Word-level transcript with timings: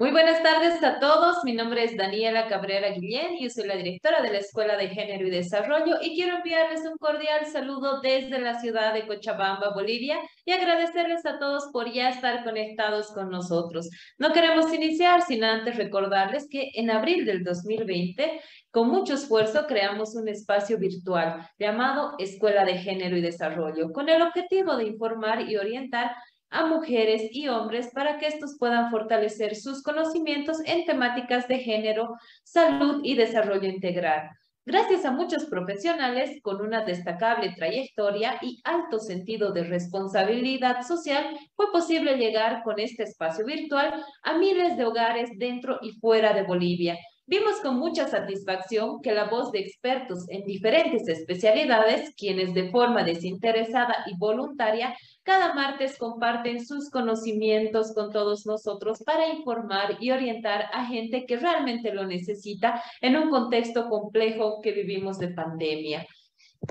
Muy 0.00 0.12
buenas 0.12 0.42
tardes 0.42 0.82
a 0.82 0.98
todos. 0.98 1.44
Mi 1.44 1.52
nombre 1.52 1.84
es 1.84 1.94
Daniela 1.94 2.48
Cabrera 2.48 2.88
Guillén 2.88 3.36
y 3.38 3.50
soy 3.50 3.66
la 3.66 3.76
directora 3.76 4.22
de 4.22 4.32
la 4.32 4.38
Escuela 4.38 4.78
de 4.78 4.88
Género 4.88 5.26
y 5.26 5.30
Desarrollo 5.30 5.96
y 6.00 6.14
quiero 6.14 6.38
enviarles 6.38 6.80
un 6.90 6.96
cordial 6.96 7.44
saludo 7.44 8.00
desde 8.00 8.40
la 8.40 8.58
ciudad 8.58 8.94
de 8.94 9.06
Cochabamba, 9.06 9.74
Bolivia 9.74 10.18
y 10.46 10.52
agradecerles 10.52 11.26
a 11.26 11.38
todos 11.38 11.68
por 11.70 11.92
ya 11.92 12.08
estar 12.08 12.44
conectados 12.44 13.12
con 13.12 13.28
nosotros. 13.28 13.90
No 14.16 14.32
queremos 14.32 14.72
iniciar 14.72 15.20
sin 15.20 15.44
antes 15.44 15.76
recordarles 15.76 16.48
que 16.48 16.70
en 16.76 16.90
abril 16.90 17.26
del 17.26 17.44
2020 17.44 18.40
con 18.70 18.88
mucho 18.88 19.12
esfuerzo 19.12 19.66
creamos 19.66 20.14
un 20.14 20.28
espacio 20.28 20.78
virtual 20.78 21.46
llamado 21.58 22.14
Escuela 22.18 22.64
de 22.64 22.78
Género 22.78 23.18
y 23.18 23.20
Desarrollo, 23.20 23.92
con 23.92 24.08
el 24.08 24.22
objetivo 24.22 24.78
de 24.78 24.86
informar 24.86 25.42
y 25.42 25.58
orientar 25.58 26.12
a 26.50 26.66
mujeres 26.66 27.28
y 27.30 27.48
hombres 27.48 27.90
para 27.94 28.18
que 28.18 28.26
estos 28.26 28.56
puedan 28.58 28.90
fortalecer 28.90 29.56
sus 29.56 29.82
conocimientos 29.82 30.58
en 30.66 30.84
temáticas 30.84 31.48
de 31.48 31.58
género, 31.58 32.16
salud 32.44 33.00
y 33.04 33.14
desarrollo 33.14 33.68
integral. 33.68 34.30
Gracias 34.66 35.04
a 35.04 35.10
muchos 35.10 35.46
profesionales 35.46 36.38
con 36.42 36.60
una 36.60 36.84
destacable 36.84 37.52
trayectoria 37.56 38.38
y 38.42 38.60
alto 38.62 38.98
sentido 38.98 39.52
de 39.52 39.64
responsabilidad 39.64 40.82
social, 40.82 41.36
fue 41.54 41.72
posible 41.72 42.16
llegar 42.16 42.62
con 42.62 42.78
este 42.78 43.04
espacio 43.04 43.44
virtual 43.46 44.04
a 44.22 44.38
miles 44.38 44.76
de 44.76 44.84
hogares 44.84 45.30
dentro 45.36 45.78
y 45.80 45.98
fuera 45.98 46.34
de 46.34 46.42
Bolivia 46.42 46.98
Vimos 47.30 47.60
con 47.62 47.78
mucha 47.78 48.08
satisfacción 48.08 49.00
que 49.02 49.12
la 49.12 49.26
voz 49.30 49.52
de 49.52 49.60
expertos 49.60 50.28
en 50.30 50.42
diferentes 50.42 51.06
especialidades, 51.06 52.12
quienes 52.16 52.54
de 52.54 52.72
forma 52.72 53.04
desinteresada 53.04 53.98
y 54.06 54.18
voluntaria, 54.18 54.96
cada 55.22 55.54
martes 55.54 55.96
comparten 55.96 56.66
sus 56.66 56.90
conocimientos 56.90 57.94
con 57.94 58.10
todos 58.10 58.46
nosotros 58.46 59.04
para 59.06 59.28
informar 59.28 59.96
y 60.00 60.10
orientar 60.10 60.70
a 60.72 60.86
gente 60.86 61.24
que 61.24 61.36
realmente 61.36 61.94
lo 61.94 62.04
necesita 62.04 62.82
en 63.00 63.16
un 63.16 63.30
contexto 63.30 63.88
complejo 63.88 64.60
que 64.60 64.72
vivimos 64.72 65.20
de 65.20 65.28
pandemia. 65.28 66.04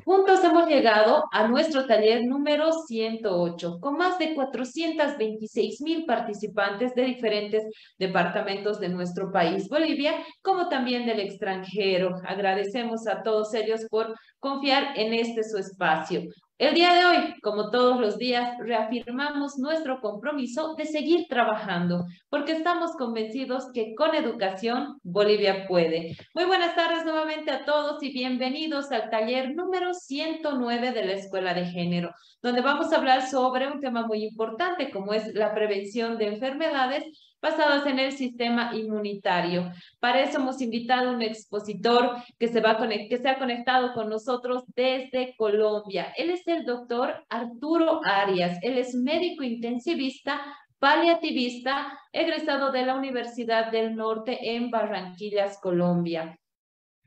Juntos 0.05 0.43
hemos 0.43 0.67
llegado 0.67 1.23
a 1.31 1.47
nuestro 1.47 1.87
taller 1.87 2.23
número 2.23 2.71
108, 2.71 3.79
con 3.79 3.97
más 3.97 4.19
de 4.19 4.35
426 4.35 5.81
mil 5.81 6.05
participantes 6.05 6.93
de 6.93 7.05
diferentes 7.05 7.63
departamentos 7.97 8.79
de 8.79 8.89
nuestro 8.89 9.31
país, 9.31 9.67
Bolivia, 9.67 10.13
como 10.43 10.69
también 10.69 11.07
del 11.07 11.19
extranjero. 11.19 12.21
Agradecemos 12.27 13.07
a 13.07 13.23
todos 13.23 13.51
ellos 13.55 13.81
por 13.89 14.13
confiar 14.39 14.93
en 14.95 15.15
este 15.15 15.43
su 15.43 15.57
espacio. 15.57 16.21
El 16.59 16.73
día 16.73 16.93
de 16.93 17.05
hoy, 17.05 17.39
como 17.41 17.69
todos 17.69 18.01
los 18.01 18.17
días, 18.17 18.57
reafirmamos 18.59 19.57
nuestro 19.57 20.01
compromiso 20.01 20.75
de 20.75 20.83
seguir 20.83 21.25
trabajando, 21.29 22.05
porque 22.29 22.51
estamos 22.51 22.97
convencidos 22.97 23.71
que 23.73 23.95
con 23.95 24.13
educación 24.13 24.99
Bolivia 25.01 25.65
puede. 25.69 26.17
Muy 26.33 26.43
buenas 26.43 26.75
tardes 26.75 27.05
nuevamente 27.05 27.49
a 27.49 27.63
todos 27.63 28.03
y 28.03 28.11
bienvenidos 28.11 28.91
al 28.91 29.09
taller 29.09 29.55
número 29.55 29.93
109 29.93 30.91
de 30.91 31.05
la 31.05 31.13
Escuela 31.13 31.53
de 31.53 31.63
Género, 31.63 32.11
donde 32.41 32.59
vamos 32.59 32.91
a 32.91 32.97
hablar 32.97 33.29
sobre 33.29 33.71
un 33.71 33.79
tema 33.79 34.05
muy 34.05 34.25
importante 34.25 34.91
como 34.91 35.13
es 35.13 35.33
la 35.33 35.53
prevención 35.53 36.17
de 36.17 36.27
enfermedades 36.27 37.05
basadas 37.41 37.85
en 37.85 37.99
el 37.99 38.11
sistema 38.11 38.71
inmunitario. 38.75 39.71
Para 39.99 40.21
eso 40.21 40.39
hemos 40.39 40.61
invitado 40.61 41.09
a 41.09 41.13
un 41.13 41.21
expositor 41.21 42.15
que 42.37 42.47
se, 42.47 42.59
ha 42.59 43.37
conectado 43.37 43.93
con 43.93 44.09
nosotros 44.09 44.63
desde 44.75 45.35
Colombia. 45.37 46.13
Él 46.17 46.29
es 46.29 46.47
el 46.47 46.65
doctor 46.65 47.25
Arturo 47.29 48.01
Arias. 48.03 48.59
Él 48.61 48.77
es 48.77 48.93
médico 48.95 49.43
intensivista 49.43 50.41
paliativista, 50.79 51.99
egresado 52.13 52.71
de 52.71 52.85
la 52.85 52.95
Universidad 52.95 53.71
del 53.71 53.95
Norte 53.95 54.55
en 54.55 54.71
Barranquillas, 54.71 55.59
Colombia. 55.61 56.39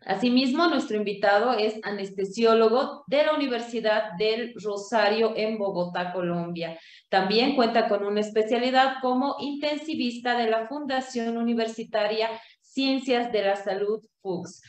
Asimismo, 0.07 0.67
nuestro 0.67 0.97
invitado 0.97 1.53
es 1.53 1.79
anestesiólogo 1.83 3.05
de 3.07 3.25
la 3.25 3.35
Universidad 3.35 4.13
del 4.19 4.55
Rosario 4.63 5.35
en 5.37 5.59
Bogotá, 5.59 6.13
Colombia. 6.13 6.79
También 7.09 7.55
cuenta 7.55 7.89
con 7.89 8.05
una 8.05 8.21
especialidad 8.21 8.97
como 9.01 9.37
intensivista 9.41 10.37
de 10.37 10.51
la 10.51 10.67
Fundación 10.67 11.37
Universitaria 11.37 12.31
Ciencias 12.61 13.31
de 13.31 13.43
la 13.43 13.57
Salud 13.57 14.01
FUCS. 14.23 14.63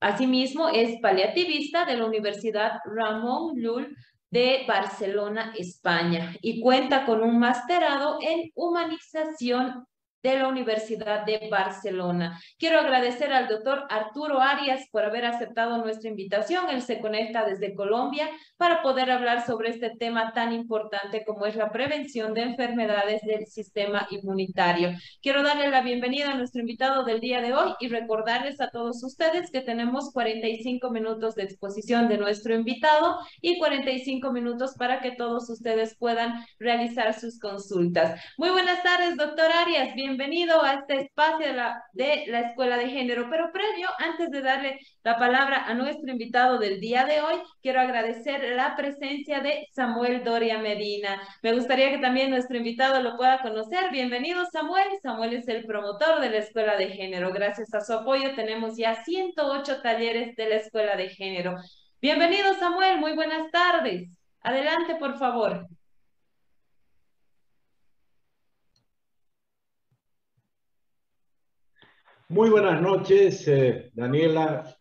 Asimismo, 0.00 0.68
es 0.68 0.98
paliativista 1.00 1.84
de 1.84 1.96
la 1.96 2.06
Universidad 2.06 2.78
Ramón 2.84 3.54
Llull 3.54 3.96
de 4.30 4.64
Barcelona, 4.66 5.52
España, 5.56 6.34
y 6.40 6.60
cuenta 6.60 7.04
con 7.04 7.22
un 7.22 7.38
masterado 7.38 8.18
en 8.22 8.50
humanización 8.54 9.86
de 10.22 10.38
la 10.38 10.48
Universidad 10.48 11.26
de 11.26 11.48
Barcelona. 11.50 12.40
Quiero 12.58 12.78
agradecer 12.78 13.32
al 13.32 13.48
doctor 13.48 13.86
Arturo 13.90 14.40
Arias 14.40 14.86
por 14.92 15.04
haber 15.04 15.24
aceptado 15.24 15.78
nuestra 15.78 16.08
invitación. 16.08 16.70
Él 16.70 16.82
se 16.82 17.00
conecta 17.00 17.44
desde 17.44 17.74
Colombia 17.74 18.30
para 18.56 18.82
poder 18.82 19.10
hablar 19.10 19.44
sobre 19.44 19.70
este 19.70 19.90
tema 19.90 20.32
tan 20.32 20.52
importante 20.52 21.24
como 21.24 21.46
es 21.46 21.56
la 21.56 21.72
prevención 21.72 22.34
de 22.34 22.42
enfermedades 22.42 23.22
del 23.22 23.46
sistema 23.46 24.06
inmunitario. 24.10 24.92
Quiero 25.20 25.42
darle 25.42 25.68
la 25.68 25.82
bienvenida 25.82 26.30
a 26.30 26.36
nuestro 26.36 26.60
invitado 26.60 27.04
del 27.04 27.20
día 27.20 27.40
de 27.40 27.54
hoy 27.54 27.72
y 27.80 27.88
recordarles 27.88 28.60
a 28.60 28.70
todos 28.70 29.02
ustedes 29.02 29.50
que 29.50 29.60
tenemos 29.60 30.12
45 30.12 30.90
minutos 30.90 31.34
de 31.34 31.44
exposición 31.44 32.08
de 32.08 32.18
nuestro 32.18 32.54
invitado 32.54 33.18
y 33.40 33.58
45 33.58 34.32
minutos 34.32 34.74
para 34.78 35.00
que 35.00 35.10
todos 35.12 35.50
ustedes 35.50 35.96
puedan 35.98 36.44
realizar 36.60 37.18
sus 37.18 37.40
consultas. 37.40 38.20
Muy 38.38 38.50
buenas 38.50 38.82
tardes, 38.84 39.16
doctor 39.16 39.50
Arias. 39.50 39.94
Bienvenido 39.96 40.11
bienvenido 40.16 40.62
a 40.62 40.74
este 40.74 41.00
espacio 41.00 41.46
de 41.94 42.26
la, 42.26 42.40
Escuela 42.40 42.76
de 42.76 42.90
Género. 42.90 43.28
Pero 43.30 43.50
previo, 43.50 43.88
antes 43.98 44.28
de 44.30 44.42
darle 44.42 44.78
la 45.02 45.16
palabra 45.16 45.64
a 45.64 45.72
nuestro 45.72 46.10
invitado 46.10 46.58
del 46.58 46.80
día 46.80 47.06
de 47.06 47.22
hoy, 47.22 47.36
quiero 47.62 47.80
agradecer 47.80 48.54
la 48.54 48.76
presencia 48.76 49.40
de 49.40 49.66
Samuel 49.72 50.22
Doria 50.22 50.58
Medina. 50.58 51.18
Me 51.42 51.54
gustaría 51.54 51.90
que 51.90 51.98
también 51.98 52.28
nuestro 52.28 52.58
invitado 52.58 53.02
lo 53.02 53.16
pueda 53.16 53.40
conocer. 53.40 53.90
Bienvenido, 53.90 54.44
Samuel. 54.52 54.88
Samuel 55.02 55.32
es 55.32 55.48
el 55.48 55.64
promotor 55.64 56.20
de 56.20 56.28
la 56.28 56.38
Escuela 56.38 56.76
de 56.76 56.88
Género. 56.90 57.32
Gracias 57.32 57.72
a 57.72 57.80
su 57.80 57.94
apoyo 57.94 58.34
tenemos 58.34 58.76
ya 58.76 59.02
108 59.04 59.80
talleres 59.80 60.36
de 60.36 60.46
la 60.46 60.56
Escuela 60.56 60.94
de 60.94 61.08
Género. 61.08 61.56
Bienvenido, 62.02 62.52
Samuel. 62.58 62.98
Muy 62.98 63.14
buenas 63.14 63.50
tardes. 63.50 64.10
Adelante, 64.42 64.96
por 64.96 65.16
favor. 65.18 65.66
Muy 72.32 72.48
buenas 72.48 72.80
noches, 72.80 73.46
eh, 73.46 73.90
Daniela. 73.92 74.74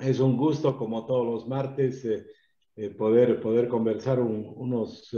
Es 0.00 0.20
un 0.20 0.36
gusto, 0.36 0.78
como 0.78 1.06
todos 1.06 1.26
los 1.26 1.48
martes, 1.48 2.04
eh, 2.04 2.24
eh, 2.76 2.90
poder, 2.90 3.40
poder 3.40 3.66
conversar 3.66 4.20
unos 4.20 5.10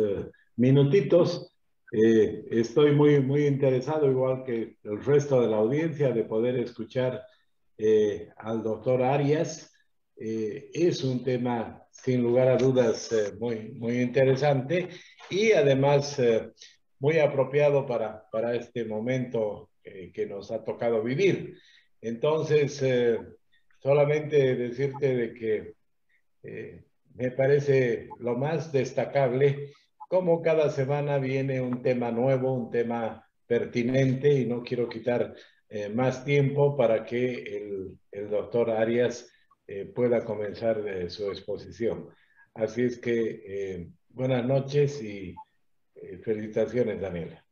minutitos. 0.57 1.55
estoy 1.93 2.93
muy, 2.93 3.21
muy 3.21 3.47
interesado, 3.47 4.11
igual 4.11 4.43
que 4.43 4.79
el 4.83 5.05
resto 5.05 5.43
de 5.43 5.49
la 5.49 5.59
audiencia, 5.59 6.13
de 6.13 6.25
poder 6.25 6.57
escuchar 6.57 7.27
al 8.39 8.63
doctor 8.63 9.03
Arias. 9.03 9.71
es 10.17 11.05
un 11.05 11.23
tema, 11.23 11.83
sin 11.91 12.23
lugar 12.23 12.49
a 12.49 12.57
dudas, 12.57 13.11
muy, 13.39 13.73
muy 13.73 14.01
interesante 14.01 14.89
y 15.29 15.53
además 15.53 16.19
muy 16.99 17.19
apropiado 17.19 17.85
para, 17.87 18.25
para 18.31 18.55
este 18.55 18.87
momento 18.87 19.70
eh, 19.85 20.13
que 20.13 20.27
nos 20.27 20.51
ha 20.51 20.63
tocado 20.63 21.03
vivir. 21.03 21.59
Entonces, 22.01 22.83
eh, 22.83 23.19
solamente 23.79 24.55
decirte 24.57 25.15
de 25.15 25.35
que 25.35 25.75
eh, 26.43 26.85
me 27.15 27.31
parece 27.31 28.09
lo 28.19 28.37
más 28.37 28.73
destacable 28.73 29.73
como 30.09 30.43
cada 30.43 30.71
semana 30.71 31.19
viene 31.19 31.61
un 31.61 31.83
tema 31.83 32.11
nuevo, 32.11 32.53
un 32.53 32.71
tema 32.71 33.27
pertinente 33.47 34.33
y 34.33 34.47
no 34.47 34.63
quiero 34.63 34.89
quitar 34.89 35.35
más 35.95 36.25
tiempo 36.25 36.77
para 36.77 37.05
que 37.05 37.43
el, 37.43 37.99
el 38.11 38.29
doctor 38.29 38.71
Arias 38.71 39.31
pueda 39.95 40.25
comenzar 40.25 40.83
su 41.09 41.29
exposición. 41.31 42.09
Así 42.55 42.83
es 42.83 42.99
que 42.99 43.89
buenas 44.09 44.45
noches 44.45 45.01
y 45.01 45.37
felicitaciones, 46.25 47.01
Daniela. 47.01 47.45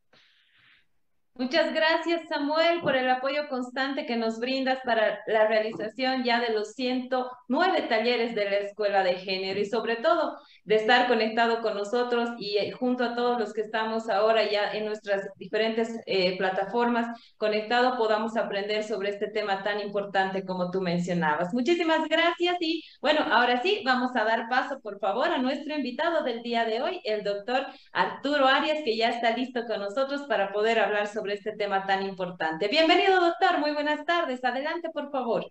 Muchas 1.39 1.73
gracias, 1.73 2.23
Samuel, 2.29 2.81
por 2.81 2.97
el 2.97 3.09
apoyo 3.09 3.49
constante 3.49 4.07
que 4.07 4.17
nos 4.17 4.41
brindas 4.41 4.81
para 4.85 5.21
la 5.29 5.47
realización 5.47 6.25
ya 6.25 6.41
de 6.41 6.53
los 6.53 6.73
109 6.75 7.83
talleres 7.83 8.35
de 8.35 8.45
la 8.47 8.57
Escuela 8.57 9.05
de 9.05 9.15
Género 9.15 9.61
y 9.61 9.65
sobre 9.65 9.95
todo 9.95 10.37
de 10.65 10.75
estar 10.75 11.07
conectado 11.07 11.63
con 11.63 11.75
nosotros 11.75 12.31
y 12.41 12.57
eh, 12.59 12.73
junto 12.73 13.05
a 13.05 13.15
todos 13.15 13.39
los 13.39 13.53
que 13.53 13.61
estamos 13.61 14.11
ahora 14.11 14.51
ya 14.51 14.73
en 14.73 14.87
nuestras 14.87 15.29
diferentes 15.37 16.01
eh, 16.07 16.37
plataformas 16.39 17.17
conectado 17.37 17.97
podamos 17.97 18.37
aprender 18.37 18.83
sobre 18.83 19.11
este 19.11 19.29
tema 19.29 19.63
tan 19.63 19.79
importante 19.79 20.45
como 20.45 20.73
tú 20.73 20.81
mencionabas. 20.81 21.55
Muchísimas 21.55 22.09
gracias 22.09 22.57
y 22.59 22.83
bueno, 23.01 23.21
ahora 23.31 23.63
sí, 23.63 23.83
vamos 23.85 24.11
a 24.17 24.25
dar 24.25 24.49
paso 24.49 24.81
por 24.81 24.99
favor 24.99 25.29
a 25.29 25.39
nuestro 25.39 25.73
invitado 25.73 26.25
del 26.25 26.43
día 26.43 26.65
de 26.65 26.83
hoy, 26.83 27.01
el 27.05 27.23
doctor 27.23 27.65
Arturo 27.93 28.49
Arias, 28.49 28.81
que 28.85 28.97
ya 28.97 29.11
está 29.11 29.37
listo 29.37 29.65
con 29.69 29.79
nosotros 29.79 30.23
para 30.23 30.53
poder 30.53 30.81
hablar 30.81 31.07
sobre 31.07 31.28
sobre 31.29 31.35
este 31.35 31.53
tema 31.53 31.87
tan 31.87 32.03
importante. 32.05 32.69
Bienvenido, 32.69 33.21
doctor. 33.21 33.59
Muy 33.59 33.73
buenas 33.73 34.03
tardes. 34.07 34.43
Adelante, 34.43 34.89
por 34.89 35.11
favor. 35.11 35.45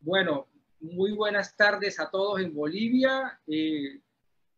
Bueno, 0.00 0.48
muy 0.80 1.12
buenas 1.12 1.56
tardes 1.56 1.98
a 1.98 2.10
todos 2.10 2.40
en 2.40 2.54
Bolivia. 2.54 3.40
Eh, 3.46 4.02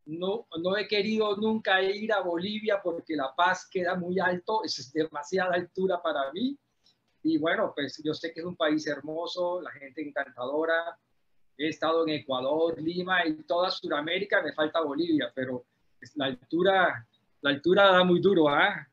no, 0.06 0.48
no 0.60 0.76
he 0.76 0.88
querido 0.88 1.36
nunca 1.36 1.80
ir 1.82 2.12
a 2.12 2.20
Bolivia 2.20 2.80
porque 2.82 3.14
La 3.14 3.32
Paz 3.32 3.68
queda 3.70 3.94
muy 3.94 4.18
alto, 4.18 4.64
es 4.64 4.92
demasiada 4.92 5.54
altura 5.54 6.02
para 6.02 6.32
mí. 6.32 6.58
Y 7.22 7.38
bueno, 7.38 7.72
pues 7.72 8.02
yo 8.04 8.12
sé 8.12 8.32
que 8.32 8.40
es 8.40 8.46
un 8.46 8.56
país 8.56 8.88
hermoso, 8.88 9.62
la 9.62 9.70
gente 9.70 10.02
encantadora. 10.02 10.98
He 11.56 11.68
estado 11.68 12.02
en 12.02 12.14
Ecuador, 12.14 12.82
Lima 12.82 13.24
y 13.24 13.44
toda 13.44 13.70
Sudamérica, 13.70 14.42
me 14.42 14.52
falta 14.52 14.80
Bolivia, 14.80 15.30
pero 15.32 15.64
la 16.16 16.24
altura, 16.24 17.06
la 17.40 17.50
altura 17.50 17.92
da 17.92 18.02
muy 18.02 18.20
duro, 18.20 18.48
¿ah? 18.48 18.84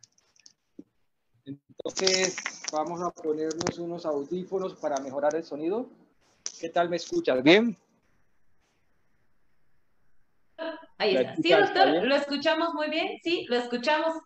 Entonces, 1.78 2.38
vamos 2.72 3.02
a 3.02 3.12
ponernos 3.12 3.78
unos 3.78 4.06
audífonos 4.06 4.76
para 4.76 4.98
mejorar 4.98 5.36
el 5.36 5.44
sonido. 5.44 5.88
¿Qué 6.60 6.70
tal 6.70 6.90
me 6.90 6.96
escuchas? 6.96 7.44
¿Bien? 7.44 7.78
Ahí 10.98 11.16
está. 11.16 11.36
Sí, 11.36 11.50
doctor, 11.52 12.04
lo 12.06 12.16
escuchamos 12.16 12.74
muy 12.74 12.90
bien. 12.90 13.20
Sí, 13.24 13.46
lo 13.50 13.58
escuchamos. 13.58 14.18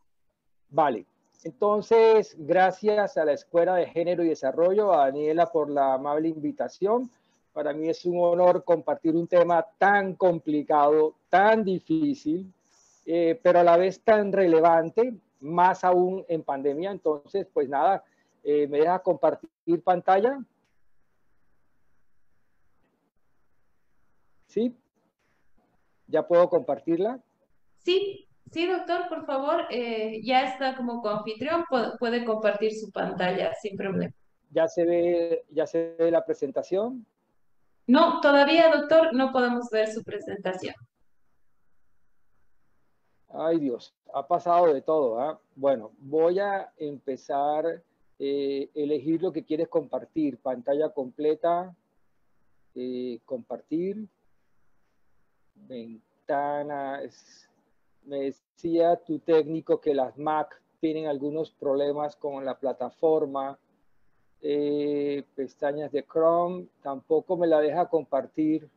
Vale. 0.69 1.05
Entonces, 1.43 2.35
gracias 2.37 3.17
a 3.17 3.25
la 3.25 3.31
Escuela 3.31 3.75
de 3.75 3.87
Género 3.87 4.23
y 4.23 4.29
Desarrollo, 4.29 4.93
a 4.93 5.05
Daniela 5.05 5.51
por 5.51 5.69
la 5.69 5.93
amable 5.93 6.27
invitación. 6.27 7.09
Para 7.53 7.73
mí 7.73 7.89
es 7.89 8.05
un 8.05 8.19
honor 8.21 8.63
compartir 8.63 9.15
un 9.15 9.27
tema 9.27 9.65
tan 9.77 10.15
complicado, 10.15 11.15
tan 11.29 11.63
difícil, 11.63 12.51
eh, 13.05 13.39
pero 13.41 13.59
a 13.59 13.63
la 13.63 13.77
vez 13.77 14.01
tan 14.01 14.31
relevante, 14.31 15.13
más 15.39 15.83
aún 15.83 16.25
en 16.27 16.43
pandemia. 16.43 16.91
Entonces, 16.91 17.47
pues 17.53 17.69
nada, 17.69 18.03
eh, 18.43 18.67
me 18.67 18.79
deja 18.79 18.99
compartir 18.99 19.83
pantalla. 19.83 20.39
¿Sí? 24.47 24.75
¿Ya 26.07 26.27
puedo 26.27 26.49
compartirla? 26.49 27.21
Sí, 27.77 28.27
sí, 28.51 28.67
doctor, 28.67 29.07
por 29.07 29.25
favor, 29.25 29.65
eh, 29.69 30.21
ya 30.23 30.45
está 30.45 30.75
como 30.75 31.01
coanfitrión, 31.01 31.65
puede, 31.99 32.25
compartir 32.25 32.73
su 32.73 32.91
pantalla 32.91 33.53
sin 33.53 33.77
problema. 33.77 34.13
¿Ya 34.51 34.67
se 34.67 34.85
ve, 34.85 35.45
ya 35.49 35.67
se 35.67 35.95
ve 35.99 36.09
la 36.09 36.25
presentación? 36.25 37.05
No, 37.85 38.19
todavía, 38.21 38.71
doctor, 38.75 39.13
no 39.13 39.31
podemos 39.31 39.69
ver 39.69 39.87
su 39.87 40.03
presentación. 40.03 40.73
Ay, 43.31 43.59
Dios, 43.59 43.93
ha 44.13 44.27
pasado 44.27 44.73
de 44.73 44.81
todo. 44.81 45.19
¿ah? 45.19 45.39
Bueno, 45.55 45.91
voy 45.99 46.39
a 46.39 46.71
empezar 46.77 47.83
eh, 48.17 48.69
elegir 48.73 49.21
lo 49.21 49.31
que 49.31 49.45
quieres 49.45 49.67
compartir. 49.67 50.37
Pantalla 50.39 50.89
completa, 50.89 51.75
eh, 52.75 53.19
compartir 53.25 54.07
ventanas. 55.67 57.47
Me 58.03 58.21
decía 58.21 58.95
tu 58.95 59.19
técnico 59.19 59.79
que 59.79 59.93
las 59.93 60.17
Mac 60.17 60.59
tienen 60.79 61.07
algunos 61.07 61.51
problemas 61.51 62.15
con 62.15 62.43
la 62.45 62.57
plataforma. 62.57 63.59
Eh, 64.41 65.23
pestañas 65.35 65.91
de 65.91 66.03
Chrome, 66.03 66.67
tampoco 66.81 67.37
me 67.37 67.45
la 67.45 67.59
deja 67.59 67.89
compartir. 67.89 68.69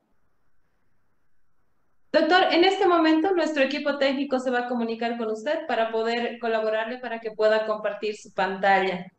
Doctor, 2.12 2.52
en 2.52 2.62
este 2.64 2.86
momento 2.86 3.32
nuestro 3.34 3.62
equipo 3.62 3.96
técnico 3.96 4.38
se 4.38 4.50
va 4.50 4.60
a 4.60 4.68
comunicar 4.68 5.16
con 5.16 5.30
usted 5.30 5.66
para 5.66 5.90
poder 5.90 6.38
colaborarle 6.38 6.98
para 6.98 7.20
que 7.20 7.30
pueda 7.30 7.66
compartir 7.66 8.16
su 8.16 8.34
pantalla. 8.34 9.10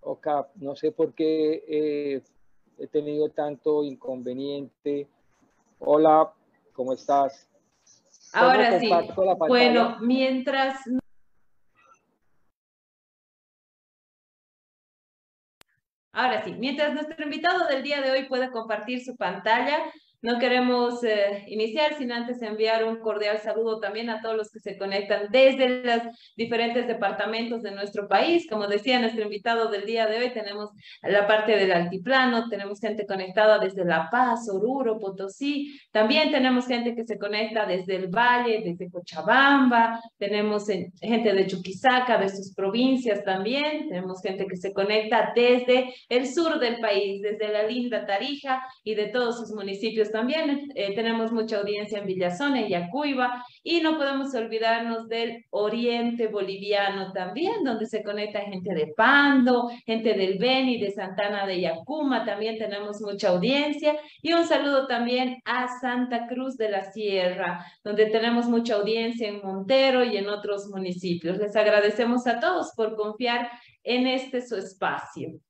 Ok, 0.00 0.26
no 0.56 0.76
sé 0.76 0.92
por 0.92 1.14
qué 1.14 1.64
eh, 1.66 2.22
he 2.78 2.86
tenido 2.88 3.30
tanto 3.30 3.84
inconveniente. 3.84 5.08
Hola, 5.78 6.30
¿cómo 6.74 6.92
estás? 6.92 7.48
Ahora 8.34 8.78
sí. 8.78 8.90
Bueno, 9.48 9.96
mientras... 10.00 10.78
Ahora 16.12 16.44
sí, 16.44 16.52
mientras 16.52 16.92
nuestro 16.92 17.24
invitado 17.24 17.66
del 17.66 17.82
día 17.82 18.02
de 18.02 18.10
hoy 18.10 18.28
puede 18.28 18.50
compartir 18.50 19.02
su 19.02 19.16
pantalla, 19.16 19.90
no 20.24 20.38
queremos 20.38 21.04
eh, 21.04 21.44
iniciar 21.48 21.98
sin 21.98 22.10
antes 22.10 22.40
enviar 22.40 22.82
un 22.86 22.96
cordial 22.96 23.40
saludo 23.40 23.78
también 23.78 24.08
a 24.08 24.22
todos 24.22 24.34
los 24.34 24.50
que 24.50 24.58
se 24.58 24.78
conectan 24.78 25.26
desde 25.30 25.84
los 25.84 26.00
diferentes 26.34 26.86
departamentos 26.86 27.60
de 27.60 27.72
nuestro 27.72 28.08
país. 28.08 28.46
Como 28.48 28.66
decía 28.66 28.98
nuestro 28.98 29.22
invitado 29.22 29.68
del 29.68 29.84
día 29.84 30.06
de 30.06 30.16
hoy, 30.16 30.30
tenemos 30.32 30.70
la 31.02 31.26
parte 31.26 31.56
del 31.56 31.70
altiplano, 31.72 32.48
tenemos 32.48 32.80
gente 32.80 33.04
conectada 33.06 33.58
desde 33.58 33.84
La 33.84 34.08
Paz, 34.10 34.48
Oruro, 34.48 34.98
Potosí. 34.98 35.78
También 35.92 36.30
tenemos 36.30 36.66
gente 36.66 36.94
que 36.94 37.04
se 37.04 37.18
conecta 37.18 37.66
desde 37.66 37.96
el 37.96 38.08
Valle, 38.08 38.62
desde 38.64 38.90
Cochabamba. 38.90 40.00
Tenemos 40.16 40.64
gente 41.02 41.34
de 41.34 41.46
Chuquisaca, 41.46 42.16
de 42.16 42.30
sus 42.30 42.54
provincias 42.54 43.22
también. 43.24 43.90
Tenemos 43.90 44.22
gente 44.22 44.46
que 44.46 44.56
se 44.56 44.72
conecta 44.72 45.34
desde 45.36 45.92
el 46.08 46.26
sur 46.26 46.58
del 46.58 46.80
país, 46.80 47.20
desde 47.20 47.52
la 47.52 47.64
linda 47.64 48.06
Tarija 48.06 48.62
y 48.82 48.94
de 48.94 49.08
todos 49.08 49.38
sus 49.38 49.50
municipios 49.50 50.12
también. 50.14 50.70
Eh, 50.76 50.94
tenemos 50.94 51.32
mucha 51.32 51.58
audiencia 51.58 51.98
en 51.98 52.06
Villazón, 52.06 52.54
en 52.56 52.68
Yacuiba, 52.68 53.44
y 53.64 53.80
no 53.80 53.96
podemos 53.96 54.32
olvidarnos 54.32 55.08
del 55.08 55.44
oriente 55.50 56.28
boliviano 56.28 57.12
también, 57.12 57.64
donde 57.64 57.86
se 57.86 58.04
conecta 58.04 58.42
gente 58.42 58.72
de 58.72 58.94
Pando, 58.96 59.68
gente 59.84 60.14
del 60.14 60.38
Beni, 60.38 60.78
de 60.78 60.92
Santana 60.92 61.44
de 61.48 61.62
Yacuma, 61.62 62.24
también 62.24 62.56
tenemos 62.58 63.00
mucha 63.00 63.30
audiencia. 63.30 63.96
Y 64.22 64.32
un 64.32 64.46
saludo 64.46 64.86
también 64.86 65.42
a 65.44 65.66
Santa 65.80 66.28
Cruz 66.28 66.56
de 66.56 66.70
la 66.70 66.92
Sierra, 66.92 67.66
donde 67.82 68.06
tenemos 68.06 68.46
mucha 68.46 68.76
audiencia 68.76 69.26
en 69.26 69.42
Montero 69.42 70.04
y 70.04 70.16
en 70.16 70.28
otros 70.28 70.68
municipios. 70.68 71.38
Les 71.38 71.56
agradecemos 71.56 72.24
a 72.28 72.38
todos 72.38 72.70
por 72.76 72.94
confiar 72.94 73.50
en 73.82 74.06
este 74.06 74.46
su 74.46 74.54
espacio. 74.54 75.40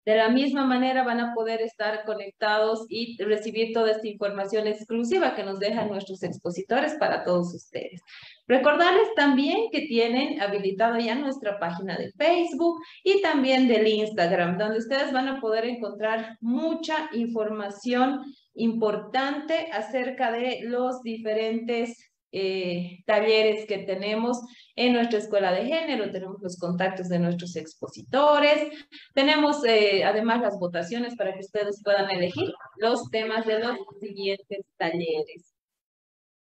de 0.06 0.16
la 0.16 0.30
misma 0.30 0.66
manera 0.66 1.04
van 1.04 1.20
a 1.20 1.34
poder 1.34 1.62
estar 1.62 2.06
conectados 2.06 2.86
y 2.88 3.22
recibir 3.22 3.74
toda 3.74 3.92
esta 3.92 4.08
información 4.08 4.66
exclusiva 4.66 5.36
que 5.36 5.44
nos 5.44 5.60
dejan 5.60 5.90
nuestros 5.90 6.24
expositores 6.24 6.94
para 6.94 7.26
todos 7.26 7.54
ustedes. 7.54 8.02
Recordarles 8.48 9.14
también 9.18 9.70
que 9.70 9.82
tienen 9.82 10.42
habilitada 10.42 10.98
ya 11.02 11.16
nuestra 11.16 11.60
página 11.60 11.98
de 11.98 12.14
Facebook 12.14 12.80
y 13.04 13.22
también 13.22 13.68
del 13.68 13.86
Instagram, 13.86 14.58
donde 14.58 14.78
ustedes 14.78 15.12
van 15.12 15.28
a 15.28 15.42
poder 15.42 15.66
encontrar 15.66 16.38
mucha 16.40 17.10
información 17.12 18.22
importante 18.54 19.68
acerca 19.74 20.32
de 20.32 20.62
los 20.64 21.02
diferentes 21.02 22.07
eh, 22.32 23.04
talleres 23.06 23.66
que 23.66 23.80
tenemos 23.80 24.40
en 24.76 24.94
nuestra 24.94 25.20
escuela 25.20 25.52
de 25.52 25.66
género, 25.66 26.12
tenemos 26.12 26.42
los 26.42 26.58
contactos 26.58 27.10
de 27.10 27.20
nuestros 27.20 27.56
expositores, 27.56 28.72
tenemos 29.14 29.64
eh, 29.66 30.04
además 30.04 30.42
las 30.42 30.60
votaciones 30.60 31.16
para 31.16 31.34
que 31.34 31.40
ustedes 31.40 31.82
puedan 31.84 32.10
elegir 32.12 32.52
los 32.78 33.10
temas 33.10 33.46
de 33.46 33.60
los 33.60 33.78
siguientes 34.00 34.66
talleres. 34.78 35.54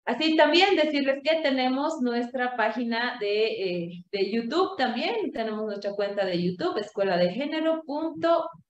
Así 0.07 0.37
también 0.37 0.77
decirles 0.77 1.21
que 1.25 1.41
tenemos 1.41 2.03
nuestra 2.03 2.57
página 2.57 3.17
de, 3.21 3.47
eh, 3.47 4.05
de 4.13 4.31
YouTube 4.31 4.77
también, 4.77 5.33
tenemos 5.33 5.65
nuestra 5.65 5.93
cuenta 5.93 6.27
de 6.27 6.43
YouTube, 6.43 6.77
escuela 6.77 7.17
de 7.17 7.31
género 7.31 7.83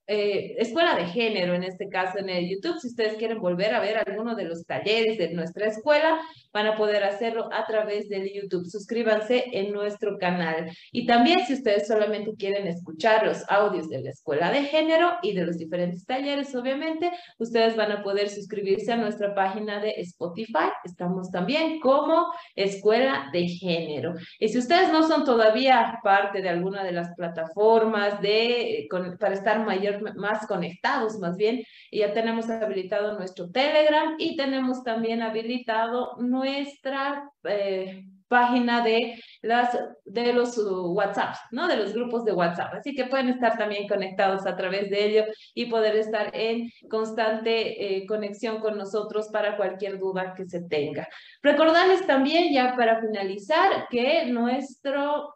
eh, 0.07 0.55
escuela 0.59 0.95
de 0.95 1.07
género, 1.07 1.55
en 1.55 1.63
este 1.63 1.89
caso 1.89 2.19
en 2.19 2.29
el 2.29 2.49
YouTube. 2.49 2.79
Si 2.79 2.87
ustedes 2.87 3.15
quieren 3.15 3.39
volver 3.39 3.73
a 3.73 3.79
ver 3.79 3.97
alguno 3.97 4.35
de 4.35 4.45
los 4.45 4.65
talleres 4.65 5.17
de 5.17 5.33
nuestra 5.33 5.67
escuela, 5.67 6.21
van 6.55 6.67
a 6.67 6.77
poder 6.77 7.03
hacerlo 7.03 7.49
a 7.51 7.65
través 7.65 8.07
del 8.07 8.31
YouTube. 8.31 8.65
Suscríbanse 8.65 9.43
en 9.51 9.73
nuestro 9.73 10.17
canal. 10.17 10.71
Y 10.93 11.05
también 11.05 11.45
si 11.45 11.53
ustedes 11.53 11.85
solamente 11.85 12.31
quieren 12.39 12.65
escuchar 12.65 13.27
los 13.27 13.43
audios 13.49 13.89
de 13.89 14.01
la 14.01 14.11
escuela 14.11 14.49
de 14.51 14.63
género 14.63 15.17
y 15.21 15.33
de 15.33 15.45
los 15.45 15.57
diferentes 15.57 16.05
talleres, 16.05 16.55
obviamente, 16.55 17.11
ustedes 17.39 17.75
van 17.75 17.91
a 17.91 18.01
poder 18.03 18.29
suscribirse 18.29 18.93
a 18.93 18.95
nuestra 18.95 19.35
página 19.35 19.81
de 19.81 19.95
Spotify. 19.97 20.69
Estamos 20.85 21.29
también 21.29 21.81
como 21.81 22.31
Escuela 22.55 23.29
de 23.33 23.49
Género. 23.49 24.13
Y 24.39 24.47
si 24.47 24.57
ustedes 24.57 24.93
no 24.93 25.05
son 25.05 25.25
todavía 25.25 25.99
parte 26.03 26.41
de 26.41 26.47
alguna 26.47 26.85
de 26.85 26.93
las 26.93 27.13
plataformas 27.17 28.21
de, 28.21 28.87
para 29.19 29.33
estar 29.33 29.65
mayor, 29.65 30.15
más 30.15 30.47
conectados, 30.47 31.19
más 31.19 31.35
bien, 31.35 31.65
ya 31.91 32.13
tenemos 32.13 32.49
habilitado 32.49 33.17
nuestro 33.17 33.51
Telegram 33.51 34.15
y 34.17 34.37
tenemos 34.37 34.85
también 34.85 35.21
habilitado 35.21 36.15
nuestra 36.45 37.29
eh, 37.43 38.05
página 38.27 38.83
de, 38.83 39.21
las, 39.41 39.77
de 40.03 40.33
los 40.33 40.57
WhatsApp, 40.57 41.35
¿no? 41.51 41.67
De 41.67 41.77
los 41.77 41.93
grupos 41.93 42.25
de 42.25 42.33
WhatsApp. 42.33 42.73
Así 42.73 42.95
que 42.95 43.05
pueden 43.05 43.29
estar 43.29 43.57
también 43.57 43.87
conectados 43.87 44.45
a 44.45 44.55
través 44.55 44.89
de 44.89 45.05
ello 45.05 45.23
y 45.53 45.67
poder 45.67 45.95
estar 45.95 46.31
en 46.33 46.69
constante 46.89 47.97
eh, 47.97 48.05
conexión 48.07 48.59
con 48.59 48.77
nosotros 48.77 49.29
para 49.31 49.57
cualquier 49.57 49.99
duda 49.99 50.33
que 50.35 50.45
se 50.45 50.61
tenga. 50.63 51.07
Recordarles 51.41 52.05
también, 52.07 52.53
ya 52.53 52.75
para 52.75 52.99
finalizar, 53.01 53.87
que 53.89 54.25
nuestro 54.25 55.33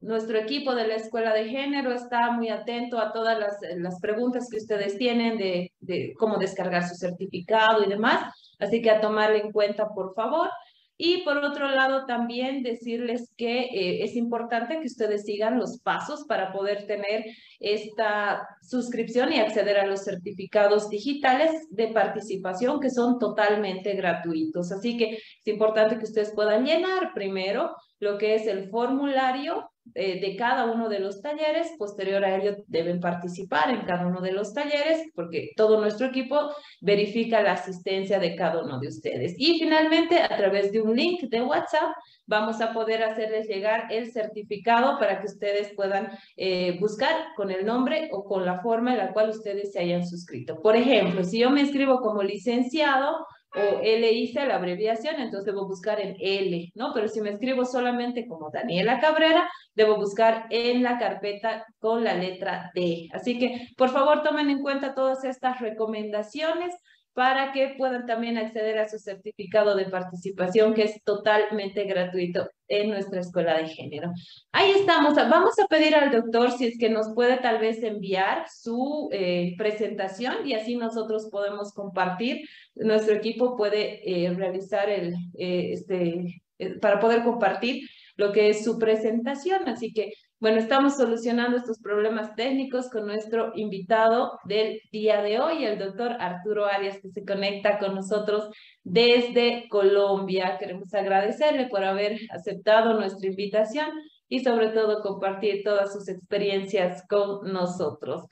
nuestro 0.00 0.38
equipo 0.38 0.74
de 0.74 0.86
la 0.86 0.94
Escuela 0.96 1.32
de 1.32 1.48
Género 1.48 1.92
está 1.92 2.30
muy 2.30 2.48
atento 2.50 2.98
a 2.98 3.12
todas 3.12 3.38
las, 3.38 3.56
las 3.76 3.98
preguntas 3.98 4.48
que 4.50 4.58
ustedes 4.58 4.98
tienen 4.98 5.38
de, 5.38 5.72
de, 5.80 6.14
cómo 6.18 6.36
descargar 6.36 6.86
su 6.86 6.94
certificado 6.94 7.82
y 7.82 7.88
demás, 7.88 8.45
así 8.58 8.82
que 8.82 8.90
a 8.90 9.00
tomarle 9.00 9.38
en 9.38 9.52
cuenta, 9.52 9.88
por 9.88 10.14
favor. 10.14 10.50
Y 10.98 11.22
por 11.24 11.36
otro 11.38 11.68
lado, 11.68 12.06
también 12.06 12.62
decirles 12.62 13.30
que 13.36 13.64
eh, 13.64 14.02
es 14.02 14.16
importante 14.16 14.80
que 14.80 14.86
ustedes 14.86 15.24
sigan 15.24 15.58
los 15.58 15.78
pasos 15.80 16.24
para 16.26 16.52
poder 16.52 16.86
tener 16.86 17.26
esta 17.60 18.48
suscripción 18.62 19.30
y 19.30 19.38
acceder 19.38 19.78
a 19.78 19.86
los 19.86 20.04
certificados 20.04 20.88
digitales 20.88 21.50
de 21.70 21.88
participación 21.88 22.80
que 22.80 22.88
son 22.88 23.18
totalmente 23.18 23.92
gratuitos. 23.94 24.72
Así 24.72 24.96
que 24.96 25.16
es 25.16 25.46
importante 25.46 25.98
que 25.98 26.04
ustedes 26.04 26.32
puedan 26.34 26.64
llenar 26.64 27.12
primero 27.14 27.76
lo 27.98 28.16
que 28.16 28.34
es 28.34 28.46
el 28.46 28.70
formulario 28.70 29.70
eh, 29.94 30.20
de 30.20 30.36
cada 30.36 30.66
uno 30.66 30.88
de 30.88 31.00
los 31.00 31.20
talleres. 31.22 31.72
Posterior 31.78 32.24
a 32.24 32.36
ello 32.36 32.56
deben 32.66 33.00
participar 33.00 33.70
en 33.70 33.82
cada 33.86 34.06
uno 34.06 34.20
de 34.20 34.32
los 34.32 34.52
talleres 34.52 35.02
porque 35.14 35.52
todo 35.56 35.80
nuestro 35.80 36.06
equipo 36.06 36.50
verifica 36.80 37.42
la 37.42 37.52
asistencia 37.52 38.18
de 38.18 38.36
cada 38.36 38.62
uno 38.62 38.78
de 38.78 38.88
ustedes. 38.88 39.34
Y 39.38 39.58
finalmente, 39.58 40.20
a 40.20 40.36
través 40.36 40.72
de 40.72 40.80
un 40.80 40.94
link 40.96 41.22
de 41.22 41.42
WhatsApp, 41.42 41.92
vamos 42.26 42.60
a 42.60 42.72
poder 42.72 43.02
hacerles 43.02 43.46
llegar 43.48 43.86
el 43.90 44.12
certificado 44.12 44.98
para 44.98 45.20
que 45.20 45.26
ustedes 45.26 45.72
puedan 45.74 46.10
eh, 46.36 46.78
buscar 46.80 47.14
con 47.36 47.50
el 47.50 47.64
nombre 47.64 48.08
o 48.12 48.24
con 48.24 48.44
la 48.44 48.60
forma 48.60 48.92
en 48.92 48.98
la 48.98 49.12
cual 49.12 49.30
ustedes 49.30 49.72
se 49.72 49.80
hayan 49.80 50.06
suscrito. 50.06 50.60
Por 50.60 50.76
ejemplo, 50.76 51.24
si 51.24 51.38
yo 51.38 51.50
me 51.50 51.60
inscribo 51.60 52.00
como 52.00 52.22
licenciado, 52.22 53.26
o 53.56 53.80
L 53.82 54.12
hice 54.12 54.46
la 54.46 54.56
abreviación, 54.56 55.16
entonces 55.16 55.46
debo 55.46 55.66
buscar 55.66 56.00
en 56.00 56.16
L, 56.20 56.70
¿no? 56.74 56.92
Pero 56.94 57.08
si 57.08 57.20
me 57.20 57.30
escribo 57.30 57.64
solamente 57.64 58.26
como 58.26 58.50
Daniela 58.50 59.00
Cabrera, 59.00 59.48
debo 59.74 59.96
buscar 59.96 60.46
en 60.50 60.82
la 60.82 60.98
carpeta 60.98 61.64
con 61.78 62.04
la 62.04 62.14
letra 62.14 62.70
D. 62.74 63.08
Así 63.12 63.38
que, 63.38 63.68
por 63.76 63.90
favor, 63.90 64.22
tomen 64.22 64.50
en 64.50 64.62
cuenta 64.62 64.94
todas 64.94 65.24
estas 65.24 65.60
recomendaciones 65.60 66.74
para 67.16 67.50
que 67.50 67.74
puedan 67.78 68.04
también 68.04 68.36
acceder 68.36 68.78
a 68.78 68.90
su 68.90 68.98
certificado 68.98 69.74
de 69.74 69.86
participación, 69.86 70.74
que 70.74 70.82
es 70.82 71.02
totalmente 71.02 71.84
gratuito 71.84 72.50
en 72.68 72.90
nuestra 72.90 73.20
escuela 73.20 73.56
de 73.56 73.68
género. 73.68 74.12
Ahí 74.52 74.72
estamos. 74.72 75.14
Vamos 75.14 75.58
a 75.58 75.66
pedir 75.66 75.94
al 75.94 76.10
doctor 76.10 76.52
si 76.52 76.66
es 76.66 76.78
que 76.78 76.90
nos 76.90 77.14
puede 77.14 77.38
tal 77.38 77.58
vez 77.58 77.82
enviar 77.82 78.44
su 78.54 79.08
eh, 79.12 79.54
presentación 79.56 80.46
y 80.46 80.52
así 80.52 80.76
nosotros 80.76 81.30
podemos 81.32 81.72
compartir. 81.72 82.46
Nuestro 82.74 83.14
equipo 83.14 83.56
puede 83.56 84.02
eh, 84.04 84.30
realizar 84.34 84.90
el, 84.90 85.14
eh, 85.38 85.72
este, 85.72 86.42
para 86.82 87.00
poder 87.00 87.24
compartir 87.24 87.88
lo 88.16 88.30
que 88.30 88.50
es 88.50 88.62
su 88.62 88.78
presentación. 88.78 89.66
Así 89.70 89.94
que 89.94 90.12
bueno, 90.38 90.58
estamos 90.58 90.96
solucionando 90.96 91.56
estos 91.56 91.78
problemas 91.78 92.34
técnicos 92.34 92.90
con 92.90 93.06
nuestro 93.06 93.52
invitado 93.54 94.38
del 94.44 94.80
día 94.92 95.22
de 95.22 95.40
hoy, 95.40 95.64
el 95.64 95.78
doctor 95.78 96.12
Arturo 96.20 96.66
Arias, 96.66 96.98
que 97.00 97.08
se 97.08 97.24
conecta 97.24 97.78
con 97.78 97.94
nosotros 97.94 98.50
desde 98.84 99.66
Colombia. 99.70 100.58
Queremos 100.58 100.92
agradecerle 100.92 101.68
por 101.68 101.84
haber 101.84 102.18
aceptado 102.30 102.92
nuestra 102.94 103.28
invitación 103.28 103.88
y 104.28 104.40
sobre 104.40 104.68
todo 104.68 105.02
compartir 105.02 105.62
todas 105.64 105.94
sus 105.94 106.06
experiencias 106.08 107.02
con 107.08 107.50
nosotros. 107.50 108.24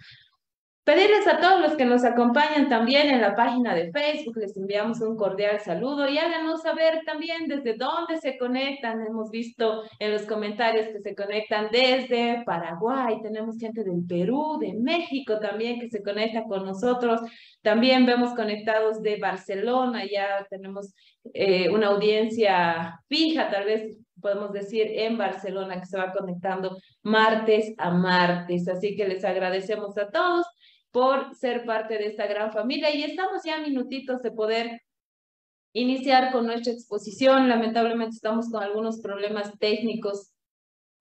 Pedirles 0.85 1.27
a 1.27 1.41
todos 1.41 1.63
los 1.63 1.77
que 1.77 1.87
nos 1.87 2.05
acompañan 2.05 2.69
también 2.69 3.09
en 3.09 3.23
la 3.23 3.35
página 3.35 3.75
de 3.75 3.91
Facebook, 3.91 4.37
les 4.37 4.55
enviamos 4.55 5.01
un 5.01 5.17
cordial 5.17 5.59
saludo 5.61 6.07
y 6.11 6.19
háganos 6.19 6.61
saber 6.61 7.01
también 7.07 7.49
desde 7.49 7.75
dónde 7.79 8.19
se 8.19 8.37
conectan. 8.37 9.01
Hemos 9.01 9.31
visto 9.31 9.85
en 9.99 10.13
los 10.13 10.27
comentarios 10.27 10.89
que 10.89 11.01
se 11.01 11.15
conectan 11.15 11.69
desde 11.73 12.43
Paraguay, 12.45 13.19
tenemos 13.23 13.57
gente 13.59 13.83
del 13.83 14.05
Perú, 14.07 14.59
de 14.61 14.75
México 14.75 15.41
también 15.41 15.81
que 15.81 15.89
se 15.89 16.03
conecta 16.03 16.45
con 16.45 16.67
nosotros. 16.67 17.23
También 17.63 18.05
vemos 18.05 18.35
conectados 18.35 19.01
de 19.01 19.17
Barcelona, 19.17 20.05
ya 20.05 20.47
tenemos 20.51 20.93
eh, 21.33 21.71
una 21.71 21.87
audiencia 21.87 23.01
fija, 23.09 23.51
tal 23.51 23.65
vez 23.65 23.97
podemos 24.21 24.53
decir, 24.53 24.87
en 24.91 25.17
Barcelona, 25.17 25.81
que 25.81 25.87
se 25.87 25.97
va 25.97 26.13
conectando 26.13 26.77
martes 27.03 27.73
a 27.79 27.91
martes. 27.91 28.69
Así 28.69 28.97
que 28.97 29.09
les 29.09 29.25
agradecemos 29.25 29.97
a 29.97 30.11
todos 30.11 30.47
por 30.95 31.35
ser 31.35 31.65
parte 31.65 31.99
de 31.99 32.07
esta 32.07 32.29
gran 32.29 32.53
familia 32.53 32.95
y 32.95 33.03
estamos 33.03 33.43
ya 33.45 33.59
minutitos 33.59 34.23
de 34.23 34.31
poder 34.31 34.81
iniciar 35.73 36.31
con 36.31 36.47
nuestra 36.47 36.73
exposición. 36.73 37.49
Lamentablemente 37.49 38.15
estamos 38.15 38.49
con 38.49 38.63
algunos 38.63 39.01
problemas 39.01 39.59
técnicos 39.59 40.31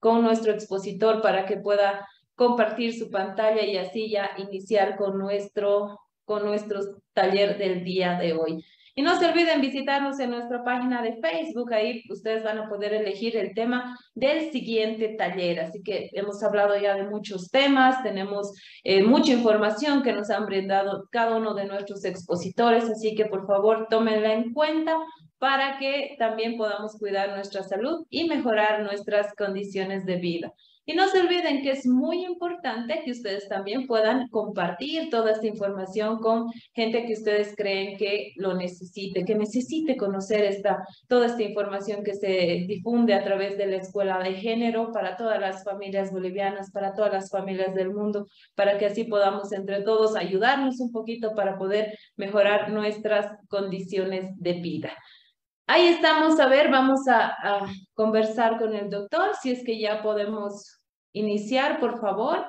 con 0.00 0.24
nuestro 0.24 0.50
expositor 0.50 1.22
para 1.22 1.46
que 1.46 1.58
pueda 1.58 2.08
compartir 2.34 2.98
su 2.98 3.08
pantalla 3.08 3.62
y 3.62 3.76
así 3.76 4.10
ya 4.10 4.30
iniciar 4.36 4.96
con 4.96 5.16
nuestro, 5.16 6.00
con 6.24 6.44
nuestro 6.44 6.80
taller 7.12 7.56
del 7.56 7.84
día 7.84 8.18
de 8.18 8.32
hoy. 8.32 8.64
Y 8.96 9.02
no 9.02 9.18
se 9.18 9.26
olviden 9.26 9.60
visitarnos 9.60 10.20
en 10.20 10.30
nuestra 10.30 10.62
página 10.62 11.02
de 11.02 11.16
Facebook, 11.16 11.72
ahí 11.72 12.04
ustedes 12.10 12.44
van 12.44 12.58
a 12.58 12.68
poder 12.68 12.94
elegir 12.94 13.36
el 13.36 13.52
tema 13.52 13.98
del 14.14 14.52
siguiente 14.52 15.16
taller. 15.18 15.58
Así 15.60 15.82
que 15.82 16.10
hemos 16.12 16.42
hablado 16.44 16.76
ya 16.78 16.94
de 16.94 17.02
muchos 17.02 17.50
temas, 17.50 18.02
tenemos 18.04 18.52
eh, 18.84 19.02
mucha 19.02 19.32
información 19.32 20.02
que 20.02 20.12
nos 20.12 20.30
han 20.30 20.46
brindado 20.46 21.08
cada 21.10 21.36
uno 21.36 21.54
de 21.54 21.64
nuestros 21.64 22.04
expositores, 22.04 22.84
así 22.84 23.16
que 23.16 23.26
por 23.26 23.46
favor 23.48 23.88
tómenla 23.90 24.32
en 24.32 24.52
cuenta 24.52 24.96
para 25.38 25.78
que 25.78 26.14
también 26.18 26.56
podamos 26.56 26.96
cuidar 26.96 27.30
nuestra 27.30 27.64
salud 27.64 28.06
y 28.10 28.28
mejorar 28.28 28.82
nuestras 28.82 29.34
condiciones 29.34 30.06
de 30.06 30.16
vida. 30.16 30.52
Y 30.86 30.92
no 30.94 31.08
se 31.08 31.20
olviden 31.20 31.62
que 31.62 31.70
es 31.70 31.86
muy 31.86 32.24
importante 32.24 33.00
que 33.04 33.12
ustedes 33.12 33.48
también 33.48 33.86
puedan 33.86 34.28
compartir 34.28 35.08
toda 35.08 35.32
esta 35.32 35.46
información 35.46 36.18
con 36.18 36.50
gente 36.74 37.06
que 37.06 37.14
ustedes 37.14 37.54
creen 37.56 37.96
que 37.96 38.32
lo 38.36 38.54
necesite, 38.54 39.24
que 39.24 39.34
necesite 39.34 39.96
conocer 39.96 40.44
esta, 40.44 40.86
toda 41.08 41.26
esta 41.26 41.42
información 41.42 42.04
que 42.04 42.14
se 42.14 42.66
difunde 42.68 43.14
a 43.14 43.24
través 43.24 43.56
de 43.56 43.66
la 43.66 43.76
escuela 43.76 44.18
de 44.18 44.34
género 44.34 44.92
para 44.92 45.16
todas 45.16 45.40
las 45.40 45.64
familias 45.64 46.12
bolivianas, 46.12 46.70
para 46.70 46.92
todas 46.92 47.12
las 47.12 47.30
familias 47.30 47.74
del 47.74 47.90
mundo, 47.90 48.26
para 48.54 48.76
que 48.76 48.86
así 48.86 49.04
podamos 49.04 49.52
entre 49.52 49.80
todos 49.82 50.16
ayudarnos 50.16 50.80
un 50.80 50.92
poquito 50.92 51.34
para 51.34 51.56
poder 51.56 51.96
mejorar 52.16 52.70
nuestras 52.70 53.38
condiciones 53.48 54.30
de 54.38 54.52
vida. 54.54 54.92
Ahí 55.66 55.86
estamos, 55.88 56.38
a 56.40 56.46
ver, 56.46 56.70
vamos 56.70 57.08
a, 57.08 57.26
a, 57.26 57.66
conversar 57.94 58.58
con 58.58 58.74
el 58.74 58.90
doctor, 58.90 59.34
si 59.40 59.50
es 59.50 59.64
que 59.64 59.78
ya 59.78 60.02
podemos 60.02 60.80
iniciar, 61.12 61.80
por 61.80 62.00
favor. 62.00 62.46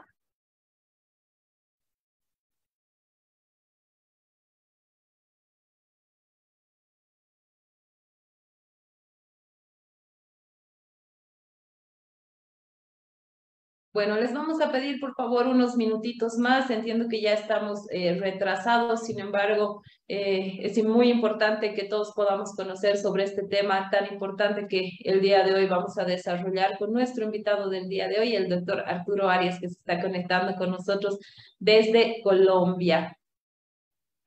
Bueno, 13.96 14.18
les 14.18 14.34
vamos 14.34 14.60
a 14.60 14.74
pedir 14.74 15.00
por 15.00 15.16
favor 15.16 15.48
unos 15.48 15.78
minutitos 15.78 16.38
más. 16.38 16.70
Entiendo 16.70 17.08
que 17.08 17.22
ya 17.22 17.32
estamos 17.32 17.88
eh, 17.92 18.18
retrasados, 18.20 19.06
sin 19.06 19.22
embargo, 19.22 19.82
eh, 20.10 20.58
es 20.64 20.84
muy 20.84 21.10
importante 21.10 21.74
que 21.74 21.86
todos 21.86 22.12
podamos 22.14 22.54
conocer 22.58 22.98
sobre 22.98 23.24
este 23.24 23.48
tema 23.48 23.90
tan 23.90 24.12
importante 24.12 24.68
que 24.68 24.90
el 25.06 25.22
día 25.22 25.46
de 25.46 25.54
hoy 25.54 25.68
vamos 25.68 25.98
a 25.98 26.04
desarrollar 26.04 26.78
con 26.78 26.92
nuestro 26.92 27.24
invitado 27.24 27.70
del 27.70 27.88
día 27.88 28.10
de 28.10 28.20
hoy, 28.20 28.36
el 28.36 28.50
doctor 28.50 28.82
Arturo 28.86 29.30
Arias, 29.30 29.62
que 29.62 29.70
se 29.70 29.80
está 29.80 30.02
conectando 30.02 30.58
con 30.58 30.72
nosotros 30.72 31.18
desde 31.58 32.20
Colombia. 32.22 33.18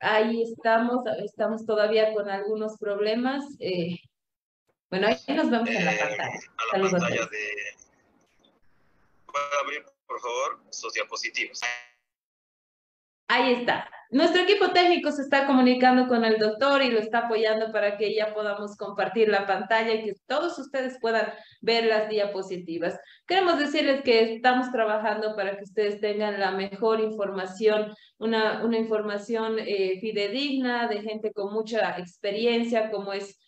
Ahí 0.01 0.45
estamos, 0.45 1.01
estamos 1.23 1.67
todavía 1.67 2.15
con 2.15 2.31
algunos 2.31 2.79
problemas. 2.79 3.45
Eh, 3.61 3.99
bueno, 4.89 5.09
ahí 5.09 5.37
nos 5.37 5.51
vemos 5.51 5.69
en 5.69 5.85
la 5.85 5.91
pantalla. 5.91 6.41
Saludos 6.71 7.03
abrir, 9.63 9.85
por 10.07 10.21
favor, 10.21 10.65
sus 10.71 10.93
diapositivas. 10.93 11.61
Ahí 13.29 13.53
está. 13.53 13.89
Nuestro 14.11 14.41
equipo 14.41 14.71
técnico 14.71 15.13
se 15.13 15.21
está 15.21 15.47
comunicando 15.47 16.09
con 16.09 16.25
el 16.25 16.39
doctor 16.39 16.81
y 16.83 16.91
lo 16.91 16.99
está 16.99 17.27
apoyando 17.27 17.71
para 17.73 17.99
que 17.99 18.15
ya 18.15 18.33
podamos 18.33 18.75
compartir 18.75 19.29
la 19.29 19.47
pantalla 19.47 19.93
y 19.93 20.05
que 20.05 20.15
todos 20.27 20.59
ustedes 20.59 20.97
puedan 20.99 21.31
ver 21.61 21.85
las 21.85 22.09
diapositivas. 22.09 22.99
Queremos 23.27 23.59
decirles 23.59 24.01
que 24.03 24.37
estamos 24.37 24.73
trabajando 24.73 25.37
para 25.37 25.59
que 25.59 25.65
ustedes 25.65 26.01
tengan 26.01 26.41
la 26.41 26.53
mejor 26.53 27.01
información, 27.01 27.95
una, 28.17 28.65
una 28.65 28.79
información 28.79 29.59
eh, 29.59 29.99
fidedigna 30.01 30.89
de 30.89 31.03
gente 31.03 31.31
con 31.35 31.53
mucha 31.53 31.99
experiencia, 31.99 32.91
como 32.91 33.13
es 33.13 33.39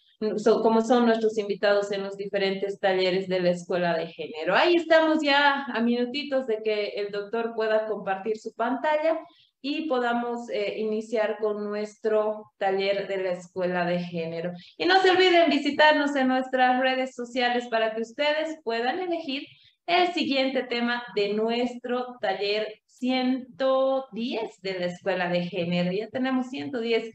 como 0.62 0.82
son 0.82 1.06
nuestros 1.06 1.38
invitados 1.38 1.90
en 1.92 2.02
los 2.02 2.16
diferentes 2.16 2.78
talleres 2.78 3.26
de 3.28 3.40
la 3.40 3.50
Escuela 3.50 3.96
de 3.96 4.08
Género. 4.08 4.54
Ahí 4.54 4.76
estamos 4.76 5.22
ya 5.22 5.64
a 5.64 5.80
minutitos 5.80 6.46
de 6.46 6.62
que 6.62 6.88
el 6.96 7.10
doctor 7.10 7.54
pueda 7.54 7.86
compartir 7.86 8.38
su 8.38 8.52
pantalla 8.54 9.18
y 9.62 9.88
podamos 9.88 10.48
eh, 10.50 10.78
iniciar 10.78 11.38
con 11.38 11.64
nuestro 11.64 12.50
taller 12.58 13.08
de 13.08 13.22
la 13.22 13.30
Escuela 13.32 13.84
de 13.86 14.00
Género. 14.00 14.52
Y 14.76 14.84
no 14.84 15.00
se 15.00 15.10
olviden 15.10 15.50
visitarnos 15.50 16.14
en 16.16 16.28
nuestras 16.28 16.80
redes 16.80 17.14
sociales 17.14 17.68
para 17.68 17.94
que 17.94 18.02
ustedes 18.02 18.58
puedan 18.62 19.00
elegir 19.00 19.46
el 19.86 20.12
siguiente 20.12 20.62
tema 20.64 21.02
de 21.14 21.32
nuestro 21.32 22.16
taller 22.20 22.80
110 22.86 24.62
de 24.62 24.78
la 24.78 24.86
Escuela 24.86 25.28
de 25.28 25.46
Género. 25.46 25.92
Ya 25.92 26.08
tenemos 26.08 26.48
110 26.48 27.10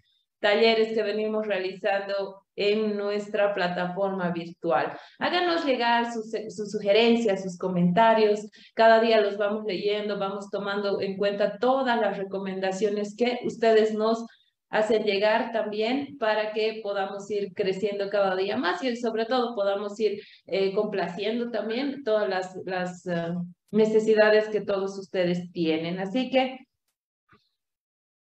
talleres 0.46 0.94
que 0.94 1.02
venimos 1.02 1.48
realizando 1.48 2.44
en 2.56 2.96
nuestra 2.96 3.56
plataforma 3.56 4.30
virtual. 4.30 4.96
Háganos 5.18 5.66
llegar 5.66 6.06
sus, 6.14 6.72
sugerencias, 6.72 7.42
sus 7.42 7.58
comentarios. 7.58 8.42
Cada 8.76 9.00
día 9.00 9.22
los 9.22 9.38
vamos 9.38 9.66
leyendo, 9.66 10.20
vamos 10.20 10.52
tomando 10.52 11.02
en 11.02 11.18
cuenta 11.18 11.58
todas 11.58 12.00
las 12.00 12.16
recomendaciones 12.20 13.16
que 13.18 13.40
ustedes 13.44 13.96
nos 13.96 14.24
hacen 14.70 15.04
llegar 15.04 15.52
también 15.52 16.16
para 16.20 16.54
que 16.54 16.80
podamos 16.84 17.32
ir 17.32 17.52
creciendo 17.56 18.12
cada 18.12 18.36
día 18.36 18.56
más 18.56 18.84
y 18.84 18.96
sobre 18.98 19.26
todo 19.26 19.56
podamos 19.56 20.00
ir 20.00 20.22
eh, 20.46 20.76
complaciendo 20.76 21.50
también 21.50 22.04
todas 22.04 22.30
las, 22.30 22.56
las 22.66 23.08
eh, 23.08 23.34
necesidades 23.72 24.48
que 24.50 24.62
todos 24.62 25.00
ustedes 25.00 25.52
tienen. 25.52 25.98
Así 25.98 26.30
que 26.30 26.60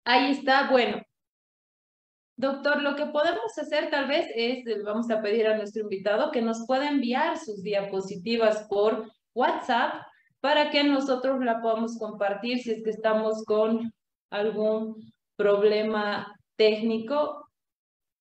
ahí 0.05 0.33
está. 0.33 0.69
Bueno, 0.73 1.03
Doctor, 2.41 2.81
lo 2.81 2.97
que 2.97 3.05
podemos 3.05 3.59
hacer 3.59 3.91
tal 3.91 4.09
vez 4.09 4.27
es, 4.35 4.65
vamos 4.83 5.11
a 5.11 5.21
pedir 5.21 5.47
a 5.47 5.59
nuestro 5.59 5.83
invitado 5.83 6.31
que 6.31 6.41
nos 6.41 6.67
pueda 6.67 6.89
enviar 6.89 7.37
sus 7.37 7.63
diapositivas 7.63 8.67
por 8.67 9.13
WhatsApp 9.35 10.07
para 10.41 10.71
que 10.71 10.83
nosotros 10.83 11.45
la 11.45 11.61
podamos 11.61 11.99
compartir 11.99 12.63
si 12.63 12.71
es 12.71 12.83
que 12.83 12.91
estamos 12.91 13.45
con 13.45 13.93
algún 14.31 15.13
problema 15.37 16.35
técnico. 16.57 17.47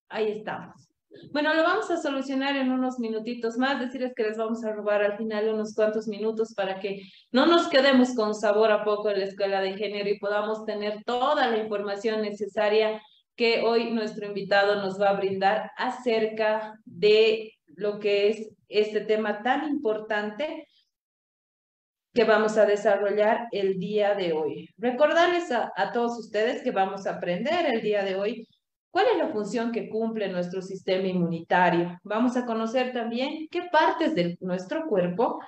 Ahí 0.10 0.32
estamos. 0.32 0.90
Bueno, 1.32 1.54
lo 1.54 1.64
vamos 1.64 1.90
a 1.90 1.96
solucionar 1.96 2.58
en 2.58 2.74
unos 2.74 3.00
minutitos 3.00 3.58
más, 3.58 3.80
decirles 3.80 4.12
que 4.14 4.24
les 4.24 4.38
vamos 4.38 4.66
a 4.66 4.74
robar 4.74 5.02
al 5.02 5.16
final 5.16 5.48
unos 5.48 5.74
cuantos 5.74 6.10
minutos 6.10 6.54
para 6.54 6.82
que 6.82 7.04
no 7.32 7.46
nos 7.46 7.70
quedemos 7.70 8.14
con 8.16 8.36
sabor 8.36 8.70
a 8.72 8.84
poco 8.84 9.12
en 9.12 9.20
la 9.20 9.26
escuela 9.28 9.62
de 9.62 9.78
género 9.78 10.10
y 10.10 10.20
podamos 10.20 10.66
tener 10.66 11.06
toda 11.06 11.48
la 11.48 11.58
información 11.58 12.22
necesaria 12.22 13.02
que 13.40 13.62
hoy 13.62 13.90
nuestro 13.92 14.26
invitado 14.26 14.82
nos 14.82 15.00
va 15.00 15.12
a 15.12 15.14
brindar 15.14 15.72
acerca 15.78 16.78
de 16.84 17.54
lo 17.68 17.98
que 17.98 18.28
es 18.28 18.50
este 18.68 19.00
tema 19.00 19.42
tan 19.44 19.70
importante 19.70 20.68
que 22.14 22.26
vamos 22.26 22.58
a 22.58 22.66
desarrollar 22.66 23.48
el 23.54 23.80
día 23.80 24.14
de 24.14 24.34
hoy. 24.34 24.68
Recordarles 24.78 25.54
a, 25.54 25.72
todos 25.94 26.20
ustedes 26.20 26.62
que 26.64 26.72
vamos 26.72 27.08
a 27.08 27.12
aprender 27.12 27.66
el 27.66 27.82
día 27.82 28.04
de 28.04 28.18
hoy 28.18 28.46
cuál 28.92 29.06
es 29.14 29.18
la 29.18 29.30
función 29.30 29.72
que 29.72 29.88
cumple 29.88 30.28
nuestro 30.28 30.62
sistema 30.62 31.08
inmunitario. 31.08 31.98
Vamos 32.04 32.36
a 32.36 32.46
conocer 32.46 32.92
también 32.92 33.48
qué 33.50 33.62
partes 33.72 34.16
de 34.16 34.38
nuestro 34.42 34.86
cuerpo 34.86 35.40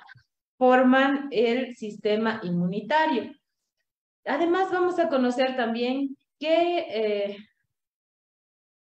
forman 0.56 1.28
el 1.30 1.76
sistema 1.76 2.40
inmunitario. 2.42 3.34
Además, 4.24 4.70
vamos 4.72 4.98
a 4.98 5.10
conocer 5.10 5.56
también 5.56 6.16
qué 6.38 6.86
eh, 6.88 7.36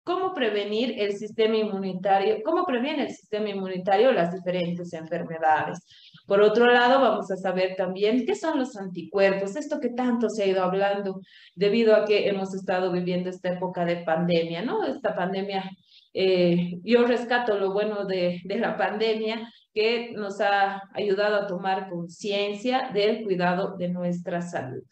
cómo 0.05 0.35
prevenir 0.35 0.95
el 0.99 1.17
sistema 1.17 1.57
inmunitario, 1.57 2.37
cómo 2.45 2.65
previene 2.65 3.05
el 3.05 3.11
sistema 3.11 3.49
inmunitario 3.49 4.13
las 4.13 4.33
diferentes 4.33 4.93
enfermedades. 4.93 5.79
Por 6.27 6.41
otro 6.43 6.67
lado, 6.67 7.01
vamos 7.01 7.31
a 7.31 7.37
saber 7.37 7.75
también 7.77 8.25
qué 8.27 8.35
son 8.35 8.59
los 8.59 8.77
anticuerpos, 8.77 9.57
esto 9.57 9.81
que 9.81 9.91
tanto 9.91 10.29
se 10.29 10.45
ha 10.45 10.47
ido 10.47 10.63
hablando 10.63 11.21
debido 11.55 11.97
a 11.97 12.05
que 12.05 12.29
hemos 12.29 12.55
estado 12.55 12.93
viviendo 12.93 13.31
esta 13.31 13.51
época 13.51 13.85
de 13.85 13.97
pandemia, 14.05 14.63
¿no? 14.63 14.85
Esta 14.85 15.15
pandemia, 15.15 15.71
eh, 16.13 16.79
yo 16.83 17.05
rescato 17.07 17.59
lo 17.59 17.73
bueno 17.73 18.05
de, 18.05 18.41
de 18.45 18.59
la 18.59 18.77
pandemia, 18.77 19.51
que 19.75 20.13
nos 20.13 20.41
ha 20.41 20.83
ayudado 20.95 21.37
a 21.37 21.47
tomar 21.47 21.91
conciencia 21.91 22.91
del 22.95 23.25
cuidado 23.25 23.77
de 23.77 23.89
nuestra 23.89 24.41
salud. 24.41 24.85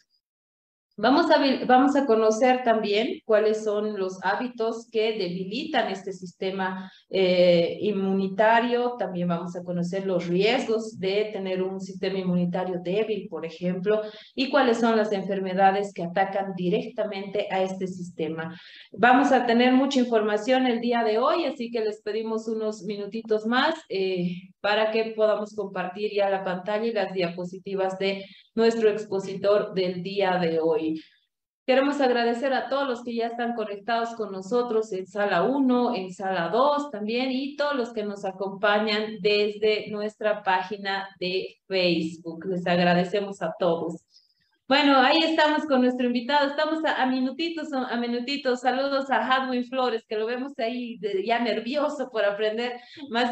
Vamos 0.95 1.31
a, 1.31 1.41
vamos 1.65 1.95
a 1.95 2.05
conocer 2.05 2.61
también 2.63 3.19
cuáles 3.25 3.63
son 3.63 3.97
los 3.97 4.19
hábitos 4.23 4.87
que 4.91 5.13
debilitan 5.17 5.91
este 5.91 6.13
sistema 6.13 6.91
eh, 7.09 7.79
inmunitario. 7.81 8.95
También 8.99 9.27
vamos 9.27 9.55
a 9.55 9.63
conocer 9.63 10.05
los 10.05 10.27
riesgos 10.27 10.99
de 10.99 11.31
tener 11.33 11.63
un 11.63 11.81
sistema 11.81 12.19
inmunitario 12.19 12.79
débil, 12.79 13.27
por 13.27 13.43
ejemplo, 13.43 14.03
y 14.35 14.51
cuáles 14.51 14.81
son 14.81 14.95
las 14.95 15.11
enfermedades 15.11 15.93
que 15.95 16.03
atacan 16.03 16.53
directamente 16.55 17.47
a 17.49 17.63
este 17.63 17.87
sistema. 17.87 18.55
Vamos 18.91 19.31
a 19.31 19.47
tener 19.47 19.73
mucha 19.73 19.99
información 19.99 20.67
el 20.67 20.79
día 20.79 21.03
de 21.03 21.17
hoy, 21.17 21.45
así 21.45 21.71
que 21.71 21.79
les 21.81 22.03
pedimos 22.03 22.47
unos 22.47 22.83
minutitos 22.83 23.47
más 23.47 23.73
eh, 23.89 24.51
para 24.61 24.91
que 24.91 25.13
podamos 25.15 25.55
compartir 25.55 26.11
ya 26.13 26.29
la 26.29 26.43
pantalla 26.43 26.85
y 26.85 26.93
las 26.93 27.13
diapositivas 27.13 27.97
de 27.97 28.23
nuestro 28.55 28.89
expositor 28.89 29.73
del 29.73 30.03
día 30.03 30.37
de 30.37 30.59
hoy. 30.59 31.01
Queremos 31.65 32.01
agradecer 32.01 32.53
a 32.53 32.67
todos 32.67 32.87
los 32.89 33.03
que 33.03 33.15
ya 33.15 33.27
están 33.27 33.55
conectados 33.55 34.15
con 34.15 34.33
nosotros 34.33 34.91
en 34.91 35.07
sala 35.07 35.43
1, 35.43 35.95
en 35.95 36.13
sala 36.13 36.49
2 36.49 36.91
también 36.91 37.31
y 37.31 37.55
todos 37.55 37.75
los 37.75 37.93
que 37.93 38.03
nos 38.03 38.25
acompañan 38.25 39.19
desde 39.21 39.89
nuestra 39.89 40.43
página 40.43 41.07
de 41.21 41.55
Facebook. 41.65 42.45
Les 42.47 42.67
agradecemos 42.67 43.41
a 43.41 43.53
todos. 43.57 44.03
Bueno, 44.73 44.97
ahí 44.97 45.19
estamos 45.19 45.67
con 45.67 45.81
nuestro 45.81 46.07
invitado. 46.07 46.49
Estamos 46.49 46.83
a, 46.83 47.05
minutitos, 47.05 47.71
a 47.71 47.95
minutitos. 47.95 48.61
Saludos 48.61 49.11
a 49.11 49.17
Hadwin 49.23 49.65
Flores, 49.65 50.03
que 50.09 50.17
lo 50.17 50.25
vemos 50.25 50.53
ahí 50.57 50.99
ya 51.23 51.37
nervioso 51.37 52.09
por 52.09 52.25
aprender 52.25 52.81
más, 53.11 53.29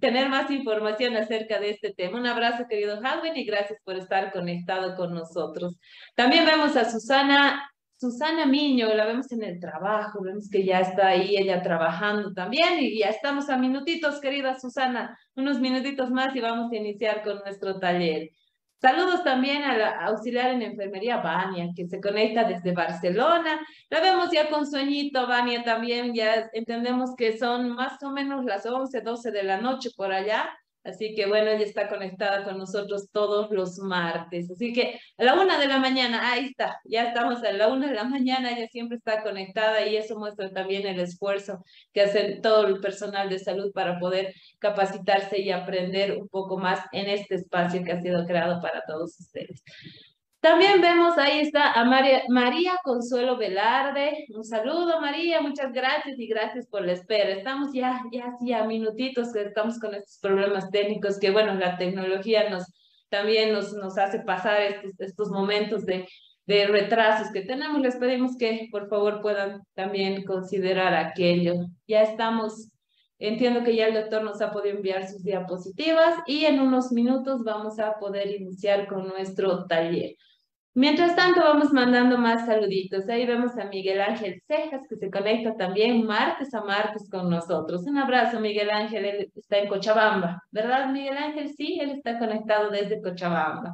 tener 0.00 0.28
más 0.28 0.48
información 0.52 1.16
acerca 1.16 1.58
de 1.58 1.70
este 1.70 1.92
tema. 1.92 2.20
Un 2.20 2.28
abrazo, 2.28 2.66
querido 2.68 3.00
Hadwin, 3.02 3.36
y 3.36 3.44
gracias 3.44 3.80
por 3.82 3.96
estar 3.96 4.30
conectado 4.30 4.94
con 4.94 5.14
nosotros. 5.14 5.76
También 6.14 6.46
vemos 6.46 6.76
a 6.76 6.88
Susana 6.88 7.60
Susana 7.96 8.46
Miño, 8.46 8.92
la 8.94 9.06
vemos 9.06 9.32
en 9.32 9.42
el 9.42 9.58
trabajo, 9.58 10.22
vemos 10.22 10.48
que 10.48 10.64
ya 10.64 10.78
está 10.80 11.08
ahí 11.08 11.36
ella 11.36 11.62
trabajando 11.62 12.32
también 12.34 12.78
y 12.78 12.98
ya 12.98 13.08
estamos 13.08 13.48
a 13.48 13.56
minutitos, 13.56 14.20
querida 14.20 14.60
Susana, 14.60 15.18
unos 15.34 15.58
minutitos 15.58 16.10
más 16.10 16.36
y 16.36 16.40
vamos 16.40 16.70
a 16.70 16.76
iniciar 16.76 17.24
con 17.24 17.38
nuestro 17.38 17.80
taller. 17.80 18.30
Saludos 18.84 19.24
también 19.24 19.62
a 19.62 19.78
la 19.78 19.90
auxiliar 20.04 20.50
en 20.50 20.60
enfermería, 20.60 21.16
Vania, 21.16 21.70
que 21.74 21.88
se 21.88 22.02
conecta 22.02 22.44
desde 22.44 22.72
Barcelona. 22.72 23.58
La 23.88 24.00
vemos 24.00 24.28
ya 24.30 24.50
con 24.50 24.66
sueñito, 24.66 25.26
Vania, 25.26 25.64
también. 25.64 26.12
Ya 26.12 26.50
entendemos 26.52 27.14
que 27.16 27.38
son 27.38 27.70
más 27.70 28.02
o 28.02 28.10
menos 28.10 28.44
las 28.44 28.66
11, 28.66 29.00
12 29.00 29.30
de 29.30 29.42
la 29.42 29.56
noche 29.58 29.88
por 29.96 30.12
allá. 30.12 30.50
Así 30.84 31.14
que 31.14 31.26
bueno, 31.26 31.50
ella 31.50 31.64
está 31.64 31.88
conectada 31.88 32.44
con 32.44 32.58
nosotros 32.58 33.08
todos 33.10 33.50
los 33.50 33.78
martes. 33.78 34.50
Así 34.50 34.72
que 34.72 35.00
a 35.16 35.24
la 35.24 35.34
una 35.40 35.58
de 35.58 35.66
la 35.66 35.78
mañana, 35.78 36.30
ahí 36.30 36.46
está, 36.46 36.78
ya 36.84 37.04
estamos 37.04 37.42
a 37.42 37.52
la 37.52 37.68
una 37.68 37.88
de 37.88 37.94
la 37.94 38.04
mañana, 38.04 38.50
ella 38.50 38.68
siempre 38.68 38.98
está 38.98 39.22
conectada 39.22 39.86
y 39.86 39.96
eso 39.96 40.18
muestra 40.18 40.50
también 40.50 40.86
el 40.86 41.00
esfuerzo 41.00 41.64
que 41.92 42.02
hace 42.02 42.40
todo 42.42 42.66
el 42.66 42.80
personal 42.80 43.30
de 43.30 43.38
salud 43.38 43.72
para 43.72 43.98
poder 43.98 44.34
capacitarse 44.58 45.40
y 45.40 45.50
aprender 45.50 46.18
un 46.18 46.28
poco 46.28 46.58
más 46.58 46.80
en 46.92 47.08
este 47.08 47.36
espacio 47.36 47.82
que 47.82 47.92
ha 47.92 48.02
sido 48.02 48.26
creado 48.26 48.60
para 48.60 48.82
todos 48.86 49.18
ustedes. 49.18 49.62
También 50.44 50.82
vemos, 50.82 51.16
ahí 51.16 51.40
está 51.40 51.72
a 51.72 51.86
María, 51.86 52.22
María 52.28 52.78
Consuelo 52.84 53.38
Velarde. 53.38 54.26
Un 54.28 54.44
saludo, 54.44 55.00
María, 55.00 55.40
muchas 55.40 55.72
gracias 55.72 56.18
y 56.18 56.26
gracias 56.26 56.66
por 56.66 56.84
la 56.84 56.92
espera. 56.92 57.30
Estamos 57.30 57.72
ya, 57.72 58.02
ya 58.12 58.26
así 58.26 58.52
a 58.52 58.64
minutitos 58.64 59.32
que 59.32 59.40
estamos 59.40 59.78
con 59.78 59.94
estos 59.94 60.18
problemas 60.18 60.70
técnicos 60.70 61.18
que, 61.18 61.30
bueno, 61.30 61.54
la 61.54 61.78
tecnología 61.78 62.50
nos 62.50 62.64
también 63.08 63.54
nos, 63.54 63.72
nos 63.72 63.96
hace 63.96 64.20
pasar 64.20 64.60
estos, 64.60 65.00
estos 65.00 65.30
momentos 65.30 65.86
de, 65.86 66.06
de 66.46 66.66
retrasos 66.66 67.32
que 67.32 67.40
tenemos. 67.40 67.80
Les 67.80 67.96
pedimos 67.96 68.36
que, 68.36 68.68
por 68.70 68.90
favor, 68.90 69.22
puedan 69.22 69.62
también 69.72 70.24
considerar 70.24 70.92
aquello. 70.92 71.54
Ya 71.86 72.02
estamos 72.02 72.68
Entiendo 73.18 73.62
que 73.62 73.76
ya 73.76 73.86
el 73.86 73.94
doctor 73.94 74.22
nos 74.22 74.42
ha 74.42 74.52
podido 74.52 74.76
enviar 74.76 75.08
sus 75.08 75.22
diapositivas 75.22 76.18
y 76.26 76.44
en 76.46 76.60
unos 76.60 76.90
minutos 76.90 77.44
vamos 77.44 77.78
a 77.78 77.94
poder 77.98 78.28
iniciar 78.28 78.86
con 78.88 79.06
nuestro 79.06 79.66
taller. 79.66 80.16
Mientras 80.76 81.14
tanto, 81.14 81.40
vamos 81.40 81.72
mandando 81.72 82.18
más 82.18 82.46
saluditos. 82.46 83.08
Ahí 83.08 83.24
vemos 83.26 83.56
a 83.56 83.66
Miguel 83.66 84.00
Ángel 84.00 84.42
Cejas, 84.48 84.82
que 84.88 84.96
se 84.96 85.08
conecta 85.08 85.56
también 85.56 86.04
martes 86.04 86.52
a 86.52 86.64
martes 86.64 87.08
con 87.08 87.30
nosotros. 87.30 87.84
Un 87.86 87.96
abrazo, 87.98 88.40
Miguel 88.40 88.70
Ángel. 88.70 89.04
Él 89.04 89.32
está 89.36 89.58
en 89.58 89.68
Cochabamba, 89.68 90.42
¿verdad, 90.50 90.88
Miguel 90.90 91.16
Ángel? 91.16 91.54
Sí, 91.56 91.78
él 91.80 91.92
está 91.92 92.18
conectado 92.18 92.70
desde 92.70 93.00
Cochabamba. 93.00 93.72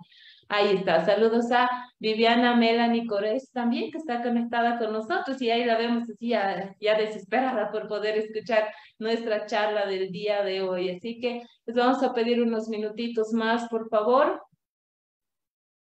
Ahí 0.51 0.77
está. 0.77 1.05
Saludos 1.07 1.51
a 1.53 1.71
Viviana 1.99 2.55
Melanie 2.57 3.07
Cores 3.07 3.51
también, 3.53 3.91
que 3.91 3.99
está 3.99 4.21
conectada 4.23 4.79
con 4.79 4.93
nosotros. 4.93 5.41
Y 5.41 5.51
ahí 5.51 5.65
la 5.65 5.79
vemos 5.79 6.03
así 6.11 6.29
ya, 6.29 6.75
ya 6.81 6.99
desesperada 6.99 7.71
por 7.71 7.89
poder 7.89 8.19
escuchar 8.19 8.69
nuestra 8.99 9.47
charla 9.47 9.87
del 9.87 10.11
día 10.11 10.43
de 10.43 10.61
hoy. 10.61 10.91
Así 10.91 11.19
que 11.21 11.45
les 11.65 11.77
vamos 11.77 12.03
a 12.03 12.13
pedir 12.13 12.43
unos 12.43 12.69
minutitos 12.69 13.33
más, 13.33 13.69
por 13.69 13.89
favor. 13.89 14.43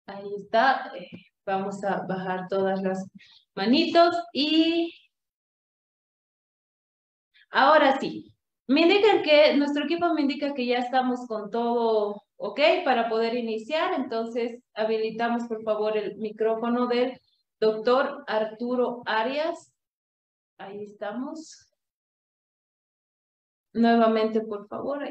Ahí 0.06 0.34
está. 0.36 0.92
Eh, 0.96 1.08
vamos 1.46 1.82
a 1.84 2.06
bajar 2.06 2.46
todas 2.48 2.82
las 2.82 3.06
manitos 3.54 4.16
y 4.32 4.92
ahora 7.50 7.98
sí. 8.00 8.28
Me 8.68 8.82
indican 8.82 9.22
que, 9.22 9.56
nuestro 9.56 9.84
equipo 9.84 10.14
me 10.14 10.22
indica 10.22 10.54
que 10.54 10.66
ya 10.66 10.78
estamos 10.78 11.26
con 11.26 11.50
todo 11.50 12.22
ok 12.36 12.60
para 12.84 13.08
poder 13.08 13.34
iniciar. 13.34 13.94
Entonces, 13.94 14.62
habilitamos 14.74 15.44
por 15.44 15.62
favor 15.62 15.96
el 15.96 16.16
micrófono 16.16 16.86
del 16.86 17.20
doctor 17.60 18.24
Arturo 18.26 19.02
Arias. 19.06 19.72
Ahí 20.58 20.84
estamos. 20.84 21.68
Nuevamente, 23.74 24.40
por 24.42 24.66
favor. 24.68 25.02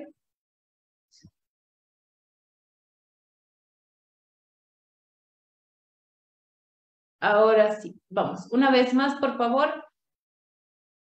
Ahora 7.22 7.80
sí, 7.80 7.96
vamos. 8.10 8.52
Una 8.52 8.72
vez 8.72 8.94
más, 8.96 9.20
por 9.20 9.38
favor, 9.38 9.86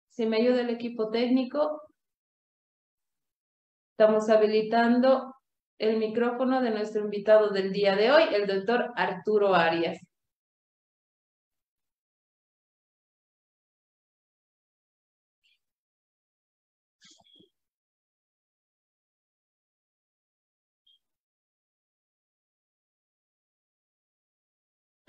si 0.09 0.25
me 0.27 0.39
ayuda 0.39 0.63
el 0.63 0.71
equipo 0.71 1.11
técnico. 1.11 1.83
Estamos 3.93 4.31
habilitando 4.31 5.35
el 5.79 5.99
micrófono 5.99 6.63
de 6.63 6.71
nuestro 6.71 7.03
invitado 7.03 7.51
del 7.51 7.73
día 7.73 7.95
de 7.95 8.11
hoy, 8.11 8.23
el 8.33 8.47
doctor 8.47 8.93
Arturo 8.97 9.55
Arias. 9.55 10.08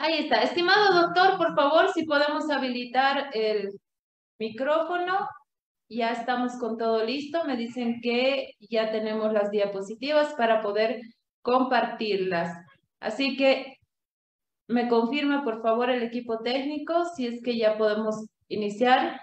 Ahí 0.02 0.20
está. 0.20 0.42
Estimado 0.44 1.02
doctor, 1.02 1.38
por 1.38 1.54
favor, 1.56 1.92
si 1.94 2.06
podemos 2.06 2.50
habilitar 2.50 3.32
el 3.34 3.70
micrófono. 4.40 5.28
Ya 5.90 6.12
estamos 6.14 6.54
con 6.58 6.78
todo 6.78 7.04
listo. 7.04 7.44
Me 7.44 7.58
dicen 7.58 8.00
que 8.02 8.54
ya 8.62 8.92
tenemos 8.92 9.34
las 9.34 9.52
diapositivas 9.52 10.34
para 10.36 10.62
poder 10.62 11.02
compartirlas. 11.42 12.66
Así 13.02 13.36
que 13.36 13.76
me 14.68 14.88
confirma, 14.88 15.44
por 15.44 15.62
favor, 15.62 15.90
el 15.90 16.04
equipo 16.04 16.40
técnico 16.40 17.04
si 17.16 17.28
es 17.28 17.44
que 17.44 17.58
ya 17.58 17.78
podemos 17.78 18.26
iniciar 18.48 19.20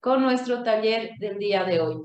con 0.00 0.20
nuestro 0.20 0.62
taller 0.62 1.12
del 1.20 1.38
día 1.38 1.64
de 1.64 1.80
hoy. 1.80 2.02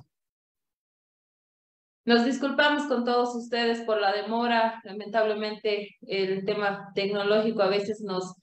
Nos 2.08 2.24
disculpamos 2.24 2.84
con 2.86 3.04
todos 3.04 3.36
ustedes 3.36 3.82
por 3.82 4.00
la 4.00 4.14
demora. 4.14 4.80
Lamentablemente 4.86 5.98
el 6.08 6.46
tema 6.46 6.90
tecnológico 6.96 7.62
a 7.62 7.68
veces 7.68 8.00
nos, 8.00 8.34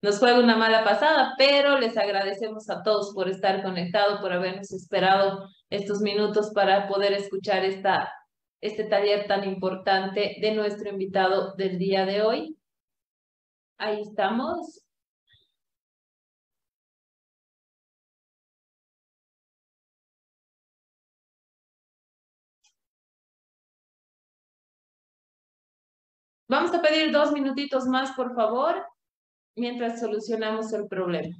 nos 0.00 0.18
juega 0.18 0.40
una 0.40 0.56
mala 0.56 0.82
pasada, 0.82 1.34
pero 1.36 1.78
les 1.78 1.98
agradecemos 1.98 2.70
a 2.70 2.82
todos 2.82 3.12
por 3.14 3.28
estar 3.28 3.62
conectados, 3.62 4.18
por 4.22 4.32
habernos 4.32 4.72
esperado 4.72 5.46
estos 5.68 6.00
minutos 6.00 6.52
para 6.54 6.88
poder 6.88 7.12
escuchar 7.12 7.66
esta, 7.66 8.10
este 8.62 8.84
taller 8.84 9.26
tan 9.26 9.44
importante 9.44 10.38
de 10.40 10.54
nuestro 10.54 10.88
invitado 10.88 11.52
del 11.56 11.78
día 11.78 12.06
de 12.06 12.22
hoy. 12.22 12.56
Ahí 13.76 14.00
estamos. 14.00 14.81
Vamos 26.52 26.74
a 26.74 26.82
pedir 26.82 27.10
dos 27.10 27.32
minutitos 27.32 27.86
más, 27.86 28.12
por 28.12 28.34
favor, 28.34 28.86
mientras 29.56 30.00
solucionamos 30.00 30.70
el 30.74 30.86
problema. 30.86 31.34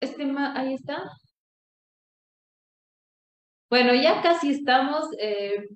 Este 0.00 0.22
ahí 0.54 0.74
está. 0.74 1.10
Bueno, 3.68 3.94
ya 3.94 4.22
casi 4.22 4.50
estamos. 4.52 5.06
Eh, 5.18 5.68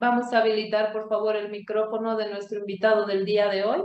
Vamos 0.00 0.32
a 0.32 0.40
habilitar, 0.40 0.92
por 0.92 1.08
favor, 1.08 1.36
el 1.36 1.50
micrófono 1.50 2.16
de 2.16 2.28
nuestro 2.30 2.60
invitado 2.60 3.06
del 3.06 3.24
día 3.24 3.48
de 3.48 3.64
hoy. 3.64 3.82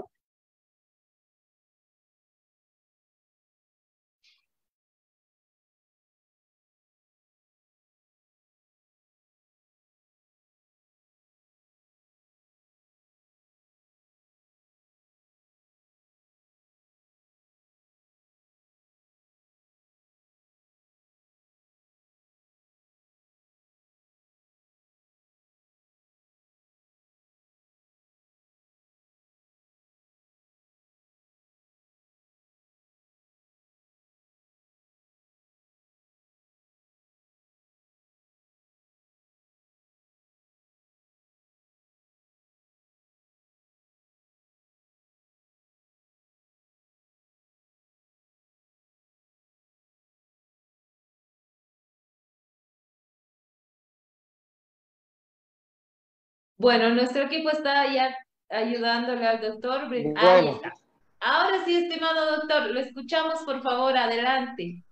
Bueno, 56.59 56.89
nuestro 56.89 57.23
equipo 57.23 57.49
está 57.49 57.91
ya 57.91 58.13
ayudándole 58.49 59.25
al 59.25 59.39
doctor. 59.39 59.91
Ahí 60.17 60.47
está. 60.49 60.73
Ahora 61.21 61.63
sí, 61.63 61.75
estimado 61.75 62.35
doctor, 62.35 62.69
lo 62.69 62.79
escuchamos, 62.81 63.41
por 63.43 63.61
favor, 63.61 63.97
adelante. 63.97 64.83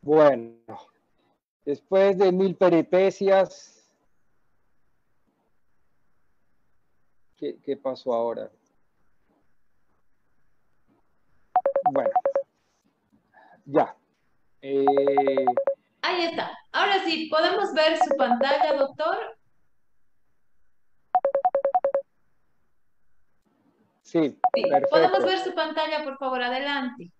Bueno, 0.00 0.54
después 1.64 2.16
de 2.16 2.30
mil 2.30 2.56
peripecias, 2.56 3.72
¿Qué, 7.36 7.58
qué 7.60 7.76
pasó 7.76 8.14
ahora? 8.14 8.52
Bueno, 11.90 12.10
ya. 13.64 13.96
Eh, 14.60 14.86
Ahí 16.02 16.26
está. 16.26 16.56
Ahora 16.70 17.02
sí, 17.04 17.26
¿podemos 17.28 17.74
ver 17.74 17.98
su 17.98 18.16
pantalla, 18.16 18.74
doctor? 18.74 19.31
Sí, 24.12 24.38
podemos 24.90 25.24
ver 25.24 25.38
su 25.38 25.54
pantalla, 25.54 26.04
por 26.04 26.18
favor, 26.18 26.42
adelante. 26.42 27.10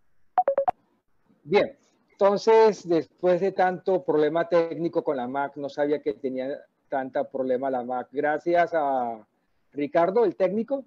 Bien, 1.43 1.79
entonces 2.11 2.87
después 2.87 3.41
de 3.41 3.53
tanto 3.53 4.05
problema 4.05 4.49
técnico 4.49 5.03
con 5.03 5.17
la 5.17 5.27
Mac, 5.27 5.57
no 5.57 5.69
sabía 5.69 6.01
que 6.01 6.15
tenía 6.15 6.49
tanta 6.89 7.29
problema 7.29 7.71
la 7.71 7.83
Mac. 7.83 8.09
Gracias 8.13 8.73
a 8.75 9.27
Ricardo, 9.73 10.25
el 10.25 10.37
técnico. 10.37 10.85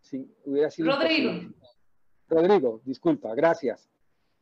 Sí, 0.00 0.30
hubiera 0.44 0.70
sido 0.70 0.92
Rodrigo. 0.92 1.30
imposible. 1.30 1.56
Rodrigo, 2.28 2.80
disculpa, 2.84 3.34
gracias. 3.34 3.88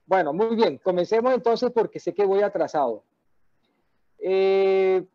Bueno, 0.04 0.32
muy 0.32 0.56
bien, 0.56 0.78
comencemos 0.78 1.32
entonces 1.32 1.70
porque 1.70 2.00
sé 2.00 2.12
que 2.14 2.24
voy 2.24 2.42
atrasado. 2.42 3.04
Eh, 4.18 5.06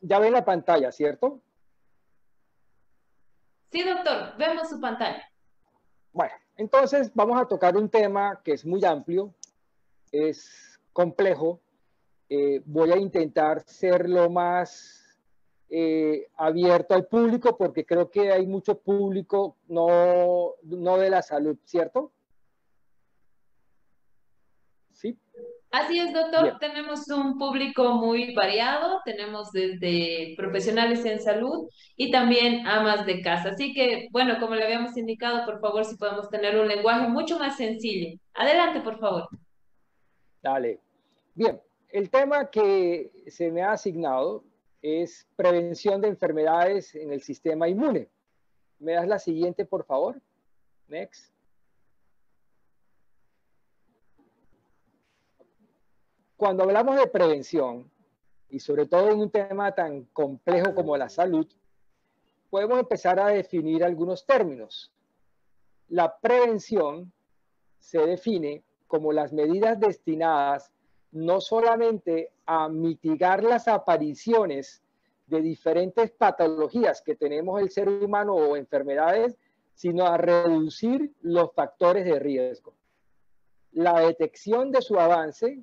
ya 0.00 0.18
ven 0.18 0.32
la 0.32 0.44
pantalla, 0.44 0.92
¿cierto? 0.92 1.40
Sí, 3.70 3.84
doctor, 3.84 4.36
vemos 4.36 4.68
su 4.68 4.80
pantalla. 4.80 5.22
Bueno, 6.12 6.34
entonces 6.56 7.10
vamos 7.14 7.40
a 7.40 7.46
tocar 7.46 7.76
un 7.76 7.88
tema 7.88 8.40
que 8.42 8.52
es 8.52 8.66
muy 8.66 8.84
amplio, 8.84 9.32
es 10.10 10.80
complejo. 10.92 11.60
Eh, 12.28 12.62
voy 12.64 12.90
a 12.90 12.96
intentar 12.96 13.62
ser 13.62 14.08
lo 14.08 14.28
más 14.28 15.00
eh, 15.68 16.28
abierto 16.36 16.94
al 16.94 17.06
público 17.06 17.56
porque 17.56 17.86
creo 17.86 18.10
que 18.10 18.32
hay 18.32 18.44
mucho 18.44 18.78
público 18.80 19.56
no, 19.68 20.54
no 20.64 20.98
de 20.98 21.10
la 21.10 21.22
salud, 21.22 21.56
¿cierto? 21.64 22.12
Sí. 24.92 25.16
Así 25.70 26.00
es, 26.00 26.12
doctor. 26.12 26.42
Bien. 26.42 26.58
Tenemos 26.58 27.08
un 27.08 27.38
público 27.38 27.94
muy 27.94 28.34
variado. 28.34 29.00
Tenemos 29.04 29.52
desde 29.52 30.34
profesionales 30.36 31.04
en 31.04 31.20
salud 31.20 31.68
y 31.96 32.10
también 32.10 32.66
amas 32.66 33.06
de 33.06 33.22
casa. 33.22 33.50
Así 33.50 33.72
que, 33.72 34.08
bueno, 34.10 34.38
como 34.40 34.56
le 34.56 34.64
habíamos 34.64 34.96
indicado, 34.96 35.46
por 35.46 35.60
favor, 35.60 35.84
si 35.84 35.96
podemos 35.96 36.28
tener 36.28 36.58
un 36.58 36.66
lenguaje 36.66 37.06
mucho 37.06 37.38
más 37.38 37.56
sencillo. 37.56 38.18
Adelante, 38.34 38.80
por 38.80 38.98
favor. 38.98 39.28
Dale. 40.42 40.80
Bien, 41.34 41.60
el 41.90 42.10
tema 42.10 42.50
que 42.50 43.12
se 43.28 43.52
me 43.52 43.62
ha 43.62 43.72
asignado 43.72 44.42
es 44.82 45.28
prevención 45.36 46.00
de 46.00 46.08
enfermedades 46.08 46.94
en 46.96 47.12
el 47.12 47.22
sistema 47.22 47.68
inmune. 47.68 48.08
¿Me 48.80 48.92
das 48.92 49.06
la 49.06 49.18
siguiente, 49.18 49.64
por 49.64 49.84
favor? 49.84 50.20
Next. 50.88 51.29
Cuando 56.40 56.62
hablamos 56.62 56.96
de 56.96 57.06
prevención, 57.06 57.90
y 58.48 58.60
sobre 58.60 58.86
todo 58.86 59.10
en 59.10 59.18
un 59.18 59.30
tema 59.30 59.74
tan 59.74 60.04
complejo 60.04 60.74
como 60.74 60.96
la 60.96 61.10
salud, 61.10 61.46
podemos 62.48 62.78
empezar 62.78 63.20
a 63.20 63.26
definir 63.26 63.84
algunos 63.84 64.24
términos. 64.24 64.90
La 65.90 66.16
prevención 66.16 67.12
se 67.78 67.98
define 67.98 68.62
como 68.86 69.12
las 69.12 69.34
medidas 69.34 69.78
destinadas 69.78 70.72
no 71.12 71.42
solamente 71.42 72.32
a 72.46 72.70
mitigar 72.70 73.44
las 73.44 73.68
apariciones 73.68 74.82
de 75.26 75.42
diferentes 75.42 76.10
patologías 76.10 77.02
que 77.02 77.16
tenemos 77.16 77.60
el 77.60 77.68
ser 77.68 77.86
humano 77.86 78.32
o 78.34 78.56
enfermedades, 78.56 79.36
sino 79.74 80.06
a 80.06 80.16
reducir 80.16 81.12
los 81.20 81.52
factores 81.52 82.06
de 82.06 82.18
riesgo. 82.18 82.72
La 83.72 84.00
detección 84.00 84.72
de 84.72 84.80
su 84.80 84.98
avance 84.98 85.62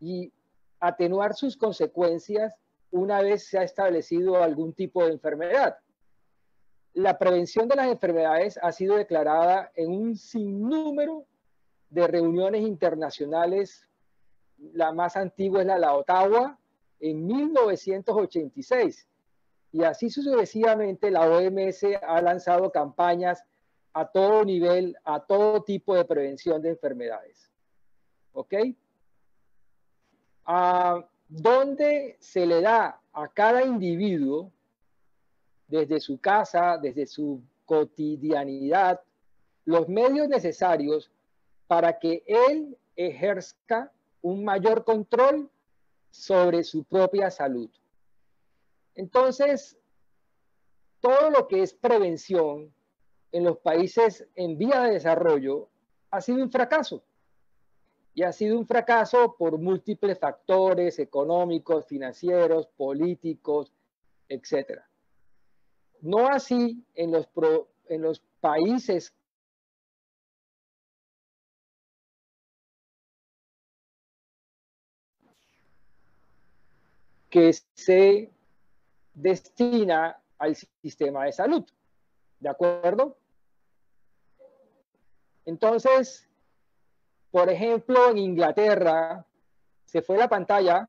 y 0.00 0.32
atenuar 0.80 1.34
sus 1.34 1.56
consecuencias 1.56 2.56
una 2.90 3.20
vez 3.22 3.46
se 3.46 3.58
ha 3.58 3.62
establecido 3.62 4.42
algún 4.42 4.72
tipo 4.72 5.04
de 5.04 5.12
enfermedad. 5.12 5.78
La 6.92 7.18
prevención 7.18 7.68
de 7.68 7.76
las 7.76 7.86
enfermedades 7.86 8.58
ha 8.60 8.72
sido 8.72 8.96
declarada 8.96 9.70
en 9.76 9.92
un 9.92 10.16
sinnúmero 10.16 11.24
de 11.88 12.06
reuniones 12.06 12.62
internacionales. 12.62 13.86
La 14.72 14.92
más 14.92 15.16
antigua 15.16 15.60
es 15.60 15.66
la 15.66 15.78
de 15.78 15.86
Ottawa 15.86 16.58
en 16.98 17.26
1986. 17.26 19.06
Y 19.72 19.84
así 19.84 20.10
sucesivamente 20.10 21.12
la 21.12 21.30
OMS 21.30 21.84
ha 22.02 22.20
lanzado 22.20 22.72
campañas 22.72 23.44
a 23.92 24.10
todo 24.10 24.44
nivel, 24.44 24.96
a 25.04 25.20
todo 25.20 25.62
tipo 25.62 25.94
de 25.94 26.04
prevención 26.04 26.60
de 26.60 26.70
enfermedades. 26.70 27.52
¿Ok? 28.32 28.54
A 30.52 31.06
donde 31.28 32.16
se 32.18 32.44
le 32.44 32.60
da 32.60 33.00
a 33.12 33.28
cada 33.28 33.62
individuo, 33.62 34.50
desde 35.68 36.00
su 36.00 36.18
casa, 36.18 36.76
desde 36.76 37.06
su 37.06 37.40
cotidianidad, 37.64 39.00
los 39.64 39.88
medios 39.88 40.26
necesarios 40.26 41.08
para 41.68 42.00
que 42.00 42.24
él 42.26 42.76
ejerza 42.96 43.92
un 44.22 44.42
mayor 44.42 44.84
control 44.84 45.48
sobre 46.10 46.64
su 46.64 46.82
propia 46.82 47.30
salud. 47.30 47.70
Entonces, 48.96 49.78
todo 50.98 51.30
lo 51.30 51.46
que 51.46 51.62
es 51.62 51.72
prevención 51.74 52.74
en 53.30 53.44
los 53.44 53.58
países 53.58 54.26
en 54.34 54.58
vía 54.58 54.80
de 54.80 54.94
desarrollo 54.94 55.68
ha 56.10 56.20
sido 56.20 56.42
un 56.42 56.50
fracaso 56.50 57.04
y 58.14 58.22
ha 58.22 58.32
sido 58.32 58.58
un 58.58 58.66
fracaso 58.66 59.36
por 59.38 59.58
múltiples 59.58 60.18
factores 60.18 60.98
económicos, 60.98 61.86
financieros, 61.86 62.66
políticos, 62.66 63.72
etc. 64.28 64.80
No 66.00 66.28
así 66.28 66.84
en 66.94 67.12
los, 67.12 67.26
pro, 67.28 67.68
en 67.88 68.02
los 68.02 68.20
países 68.40 69.14
que 77.28 77.52
se 77.74 78.32
destina 79.14 80.20
al 80.38 80.56
sistema 80.56 81.24
de 81.26 81.32
salud. 81.32 81.64
¿De 82.40 82.48
acuerdo? 82.48 83.16
Entonces, 85.44 86.29
por 87.30 87.48
ejemplo, 87.48 88.10
en 88.10 88.18
Inglaterra, 88.18 89.24
se 89.84 90.02
fue 90.02 90.16
la 90.16 90.28
pantalla. 90.28 90.88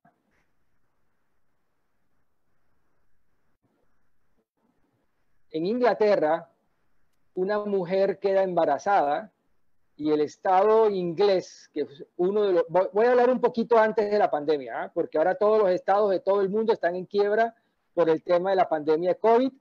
En 5.52 5.66
Inglaterra, 5.66 6.50
una 7.36 7.60
mujer 7.60 8.20
queda 8.20 8.44
embarazada 8.44 9.32
y 9.98 10.12
el 10.12 10.22
Estado 10.22 10.90
inglés, 10.90 11.70
que 11.74 11.82
es 11.82 12.06
uno 12.18 12.44
de 12.44 12.54
los... 12.54 12.66
Voy 12.70 13.06
a 13.06 13.12
hablar 13.12 13.30
un 13.30 13.40
poquito 13.40 13.78
antes 13.78 14.10
de 14.10 14.18
la 14.18 14.32
pandemia, 14.32 14.86
¿eh? 14.86 14.92
porque 14.94 15.18
ahora 15.18 15.36
todos 15.36 15.60
los 15.60 15.70
estados 15.70 16.10
de 16.10 16.20
todo 16.20 16.42
el 16.42 16.50
mundo 16.50 16.74
están 16.74 16.96
en 16.96 17.06
quiebra 17.06 17.54
por 17.94 18.10
el 18.10 18.24
tema 18.24 18.50
de 18.50 18.56
la 18.56 18.68
pandemia 18.68 19.10
de 19.10 19.20
COVID. 19.20 19.52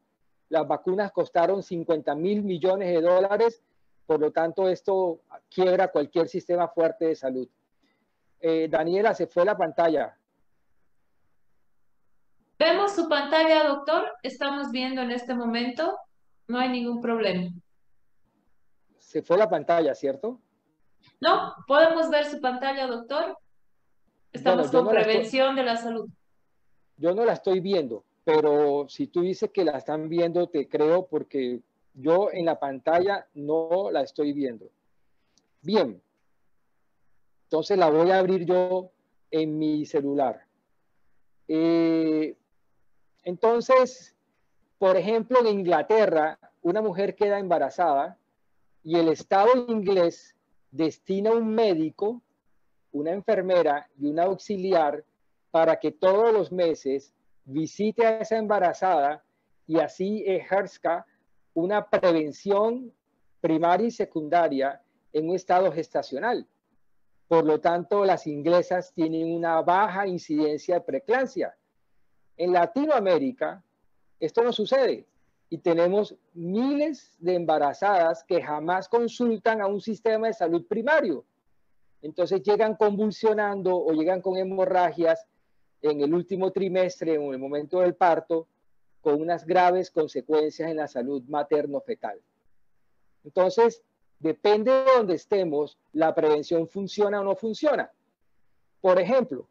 Las 0.49 0.67
vacunas 0.67 1.13
costaron 1.13 1.63
50 1.63 2.15
mil 2.15 2.43
millones 2.43 2.89
de 2.89 3.03
dólares 3.03 3.63
por 4.11 4.19
lo 4.19 4.33
tanto, 4.33 4.69
esto 4.69 5.21
quiebra 5.49 5.87
cualquier 5.87 6.29
sistema 6.29 6.67
fuerte 6.67 7.05
de 7.05 7.15
salud. 7.15 7.49
Eh, 8.41 8.67
Daniela, 8.69 9.15
se 9.15 9.29
fue 9.29 9.45
la 9.45 9.57
pantalla. 9.57 10.19
Vemos 12.59 12.93
su 12.93 13.09
pantalla, 13.09 13.69
doctor. 13.69 14.11
Estamos 14.25 14.73
viendo 14.73 15.01
en 15.01 15.13
este 15.13 15.33
momento. 15.33 15.97
No 16.49 16.59
hay 16.59 16.71
ningún 16.71 17.01
problema. 17.01 17.53
Se 18.99 19.23
fue 19.23 19.39
la 19.39 19.49
pantalla, 19.49 19.95
¿cierto? 19.95 20.41
No, 21.21 21.55
podemos 21.69 22.11
ver 22.11 22.25
su 22.25 22.41
pantalla, 22.41 22.89
doctor. 22.89 23.39
Estamos 24.33 24.73
bueno, 24.73 24.89
con 24.89 24.93
no 24.97 25.03
prevención 25.03 25.55
de 25.55 25.63
la 25.63 25.77
salud. 25.77 26.11
Yo 26.97 27.15
no 27.15 27.25
la 27.25 27.35
estoy 27.35 27.61
viendo, 27.61 28.05
pero 28.25 28.89
si 28.89 29.07
tú 29.07 29.21
dices 29.21 29.53
que 29.53 29.65
la 29.65 29.79
están 29.79 30.09
viendo, 30.09 30.49
te 30.49 30.69
creo 30.69 31.07
porque 31.07 31.63
yo 31.95 32.31
en 32.33 32.45
la 32.45 32.59
pantalla 32.59 33.27
no 33.35 33.91
la 33.91 34.03
estoy 34.03 34.33
viendo. 34.33 34.71
Bien. 35.63 36.01
Entonces 37.45 37.77
la 37.79 37.91
voy 37.91 38.11
a 38.11 38.19
abrir 38.19 38.45
yo 38.45 38.93
en 39.31 39.59
mi 39.59 39.85
celular. 39.85 40.47
Eh, 41.49 42.37
entonces, 43.25 44.15
por 44.79 44.97
ejemplo, 44.97 45.41
en 45.41 45.49
Inglaterra, 45.49 46.39
una 46.63 46.81
mujer 46.81 47.15
queda 47.15 47.39
embarazada 47.39 48.19
y 48.83 48.97
el 48.97 49.09
Estado 49.09 49.51
inglés 49.69 50.37
destina 50.71 51.33
un 51.33 51.55
médico, 51.55 52.23
una 52.93 53.13
enfermera 53.13 53.89
y 53.99 54.07
un 54.07 54.21
auxiliar 54.21 55.05
para 55.51 55.79
que 55.79 55.91
todos 55.91 56.33
los 56.33 56.53
meses 56.53 57.13
visite 57.45 58.07
a 58.07 58.21
esa 58.21 58.37
embarazada 58.37 59.25
y 59.67 59.81
así 59.81 60.25
ejerza 60.27 61.07
una 61.61 61.89
prevención 61.89 62.93
primaria 63.41 63.87
y 63.87 63.91
secundaria 63.91 64.83
en 65.13 65.29
un 65.29 65.37
estado 65.37 65.71
gestacional. 65.73 66.47
Por 67.29 67.45
lo 67.45 67.61
tanto, 67.61 68.05
las 68.05 68.27
inglesas 68.27 68.93
tienen 68.93 69.33
una 69.33 69.61
baja 69.63 70.07
incidencia 70.07 70.77
de 70.77 70.81
preeclampsia. 70.81 71.55
En 72.37 72.53
Latinoamérica, 72.53 73.63
esto 74.19 74.43
no 74.43 74.53
sucede 74.53 75.07
y 75.49 75.59
tenemos 75.59 76.15
miles 76.35 77.17
de 77.19 77.35
embarazadas 77.35 78.25
que 78.25 78.43
jamás 78.43 78.89
consultan 78.89 79.61
a 79.61 79.67
un 79.67 79.81
sistema 79.81 80.29
de 80.29 80.35
salud 80.35 80.67
primario. 80.67 81.25
Entonces 82.03 82.43
llegan 82.43 82.77
convulsionando 82.77 83.77
o 83.77 83.93
llegan 83.93 84.23
con 84.23 84.37
hemorragias 84.39 85.27
en 85.83 86.01
el 86.01 86.15
último 86.15 86.51
trimestre 86.51 87.19
o 87.19 87.23
en 87.29 87.33
el 87.35 87.39
momento 87.39 87.81
del 87.81 87.95
parto 87.95 88.47
con 89.01 89.21
unas 89.21 89.47
graves 89.47 89.91
consecuencias 89.91 90.71
en 90.71 90.77
la 90.77 90.89
salud 90.89 91.23
materno-fetal. 91.29 92.21
Entonces, 93.25 93.83
depende 94.19 94.71
de 94.71 94.85
donde 94.97 95.15
estemos, 95.15 95.79
la 95.93 96.15
prevención 96.15 96.69
funciona 96.69 97.21
o 97.21 97.25
no 97.25 97.35
funciona. 97.35 97.91
Por 98.81 99.01
ejemplo, 99.01 99.47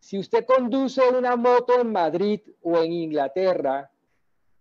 si 0.00 0.18
usted 0.18 0.44
conduce 0.44 1.02
una 1.08 1.36
moto 1.36 1.80
en 1.80 1.92
Madrid 1.92 2.40
o 2.62 2.78
en 2.78 2.92
Inglaterra, 2.92 3.90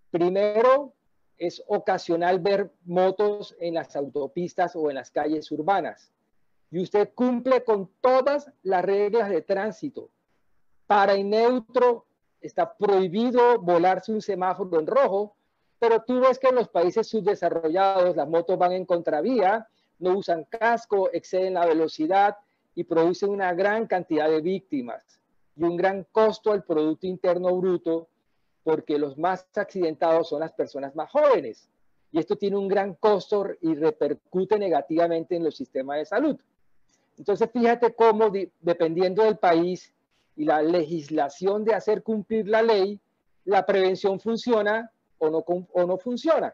primero 0.10 0.94
es 1.38 1.64
ocasional 1.68 2.40
ver 2.40 2.72
motos 2.86 3.56
en 3.60 3.76
las 3.76 3.96
autopistas 3.96 4.76
o 4.76 4.90
en 4.90 4.96
las 4.96 5.12
calles 5.12 5.52
urbanas. 5.52 6.12
Y 6.72 6.82
usted 6.82 7.12
cumple 7.14 7.64
con 7.64 7.90
todas 8.02 8.52
las 8.64 8.84
reglas 8.84 9.30
de 9.30 9.42
tránsito. 9.42 10.10
Para 10.88 11.16
y 11.16 11.24
neutro 11.24 12.07
está 12.42 12.74
prohibido 12.76 13.60
volarse 13.60 14.12
un 14.12 14.22
semáforo 14.22 14.80
en 14.80 14.88
rojo, 14.88 15.36
pero 15.80 16.02
tú 16.02 16.20
ves 16.20 16.40
que 16.40 16.48
en 16.48 16.56
los 16.56 16.70
países 16.70 17.08
subdesarrollados 17.08 18.16
las 18.16 18.28
motos 18.28 18.58
van 18.58 18.72
en 18.72 18.86
contravía, 18.86 19.68
no 20.00 20.18
usan 20.18 20.46
casco, 20.46 21.10
exceden 21.12 21.56
la 21.56 21.66
velocidad 21.66 22.38
y 22.76 22.84
producen 22.84 23.30
una 23.30 23.54
gran 23.54 23.88
cantidad 23.88 24.30
de 24.30 24.42
víctimas 24.42 25.20
y 25.56 25.64
un 25.64 25.76
gran 25.76 26.06
costo 26.12 26.52
al 26.52 26.64
Producto 26.64 27.08
Interno 27.08 27.56
Bruto, 27.56 28.08
porque 28.64 29.00
los 29.00 29.18
más 29.18 29.48
accidentados 29.56 30.30
son 30.30 30.42
las 30.42 30.52
personas 30.52 30.96
más 30.96 31.10
jóvenes. 31.10 31.70
Y 32.12 32.20
esto 32.20 32.36
tiene 32.36 32.58
un 32.58 32.68
gran 32.68 32.94
costo 32.96 33.46
y 33.62 33.74
repercute 33.76 34.60
negativamente 34.60 35.36
en 35.36 35.44
los 35.44 35.56
sistemas 35.56 35.98
de 35.98 36.06
salud. 36.06 36.40
Entonces, 37.18 37.50
fíjate 37.52 37.94
cómo, 37.96 38.32
dependiendo 38.62 39.24
del 39.24 39.38
país 39.38 39.94
y 40.38 40.46
la 40.46 40.62
legislación 40.62 41.66
de 41.66 41.74
hacer 41.74 42.04
cumplir 42.04 42.48
la 42.48 42.62
ley, 42.62 43.00
la 43.44 43.66
prevención 43.66 44.20
funciona 44.20 44.90
o 45.18 45.30
no, 45.30 45.40
o 45.40 45.86
no 45.86 45.98
funciona. 45.98 46.54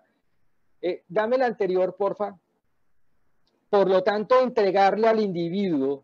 Eh, 0.82 1.04
dame 1.08 1.38
la 1.38 1.46
anterior, 1.46 1.96
porfa. 1.96 2.36
Por 3.70 3.88
lo 3.88 4.02
tanto, 4.02 4.40
entregarle 4.42 5.08
al 5.08 5.20
individuo 5.20 6.04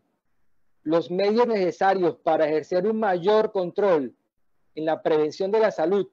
los 0.84 1.10
medios 1.10 1.46
necesarios 1.48 2.16
para 2.16 2.46
ejercer 2.46 2.86
un 2.86 3.00
mayor 3.00 3.50
control 3.50 4.14
en 4.74 4.84
la 4.84 5.02
prevención 5.02 5.50
de 5.50 5.60
la 5.60 5.72
salud 5.72 6.08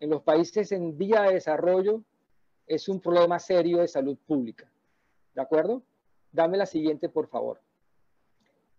en 0.00 0.08
los 0.08 0.22
países 0.22 0.72
en 0.72 0.96
vía 0.96 1.22
de 1.22 1.34
desarrollo 1.34 2.02
es 2.66 2.88
un 2.88 3.00
problema 3.00 3.38
serio 3.38 3.78
de 3.78 3.88
salud 3.88 4.16
pública. 4.26 4.68
¿De 5.34 5.42
acuerdo? 5.42 5.82
Dame 6.32 6.56
la 6.56 6.66
siguiente, 6.66 7.08
por 7.08 7.28
favor. 7.28 7.60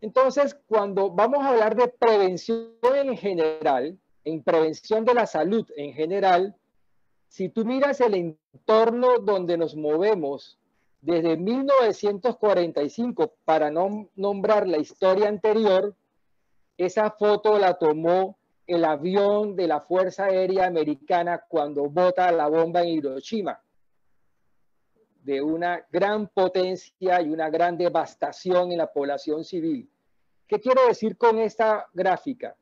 Entonces, 0.01 0.59
cuando 0.67 1.11
vamos 1.11 1.43
a 1.43 1.49
hablar 1.49 1.75
de 1.75 1.87
prevención 1.87 2.71
en 2.83 3.15
general, 3.15 3.97
en 4.23 4.43
prevención 4.43 5.05
de 5.05 5.13
la 5.13 5.27
salud 5.27 5.65
en 5.77 5.93
general, 5.93 6.55
si 7.27 7.49
tú 7.49 7.63
miras 7.63 8.01
el 8.01 8.15
entorno 8.15 9.19
donde 9.19 9.57
nos 9.57 9.75
movemos 9.75 10.57
desde 11.01 11.37
1945, 11.37 13.33
para 13.45 13.71
no 13.71 14.09
nombrar 14.15 14.67
la 14.67 14.79
historia 14.79 15.29
anterior, 15.29 15.95
esa 16.77 17.11
foto 17.11 17.57
la 17.57 17.75
tomó 17.75 18.37
el 18.67 18.85
avión 18.85 19.55
de 19.55 19.67
la 19.67 19.81
Fuerza 19.81 20.25
Aérea 20.25 20.65
Americana 20.65 21.43
cuando 21.47 21.89
bota 21.89 22.31
la 22.31 22.47
bomba 22.47 22.81
en 22.81 22.89
Hiroshima, 22.89 23.61
de 25.23 25.41
una 25.41 25.85
gran 25.91 26.27
potencia 26.27 27.21
y 27.21 27.29
una 27.29 27.49
gran 27.49 27.77
devastación 27.77 28.71
en 28.71 28.77
la 28.77 28.91
población 28.91 29.43
civil. 29.43 29.89
¿Qué 30.47 30.59
quiero 30.59 30.85
decir 30.87 31.17
con 31.17 31.39
esta 31.39 31.87
gráfica? 31.93 32.55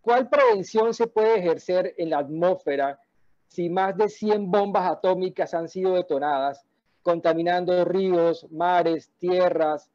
¿Cuál 0.00 0.28
prevención 0.28 0.92
se 0.92 1.06
puede 1.06 1.38
ejercer 1.38 1.94
en 1.96 2.10
la 2.10 2.18
atmósfera 2.18 3.00
si 3.48 3.70
más 3.70 3.96
de 3.96 4.08
100 4.08 4.50
bombas 4.50 4.90
atómicas 4.90 5.54
han 5.54 5.68
sido 5.68 5.94
detonadas 5.94 6.64
contaminando 7.04 7.84
ríos, 7.84 8.50
mares, 8.50 9.12
tierras, 9.18 9.90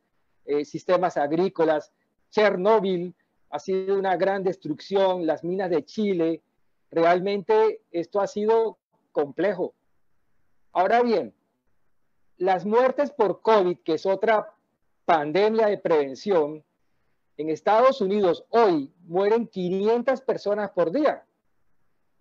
eh, 0.45 0.63
sistemas 0.63 1.17
agrícolas. 1.17 1.91
Chernóbil 2.29 3.15
ha 3.49 3.59
sido 3.59 3.97
una 3.97 4.15
gran 4.15 4.43
destrucción, 4.43 5.25
las 5.25 5.43
minas 5.43 5.71
de 5.71 5.83
Chile. 5.83 6.43
Realmente 6.91 7.81
esto 7.91 8.21
ha 8.21 8.27
sido 8.27 8.77
complejo. 9.11 9.73
Ahora 10.71 11.01
bien, 11.01 11.33
las 12.39 12.65
muertes 12.65 13.11
por 13.11 13.41
COVID, 13.41 13.77
que 13.83 13.93
es 13.93 14.05
otra 14.05 14.51
pandemia 15.05 15.67
de 15.67 15.77
prevención, 15.77 16.63
en 17.37 17.49
Estados 17.49 18.01
Unidos 18.01 18.45
hoy 18.49 18.91
mueren 19.05 19.47
500 19.47 20.21
personas 20.21 20.71
por 20.71 20.91
día. 20.91 21.23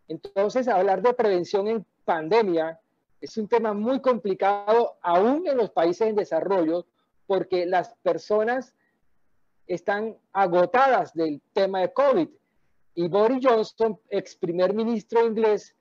Entonces, 0.06 0.68
hablar 0.68 1.02
de 1.02 1.14
prevención 1.14 1.68
en 1.68 1.86
pandemia 2.04 2.80
es 3.20 3.36
un 3.36 3.48
tema 3.48 3.72
muy 3.74 4.00
complicado 4.00 4.96
aún 5.02 5.46
en 5.46 5.56
los 5.56 5.70
países 5.70 6.08
en 6.08 6.16
desarrollo 6.16 6.86
porque 7.26 7.66
las 7.66 7.94
personas 7.96 8.74
están 9.66 10.16
agotadas 10.32 11.14
del 11.14 11.40
tema 11.52 11.80
de 11.80 11.92
COVID. 11.92 12.28
Y 12.94 13.08
Boris 13.08 13.44
Johnson, 13.44 14.00
ex 14.08 14.34
primer 14.34 14.72
ministro 14.72 15.26
inglés, 15.26 15.76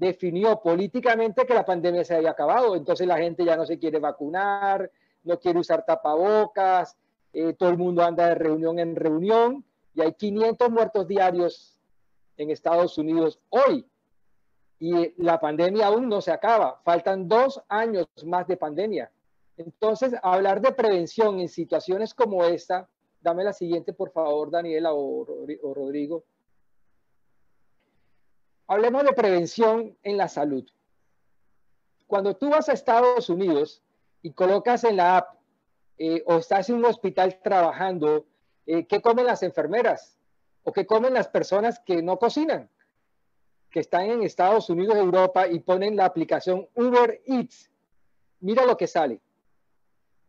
definió 0.00 0.60
políticamente 0.62 1.44
que 1.44 1.52
la 1.52 1.64
pandemia 1.64 2.04
se 2.04 2.16
había 2.16 2.30
acabado. 2.30 2.74
Entonces 2.74 3.06
la 3.06 3.18
gente 3.18 3.44
ya 3.44 3.54
no 3.54 3.66
se 3.66 3.78
quiere 3.78 3.98
vacunar, 3.98 4.90
no 5.24 5.38
quiere 5.38 5.58
usar 5.58 5.84
tapabocas, 5.84 6.96
eh, 7.34 7.52
todo 7.52 7.68
el 7.68 7.76
mundo 7.76 8.02
anda 8.02 8.28
de 8.28 8.34
reunión 8.34 8.78
en 8.78 8.96
reunión 8.96 9.62
y 9.94 10.00
hay 10.00 10.14
500 10.14 10.70
muertos 10.70 11.06
diarios 11.06 11.78
en 12.38 12.50
Estados 12.50 12.96
Unidos 12.96 13.38
hoy 13.50 13.86
y 14.78 15.22
la 15.22 15.38
pandemia 15.38 15.88
aún 15.88 16.08
no 16.08 16.22
se 16.22 16.32
acaba. 16.32 16.80
Faltan 16.82 17.28
dos 17.28 17.62
años 17.68 18.06
más 18.24 18.46
de 18.46 18.56
pandemia. 18.56 19.12
Entonces, 19.58 20.14
hablar 20.22 20.62
de 20.62 20.72
prevención 20.72 21.40
en 21.40 21.48
situaciones 21.50 22.14
como 22.14 22.42
esta, 22.44 22.88
dame 23.20 23.44
la 23.44 23.52
siguiente, 23.52 23.92
por 23.92 24.10
favor, 24.12 24.50
Daniela 24.50 24.94
o, 24.94 25.26
o 25.62 25.74
Rodrigo. 25.74 26.24
Hablemos 28.70 29.02
de 29.02 29.12
prevención 29.14 29.98
en 30.04 30.16
la 30.16 30.28
salud. 30.28 30.64
Cuando 32.06 32.36
tú 32.36 32.50
vas 32.50 32.68
a 32.68 32.72
Estados 32.72 33.28
Unidos 33.28 33.82
y 34.22 34.32
colocas 34.32 34.84
en 34.84 34.94
la 34.94 35.16
app 35.16 35.34
eh, 35.98 36.22
o 36.24 36.36
estás 36.36 36.70
en 36.70 36.76
un 36.76 36.84
hospital 36.84 37.40
trabajando, 37.42 38.26
eh, 38.66 38.86
¿qué 38.86 39.02
comen 39.02 39.26
las 39.26 39.42
enfermeras? 39.42 40.16
¿O 40.62 40.70
qué 40.70 40.86
comen 40.86 41.14
las 41.14 41.26
personas 41.26 41.80
que 41.80 42.00
no 42.00 42.16
cocinan? 42.20 42.70
que 43.72 43.80
están 43.80 44.02
en 44.02 44.22
Estados 44.22 44.70
Unidos, 44.70 44.96
Europa 44.96 45.48
y 45.48 45.58
ponen 45.58 45.96
la 45.96 46.04
aplicación 46.04 46.68
Uber 46.76 47.20
Eats. 47.26 47.72
Mira 48.38 48.64
lo 48.66 48.76
que 48.76 48.86
sale. 48.86 49.20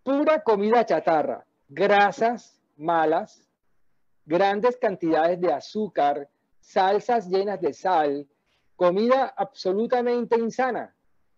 Pura 0.02 0.42
comida 0.42 0.84
chatarra, 0.84 1.46
grasas 1.70 2.60
malas, 2.76 3.48
grandes 4.26 4.78
cantidades 4.78 5.40
de 5.40 5.54
azúcar, 5.54 6.28
salsas 6.60 7.28
llenas 7.28 7.62
de 7.62 7.74
sal, 7.74 8.28
comida 8.82 9.32
absolutamente 9.38 10.40
insana. 10.40 10.92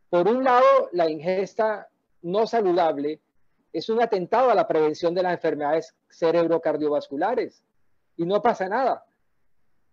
Por 0.10 0.30
un 0.30 0.46
lado, 0.46 0.88
la 0.94 1.10
ingesta 1.10 1.90
no 2.22 2.48
saludable 2.48 3.20
es 3.74 3.90
un 3.90 4.02
atentado 4.02 4.50
a 4.50 4.56
la 4.56 4.66
prevención 4.66 5.14
de 5.14 5.24
las 5.24 5.34
enfermedades 5.34 5.94
cerebrocardiovasculares. 6.10 7.62
Y 8.16 8.26
no 8.26 8.42
pasa 8.42 8.70
nada. 8.70 9.04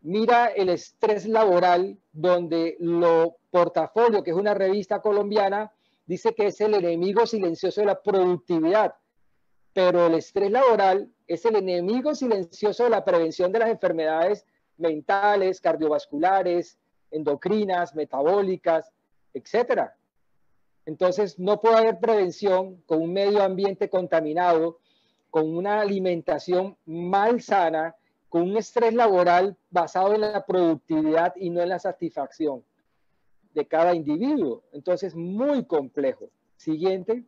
Mira 0.01 0.47
el 0.47 0.69
estrés 0.69 1.27
laboral, 1.27 1.99
donde 2.13 2.77
lo 2.79 3.39
portafolio, 3.51 4.23
que 4.23 4.31
es 4.31 4.37
una 4.37 4.55
revista 4.55 5.01
colombiana, 5.01 5.73
dice 6.07 6.37
que 6.37 6.47
es 6.47 6.61
el 6.61 6.75
enemigo 6.75 7.27
silencioso 7.27 7.81
de 7.81 7.89
la 7.89 8.01
productividad, 8.01 8.95
pero 9.73 10.07
el 10.07 10.15
estrés 10.15 10.53
laboral 10.53 11.13
es 11.27 11.45
el 11.47 11.57
enemigo 11.57 12.15
silencioso 12.15 12.85
de 12.85 12.91
la 12.91 13.05
prevención 13.05 13.51
de 13.51 13.59
las 13.59 13.71
enfermedades 13.71 14.47
mentales, 14.77 15.61
cardiovasculares, 15.61 16.79
endocrinas, 17.11 17.95
metabólicas, 17.95 18.93
etc. 19.35 19.91
Entonces, 20.87 21.39
no 21.39 21.61
puede 21.61 21.77
haber 21.77 22.01
prevención 22.01 22.83
con 22.87 23.03
un 23.03 23.13
medio 23.13 23.43
ambiente 23.43 23.89
contaminado, 23.89 24.79
con 25.31 25.55
una 25.57 25.81
alimentación 25.81 26.77
mal 26.87 27.41
sana, 27.41 27.95
con 28.29 28.43
un 28.43 28.57
estrés 28.57 28.95
laboral 28.95 29.57
basado 29.71 30.15
en 30.15 30.23
la 30.23 30.45
productividad 30.47 31.35
y 31.37 31.51
no 31.51 31.63
en 31.63 31.69
la 31.69 31.79
satisfacción. 31.79 32.65
de 33.53 33.67
cada 33.67 33.95
individuo. 33.97 34.63
Entonces, 34.73 35.15
muy 35.17 35.65
complejo. 35.65 36.31
Siguiente. 36.57 37.25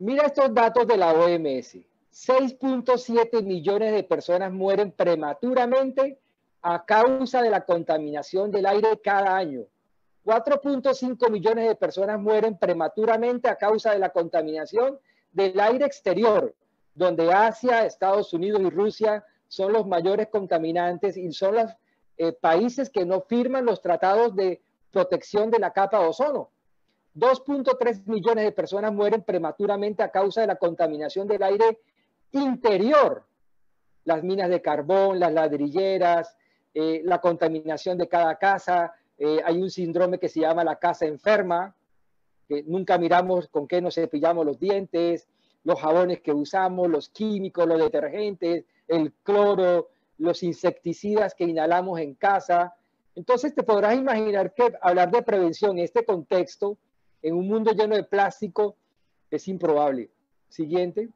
Mira 0.00 0.26
estos 0.26 0.52
datos 0.52 0.86
de 0.86 0.96
la 0.96 1.12
OMS. 1.12 1.78
6.7 2.26 3.44
millones 3.44 3.92
de 3.92 4.02
personas 4.02 4.52
mueren 4.52 4.90
prematuramente 4.90 6.18
a 6.62 6.84
causa 6.84 7.42
de 7.42 7.50
la 7.50 7.64
contaminación 7.64 8.50
del 8.50 8.66
aire 8.66 9.00
cada 9.00 9.36
año. 9.36 9.66
4.5 10.24 11.30
millones 11.30 11.68
de 11.68 11.76
personas 11.76 12.18
mueren 12.18 12.58
prematuramente 12.58 13.48
a 13.48 13.54
causa 13.54 13.92
de 13.92 14.00
la 14.00 14.10
contaminación 14.10 14.98
del 15.30 15.60
aire 15.60 15.86
exterior, 15.86 16.52
donde 16.92 17.32
Asia, 17.32 17.86
Estados 17.86 18.32
Unidos 18.32 18.62
y 18.62 18.70
Rusia 18.70 19.24
son 19.46 19.72
los 19.72 19.86
mayores 19.86 20.26
contaminantes 20.26 21.16
y 21.16 21.32
son 21.32 21.54
los 21.54 21.70
eh, 22.16 22.32
países 22.32 22.90
que 22.90 23.06
no 23.06 23.20
firman 23.20 23.64
los 23.64 23.80
tratados 23.80 24.34
de 24.34 24.60
protección 24.90 25.52
de 25.52 25.60
la 25.60 25.72
capa 25.72 26.00
de 26.00 26.08
ozono. 26.08 26.50
2.3 27.14 28.06
millones 28.06 28.42
de 28.42 28.52
personas 28.52 28.92
mueren 28.92 29.22
prematuramente 29.22 30.02
a 30.02 30.10
causa 30.10 30.40
de 30.40 30.48
la 30.48 30.56
contaminación 30.56 31.28
del 31.28 31.44
aire 31.44 31.78
interior. 32.32 33.24
Las 34.04 34.22
minas 34.22 34.48
de 34.48 34.62
carbón, 34.62 35.20
las 35.20 35.32
ladrilleras, 35.32 36.36
eh, 36.74 37.02
la 37.04 37.20
contaminación 37.20 37.98
de 37.98 38.08
cada 38.08 38.36
casa. 38.36 38.92
Eh, 39.18 39.40
hay 39.44 39.60
un 39.60 39.70
síndrome 39.70 40.18
que 40.18 40.28
se 40.28 40.40
llama 40.40 40.64
la 40.64 40.76
casa 40.76 41.06
enferma, 41.06 41.74
que 42.48 42.62
nunca 42.62 42.98
miramos 42.98 43.48
con 43.48 43.66
qué 43.66 43.80
nos 43.80 43.96
cepillamos 43.96 44.46
los 44.46 44.58
dientes, 44.58 45.28
los 45.64 45.80
jabones 45.80 46.20
que 46.20 46.32
usamos, 46.32 46.88
los 46.88 47.08
químicos, 47.08 47.66
los 47.66 47.78
detergentes, 47.78 48.64
el 48.86 49.12
cloro, 49.22 49.88
los 50.18 50.42
insecticidas 50.42 51.34
que 51.34 51.44
inhalamos 51.44 52.00
en 52.00 52.14
casa. 52.14 52.74
Entonces 53.14 53.54
te 53.54 53.62
podrás 53.62 53.96
imaginar 53.96 54.54
que 54.54 54.72
hablar 54.80 55.10
de 55.10 55.22
prevención 55.22 55.78
en 55.78 55.84
este 55.84 56.04
contexto, 56.04 56.78
en 57.22 57.34
un 57.34 57.48
mundo 57.48 57.72
lleno 57.72 57.96
de 57.96 58.04
plástico, 58.04 58.76
es 59.30 59.48
improbable. 59.48 60.10
Siguiente. 60.48 61.10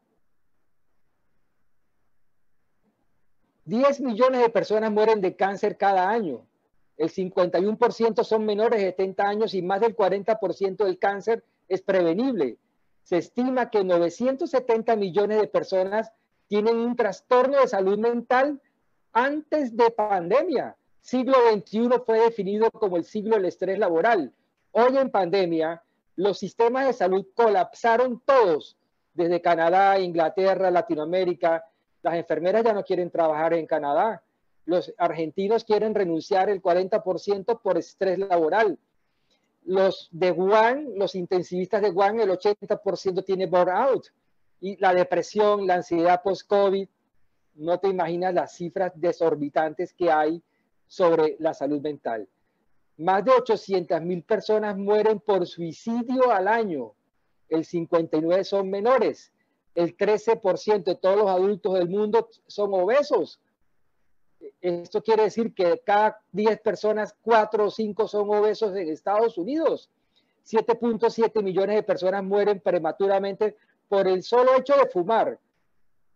10 3.65 4.01
millones 4.01 4.41
de 4.41 4.49
personas 4.49 4.91
mueren 4.91 5.21
de 5.21 5.37
cáncer 5.37 5.77
cada 5.77 6.11
año. 6.11 6.47
El 6.97 7.11
51% 7.11 8.25
son 8.25 8.45
menores 8.45 8.81
de 8.81 8.87
70 8.87 9.23
años 9.23 9.55
y 9.55 9.63
más 9.63 9.81
del 9.81 9.97
40% 9.97 10.85
del 10.85 10.99
cáncer 10.99 11.45
es 11.69 11.81
prevenible. 11.83 12.59
Se 13.03 13.19
estima 13.19 13.71
que 13.71 13.85
970 13.85 14.97
millones 14.97 15.41
de 15.41 15.49
personas 15.49 16.13
tienen 16.49 16.77
un 16.77 16.97
trastorno 16.97 17.61
de 17.61 17.69
salud 17.69 17.99
mental 17.99 18.61
antes 19.13 19.77
de 19.77 19.91
pandemia. 19.91 20.77
Siglo 21.01 21.35
XXI 21.53 21.89
fue 22.05 22.21
definido 22.21 22.71
como 22.71 22.97
el 22.97 23.05
siglo 23.05 23.37
del 23.37 23.47
estrés 23.47 23.79
laboral. 23.79 24.33
Hoy 24.71 24.97
en 24.97 25.11
pandemia, 25.11 25.83
los 26.17 26.39
sistemas 26.39 26.87
de 26.87 26.93
salud 26.93 27.27
colapsaron 27.35 28.23
todos, 28.25 28.77
desde 29.15 29.41
Canadá, 29.41 29.99
Inglaterra, 29.99 30.71
Latinoamérica. 30.71 31.65
Las 32.03 32.15
enfermeras 32.15 32.65
ya 32.65 32.73
no 32.73 32.85
quieren 32.85 33.11
trabajar 33.11 33.55
en 33.55 33.67
Canadá. 33.67 34.23
Los 34.65 34.93
argentinos 34.99 35.65
quieren 35.65 35.95
renunciar 35.95 36.51
el 36.51 36.61
40% 36.61 37.61
por 37.61 37.79
estrés 37.79 38.19
laboral. 38.19 38.79
Los 39.65 40.09
de 40.11 40.33
Wuhan, 40.33 40.99
los 40.99 41.15
intensivistas 41.15 41.83
de 41.83 41.91
Wuhan, 41.91 42.21
el 42.21 42.31
80% 42.31 43.25
tiene 43.25 43.47
burnout. 43.47 44.07
Y 44.61 44.77
la 44.77 44.95
depresión, 44.95 45.67
la 45.67 45.75
ansiedad 45.75 46.23
post-COVID, 46.23 46.89
no 47.55 47.79
te 47.79 47.89
imaginas 47.89 48.35
las 48.35 48.55
cifras 48.55 48.93
desorbitantes 48.95 49.93
que 49.93 50.11
hay 50.11 50.43
sobre 50.87 51.37
la 51.39 51.55
salud 51.55 51.81
mental. 51.81 52.29
Más 52.99 53.25
de 53.25 53.33
800 53.33 54.01
mil 54.03 54.23
personas 54.23 54.77
mueren 54.77 55.21
por 55.21 55.47
suicidio 55.47 56.31
al 56.31 56.49
año. 56.49 56.93
El 57.49 57.65
59 57.65 58.45
son 58.45 58.71
menores. 58.71 59.33
El 59.75 59.97
13% 59.97 60.85
de 60.85 60.95
todos 60.97 61.17
los 61.17 61.29
adultos 61.29 61.75
del 61.75 61.89
mundo 61.89 62.29
son 62.47 62.75
obesos. 62.75 63.41
Esto 64.61 65.03
quiere 65.03 65.25
decir 65.25 65.55
que 65.55 65.81
cada 65.85 66.21
10 66.33 66.61
personas, 66.61 67.15
4 67.23 67.67
o 67.67 67.71
5 67.71 68.09
son 68.09 68.29
obesos 68.31 68.77
en 68.77 68.89
Estados 68.89 69.39
Unidos. 69.39 69.91
7.7 70.45 71.43
millones 71.43 71.77
de 71.77 71.83
personas 71.83 72.25
mueren 72.25 72.61
prematuramente 72.61 73.57
por 73.89 74.09
el 74.09 74.23
solo 74.23 74.57
hecho 74.57 74.77
de 74.77 74.89
fumar. 74.89 75.39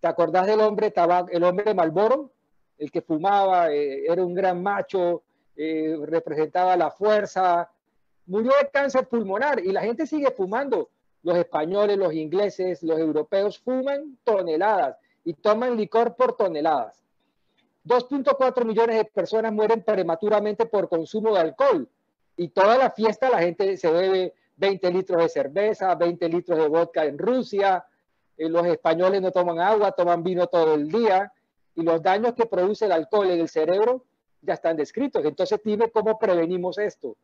¿Te 0.01 0.09
acordás 0.09 0.47
del 0.47 0.61
hombre 0.61 0.91
tabaco, 0.91 1.29
el 1.31 1.45
hombre 1.45 1.75
Malboro? 1.75 2.33
El 2.79 2.91
que 2.91 3.01
fumaba, 3.01 3.73
eh, 3.73 4.05
era 4.07 4.25
un 4.25 4.35
gran 4.35 4.63
macho, 4.63 5.23
eh, 5.57 5.97
representaba 6.05 6.77
la 6.77 6.91
fuerza. 6.91 7.71
Murió 8.27 8.53
de 8.61 8.69
cáncer 8.69 9.09
pulmonar 9.09 9.61
y 9.61 9.73
la 9.73 9.83
gente 9.83 10.07
sigue 10.07 10.31
fumando. 10.31 10.91
Los 11.27 11.39
españoles, 11.39 11.99
los 11.99 12.15
ingleses, 12.15 12.85
los 12.85 13.01
europeos 13.01 13.59
fuman 13.59 14.17
toneladas 14.23 14.97
y 15.25 15.35
toman 15.35 15.77
licor 15.77 16.15
por 16.15 16.37
toneladas. 16.37 17.03
2.4 17.85 18.65
millones 18.65 18.97
de 18.99 19.05
personas 19.07 19.53
mueren 19.53 19.83
prematuramente 19.83 20.67
por 20.67 20.89
consumo 20.89 21.35
de 21.35 21.41
alcohol. 21.41 21.89
Y 22.37 22.51
toda 22.51 22.79
la 22.79 22.93
fiesta 22.93 23.29
la 23.29 23.41
gente 23.41 23.77
se 23.77 23.91
bebe 23.91 24.35
20 24.55 24.89
litros 24.93 25.21
de 25.21 25.29
cerveza, 25.29 25.97
20 25.97 26.29
litros 26.29 26.61
de 26.61 26.69
vodka 26.69 27.05
en 27.05 27.19
Rusia. 27.19 27.85
Eh, 28.39 28.49
los 28.49 28.65
españoles 28.65 29.21
no 29.21 29.33
toman 29.33 29.59
agua, 29.59 29.91
toman 29.91 30.23
vino 30.23 30.47
todo 30.47 30.75
el 30.75 30.87
día. 30.89 31.33
Y 31.75 31.83
los 31.83 32.01
daños 32.01 32.35
que 32.35 32.47
produce 32.47 32.85
el 32.85 32.93
alcohol 32.93 33.33
en 33.33 33.41
el 33.41 33.49
cerebro 33.49 34.05
ya 34.43 34.55
están 34.55 34.77
descritos. 34.77 35.25
Entonces 35.25 35.61
dime 35.65 35.91
cómo 35.91 36.21
prevenimos 36.21 36.79
esto. 36.79 37.17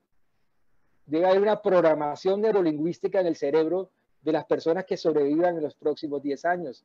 Debe 1.07 1.26
haber 1.26 1.42
una 1.42 1.61
programación 1.61 2.40
neurolingüística 2.40 3.20
en 3.20 3.26
el 3.26 3.36
cerebro 3.36 3.90
de 4.22 4.32
las 4.32 4.44
personas 4.44 4.84
que 4.84 4.96
sobrevivan 4.96 5.57
en 5.57 5.62
los 5.62 5.74
próximos 5.74 6.22
10 6.22 6.44
años 6.44 6.84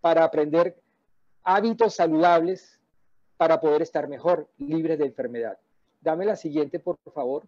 para 0.00 0.24
aprender 0.24 0.80
hábitos 1.42 1.94
saludables 1.94 2.80
para 3.36 3.60
poder 3.60 3.82
estar 3.82 4.08
mejor, 4.08 4.48
libres 4.58 4.98
de 4.98 5.06
enfermedad. 5.06 5.58
Dame 6.00 6.24
la 6.24 6.36
siguiente, 6.36 6.78
por 6.78 6.98
favor. 7.14 7.44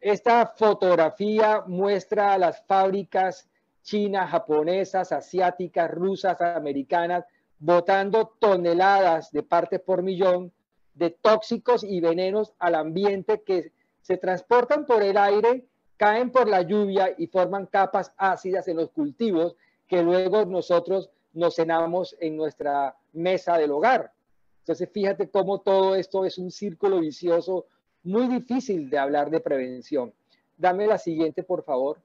Esta 0.00 0.46
fotografía 0.46 1.62
muestra 1.66 2.36
las 2.38 2.62
fábricas 2.66 3.48
chinas, 3.82 4.30
japonesas, 4.30 5.12
asiáticas, 5.12 5.90
rusas, 5.90 6.40
americanas, 6.40 7.24
botando 7.58 8.34
toneladas 8.38 9.30
de 9.30 9.42
partes 9.42 9.80
por 9.80 10.02
millón 10.02 10.52
de 10.94 11.10
tóxicos 11.10 11.84
y 11.84 12.00
venenos 12.00 12.54
al 12.58 12.74
ambiente 12.74 13.42
que 13.42 13.72
se 14.04 14.18
transportan 14.18 14.84
por 14.84 15.02
el 15.02 15.16
aire, 15.16 15.64
caen 15.96 16.30
por 16.30 16.46
la 16.46 16.60
lluvia 16.60 17.14
y 17.16 17.26
forman 17.26 17.64
capas 17.64 18.12
ácidas 18.18 18.68
en 18.68 18.76
los 18.76 18.90
cultivos 18.90 19.56
que 19.86 20.02
luego 20.02 20.44
nosotros 20.44 21.08
nos 21.32 21.54
cenamos 21.54 22.14
en 22.20 22.36
nuestra 22.36 22.94
mesa 23.14 23.56
del 23.56 23.70
hogar. 23.70 24.12
Entonces, 24.58 24.90
fíjate 24.92 25.30
cómo 25.30 25.62
todo 25.62 25.96
esto 25.96 26.26
es 26.26 26.36
un 26.36 26.50
círculo 26.50 27.00
vicioso 27.00 27.64
muy 28.02 28.28
difícil 28.28 28.90
de 28.90 28.98
hablar 28.98 29.30
de 29.30 29.40
prevención. 29.40 30.12
Dame 30.58 30.86
la 30.86 30.98
siguiente, 30.98 31.42
por 31.42 31.64
favor. 31.64 31.98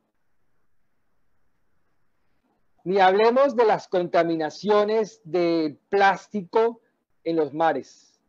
Ni 2.85 2.99
hablemos 2.99 3.57
de 3.57 3.65
las 3.65 3.89
contaminaciones 3.89 5.19
de 5.25 5.77
plástico 5.89 6.79
en 7.25 7.35
los 7.35 7.53
mares. 7.53 8.21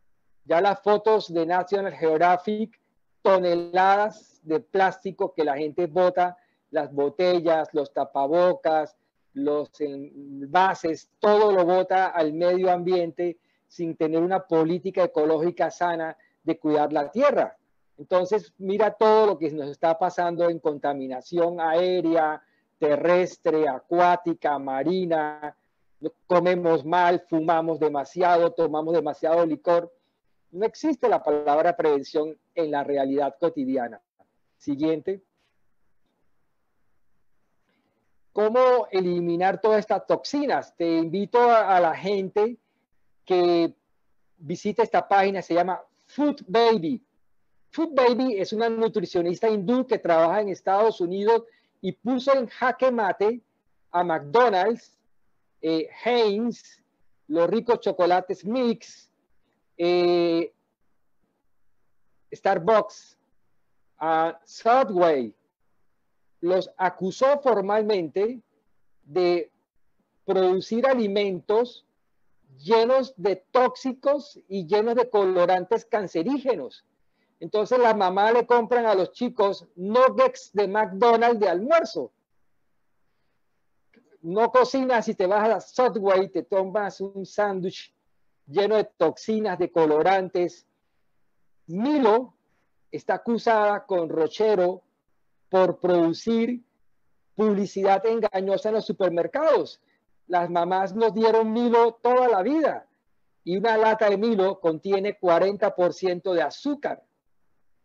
Ya 0.43 0.59
las 0.59 0.81
fotos 0.81 1.33
de 1.33 1.45
National 1.45 1.93
Geographic, 1.93 2.80
toneladas 3.21 4.39
de 4.43 4.59
plástico 4.59 5.33
que 5.33 5.43
la 5.43 5.57
gente 5.57 5.87
bota, 5.87 6.37
las 6.71 6.93
botellas, 6.93 7.69
los 7.73 7.93
tapabocas, 7.93 8.95
los 9.33 9.69
envases, 9.79 11.09
todo 11.19 11.51
lo 11.51 11.65
bota 11.65 12.07
al 12.07 12.33
medio 12.33 12.71
ambiente 12.71 13.37
sin 13.67 13.95
tener 13.95 14.21
una 14.21 14.47
política 14.47 15.03
ecológica 15.03 15.71
sana 15.71 16.17
de 16.43 16.57
cuidar 16.59 16.91
la 16.91 17.09
tierra. 17.09 17.57
Entonces, 17.97 18.53
mira 18.57 18.91
todo 18.91 19.27
lo 19.27 19.37
que 19.37 19.51
nos 19.51 19.69
está 19.69 19.97
pasando 19.97 20.49
en 20.49 20.59
contaminación 20.59 21.61
aérea, 21.61 22.41
terrestre, 22.79 23.69
acuática, 23.69 24.57
marina. 24.57 25.55
Comemos 26.25 26.83
mal, 26.83 27.23
fumamos 27.29 27.79
demasiado, 27.79 28.51
tomamos 28.51 28.95
demasiado 28.95 29.45
licor. 29.45 29.93
No 30.51 30.65
existe 30.65 31.07
la 31.07 31.23
palabra 31.23 31.75
prevención 31.75 32.37
en 32.55 32.71
la 32.71 32.83
realidad 32.83 33.35
cotidiana. 33.39 34.01
Siguiente. 34.57 35.23
¿Cómo 38.33 38.87
eliminar 38.91 39.59
todas 39.59 39.79
estas 39.79 40.05
toxinas? 40.05 40.75
Te 40.75 40.97
invito 40.97 41.39
a, 41.41 41.79
la 41.79 41.95
gente 41.95 42.57
que 43.25 43.73
visite 44.37 44.83
esta 44.83 45.07
página, 45.07 45.41
se 45.41 45.53
llama 45.53 45.81
Food 46.07 46.43
Baby. 46.47 47.03
Food 47.71 47.93
Baby 47.93 48.37
es 48.37 48.53
una 48.53 48.69
nutricionista 48.69 49.49
hindú 49.49 49.85
que 49.85 49.99
trabaja 49.99 50.41
en 50.41 50.49
Estados 50.49 51.01
Unidos 51.01 51.43
y 51.81 51.93
puso 51.93 52.33
en 52.33 52.47
jaque 52.47 52.91
mate 52.91 53.41
a 53.91 54.03
McDonald's, 54.03 54.97
eh, 55.61 55.89
Heinz, 56.03 56.81
los 57.27 57.49
ricos 57.49 57.79
chocolates 57.79 58.45
mix, 58.45 59.10
eh, 59.83 60.53
Starbucks, 62.31 63.17
a 63.97 64.39
Subway, 64.45 65.35
los 66.39 66.69
acusó 66.77 67.39
formalmente 67.39 68.41
de 69.03 69.51
producir 70.23 70.85
alimentos 70.85 71.83
llenos 72.59 73.15
de 73.17 73.37
tóxicos 73.37 74.39
y 74.47 74.67
llenos 74.67 74.93
de 74.93 75.09
colorantes 75.09 75.83
cancerígenos. 75.85 76.85
Entonces 77.39 77.79
las 77.79 77.97
mamás 77.97 78.33
le 78.33 78.45
compran 78.45 78.85
a 78.85 78.93
los 78.93 79.11
chicos 79.13 79.67
nuggets 79.75 80.51
de 80.53 80.67
McDonald's 80.67 81.39
de 81.39 81.49
almuerzo. 81.49 82.11
No 84.21 84.51
cocinas 84.51 85.07
y 85.07 85.15
te 85.15 85.25
vas 85.25 85.49
a 85.49 85.59
Subway, 85.59 86.29
te 86.29 86.43
tomas 86.43 87.01
un 87.01 87.25
sándwich 87.25 87.91
lleno 88.51 88.75
de 88.75 88.83
toxinas, 88.83 89.57
de 89.57 89.71
colorantes. 89.71 90.65
Milo 91.67 92.33
está 92.91 93.15
acusada 93.15 93.85
con 93.85 94.09
Rochero 94.09 94.83
por 95.49 95.79
producir 95.79 96.61
publicidad 97.35 98.05
engañosa 98.05 98.69
en 98.69 98.75
los 98.75 98.85
supermercados. 98.85 99.81
Las 100.27 100.49
mamás 100.49 100.93
nos 100.93 101.13
dieron 101.13 101.51
Milo 101.51 101.99
toda 102.01 102.27
la 102.27 102.43
vida 102.43 102.87
y 103.43 103.57
una 103.57 103.77
lata 103.77 104.09
de 104.09 104.17
Milo 104.17 104.59
contiene 104.59 105.19
40% 105.19 106.33
de 106.33 106.41
azúcar 106.41 107.03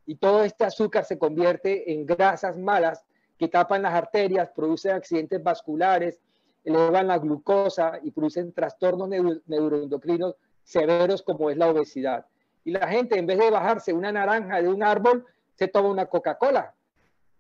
y 0.05 0.17
todo 0.17 0.45
este 0.45 0.65
azúcar 0.65 1.05
se 1.05 1.19
convierte 1.19 1.93
en 1.93 2.07
grasas 2.07 2.57
malas 2.57 3.05
que 3.39 3.49
tapan 3.49 3.83
las 3.83 3.95
arterias, 3.95 4.51
producen 4.51 4.93
accidentes 4.93 5.43
vasculares, 5.43 6.21
elevan 6.65 7.09
la 7.09 7.19
glucosa 7.19 7.99
y 8.03 8.11
producen 8.11 8.53
trastornos 8.53 9.09
neuroendocrinos 9.47 10.37
severos 10.67 11.23
como 11.23 11.49
es 11.49 11.57
la 11.57 11.71
obesidad. 11.71 12.27
Y 12.65 12.73
la 12.73 12.89
gente 12.89 13.17
en 13.17 13.27
vez 13.27 13.39
de 13.39 13.51
bajarse 13.51 13.93
una 13.93 14.11
naranja 14.11 14.61
de 14.61 14.69
un 14.69 14.83
árbol, 14.83 15.25
se 15.55 15.69
toma 15.69 15.89
una 15.89 16.07
Coca-Cola 16.07 16.75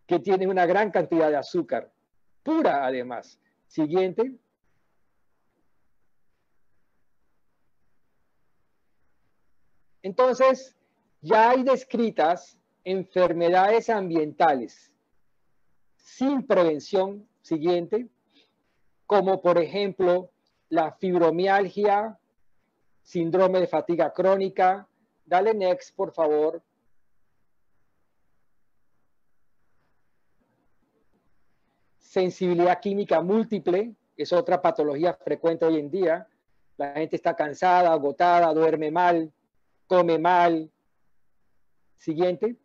que 0.06 0.20
tiene 0.20 0.46
una 0.46 0.64
gran 0.64 0.92
cantidad 0.92 1.28
de 1.28 1.36
azúcar, 1.36 1.90
pura 2.44 2.86
además. 2.86 3.38
Siguiente. 3.66 4.32
Entonces, 10.02 10.76
ya 11.20 11.50
hay 11.50 11.64
descritas 11.64 12.56
enfermedades 12.84 13.90
ambientales 13.90 14.92
sin 15.96 16.46
prevención 16.46 17.26
siguiente, 17.42 18.06
como 19.06 19.42
por 19.42 19.58
ejemplo 19.58 20.30
la 20.68 20.92
fibromialgia, 20.92 22.16
síndrome 23.06 23.60
de 23.60 23.68
fatiga 23.68 24.12
crónica. 24.12 24.88
Dale 25.24 25.54
next, 25.54 25.94
por 25.94 26.12
favor. 26.12 26.60
Sensibilidad 31.98 32.80
química 32.80 33.20
múltiple 33.20 33.94
es 34.16 34.32
otra 34.32 34.60
patología 34.60 35.14
frecuente 35.14 35.64
hoy 35.64 35.78
en 35.78 35.90
día. 35.90 36.26
La 36.76 36.94
gente 36.94 37.14
está 37.14 37.36
cansada, 37.36 37.92
agotada, 37.92 38.52
duerme 38.52 38.90
mal, 38.90 39.32
come 39.86 40.18
mal. 40.18 40.68
Siguiente. 41.96 42.56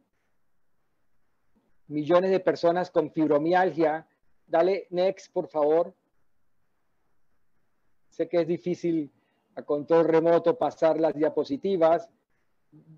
Millones 1.88 2.32
de 2.32 2.40
personas 2.40 2.90
con 2.90 3.12
fibromialgia. 3.12 4.08
Dale 4.48 4.88
next, 4.90 5.32
por 5.32 5.48
favor. 5.48 5.94
Sé 8.10 8.28
que 8.28 8.42
es 8.42 8.48
difícil 8.48 9.12
a 9.56 9.64
control 9.64 10.08
remoto 10.08 10.58
pasar 10.58 11.00
las 11.00 11.14
diapositivas. 11.14 12.10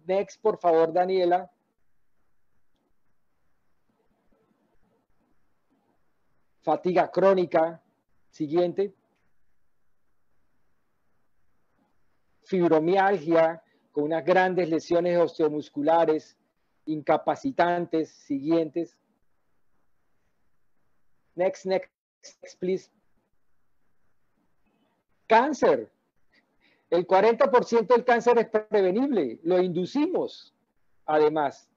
Next, 0.06 0.42
por 0.42 0.58
favor, 0.60 0.94
Daniela. 0.94 1.52
Fatiga 6.62 7.12
crónica. 7.12 7.82
Siguiente. 8.30 8.94
Fibromialgia 12.44 13.64
con 13.92 14.06
unas 14.06 14.24
grandes 14.26 14.70
lesiones 14.70 15.18
osteomusculares 15.18 16.38
incapacitantes. 16.86 18.10
Siguientes. 18.10 18.98
Next, 21.36 21.66
next, 21.66 21.90
next, 22.42 22.60
please. 22.60 22.92
Cáncer. 25.28 25.92
El 26.94 27.08
40% 27.08 27.88
del 27.88 28.06
cáncer 28.06 28.38
es 28.38 28.50
prevenible, 28.50 29.40
lo 29.42 29.60
inducimos, 29.60 30.54
además. 31.08 31.68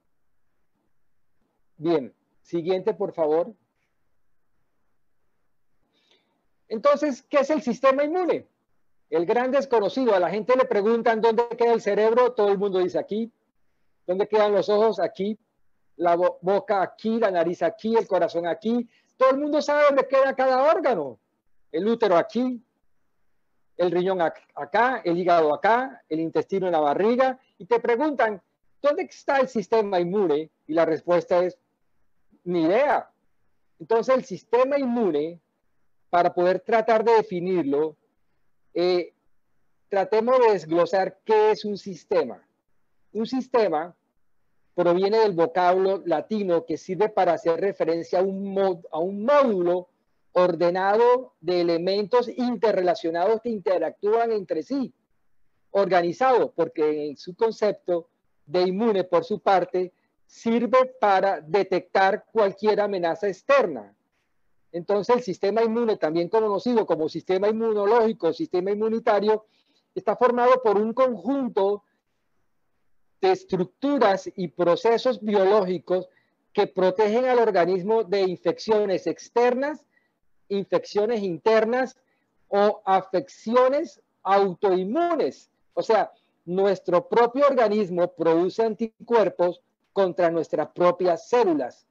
Bien, 1.75 2.13
siguiente, 2.43 2.93
por 2.93 3.13
favor. 3.13 3.51
Entonces, 6.67 7.23
¿qué 7.23 7.37
es 7.39 7.49
el 7.49 7.63
sistema 7.63 8.03
inmune? 8.03 8.45
El 9.09 9.25
gran 9.25 9.49
desconocido. 9.49 10.13
A 10.13 10.19
la 10.19 10.29
gente 10.29 10.55
le 10.55 10.65
preguntan 10.65 11.19
dónde 11.19 11.47
queda 11.57 11.73
el 11.73 11.81
cerebro, 11.81 12.33
todo 12.33 12.49
el 12.49 12.59
mundo 12.59 12.77
dice 12.77 12.99
aquí. 12.99 13.31
¿Dónde 14.05 14.27
quedan 14.27 14.53
los 14.53 14.69
ojos? 14.69 14.99
Aquí. 14.99 15.35
La 15.95 16.15
boca 16.15 16.83
aquí, 16.83 17.17
la 17.17 17.31
nariz 17.31 17.63
aquí, 17.63 17.97
el 17.97 18.07
corazón 18.07 18.45
aquí. 18.45 18.87
Todo 19.17 19.31
el 19.31 19.39
mundo 19.39 19.63
sabe 19.63 19.85
dónde 19.85 20.07
queda 20.07 20.35
cada 20.35 20.71
órgano. 20.71 21.17
El 21.71 21.87
útero 21.87 22.17
aquí, 22.17 22.63
el 23.77 23.91
riñón 23.91 24.21
acá, 24.21 25.01
el 25.03 25.17
hígado 25.17 25.53
acá, 25.53 26.03
el 26.09 26.19
intestino 26.19 26.65
en 26.65 26.73
la 26.73 26.79
barriga, 26.79 27.39
y 27.57 27.65
te 27.65 27.79
preguntan, 27.79 28.41
¿dónde 28.81 29.03
está 29.03 29.37
el 29.39 29.47
sistema 29.47 29.99
inmune? 29.99 30.49
Y 30.67 30.73
la 30.73 30.85
respuesta 30.85 31.43
es, 31.43 31.57
ni 32.43 32.63
idea. 32.63 33.09
Entonces 33.79 34.15
el 34.15 34.25
sistema 34.25 34.79
inmune, 34.79 35.39
para 36.09 36.33
poder 36.33 36.59
tratar 36.61 37.03
de 37.03 37.13
definirlo, 37.13 37.95
eh, 38.73 39.13
tratemos 39.89 40.39
de 40.39 40.53
desglosar 40.53 41.19
qué 41.23 41.51
es 41.51 41.63
un 41.65 41.77
sistema. 41.77 42.41
Un 43.13 43.25
sistema 43.25 43.95
proviene 44.73 45.19
del 45.19 45.33
vocablo 45.33 46.01
latino 46.05 46.65
que 46.65 46.77
sirve 46.77 47.09
para 47.09 47.33
hacer 47.33 47.59
referencia 47.59 48.19
a 48.19 48.21
un, 48.23 48.81
a 48.91 48.99
un 48.99 49.25
módulo 49.25 49.89
ordenado 50.37 51.33
de 51.41 51.61
elementos 51.61 52.29
interrelacionados 52.29 53.41
que 53.41 53.49
interactúan 53.49 54.31
entre 54.31 54.61
sí, 54.61 54.93
organizado, 55.71 56.51
porque 56.51 57.07
en 57.07 57.17
su 57.17 57.35
concepto 57.35 58.07
de 58.45 58.61
inmune, 58.61 59.03
por 59.03 59.25
su 59.25 59.39
parte, 59.39 59.93
sirve 60.27 60.93
para 61.01 61.41
detectar 61.41 62.25
cualquier 62.31 62.81
amenaza 62.81 63.27
externa. 63.27 63.95
Entonces, 64.71 65.15
el 65.15 65.23
sistema 65.23 65.63
inmune, 65.63 65.97
también 65.97 66.29
conocido 66.29 66.85
como 66.85 67.09
sistema 67.09 67.49
inmunológico, 67.49 68.31
sistema 68.31 68.69
inmunitario, 68.69 69.47
está 69.95 70.15
formado 70.15 70.61
por 70.61 70.77
un 70.77 70.93
conjunto 70.93 71.83
de 73.21 73.31
estructuras 73.31 74.29
y 74.35 74.49
procesos 74.49 75.19
biológicos 75.19 76.07
que 76.53 76.67
protegen 76.67 77.25
al 77.25 77.39
organismo 77.39 78.03
de 78.03 78.21
infecciones 78.21 79.07
externas 79.07 79.86
infecciones 80.49 81.21
internas 81.21 81.97
o 82.47 82.81
afecciones 82.85 84.01
autoinmunes. 84.23 85.49
O 85.73 85.81
sea, 85.81 86.11
nuestro 86.45 87.07
propio 87.07 87.45
organismo 87.47 88.07
produce 88.13 88.63
anticuerpos 88.63 89.61
contra 89.93 90.31
nuestras 90.31 90.69
propias 90.69 91.29
células. 91.29 91.85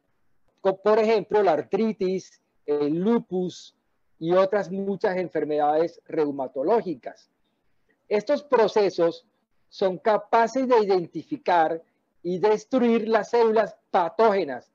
Por 0.61 0.99
ejemplo, 0.99 1.43
la 1.43 1.53
artritis, 1.53 2.41
el 2.65 2.95
lupus 2.95 3.75
y 4.19 4.33
otras 4.33 4.71
muchas 4.71 5.17
enfermedades 5.17 6.01
reumatológicas. 6.07 7.31
Estos 8.09 8.43
procesos 8.43 9.27
son 9.69 9.99
capaces 9.99 10.67
de 10.67 10.79
identificar 10.79 11.83
y 12.23 12.39
destruir 12.39 13.09
las 13.09 13.31
células 13.31 13.77
patógenas, 13.91 14.73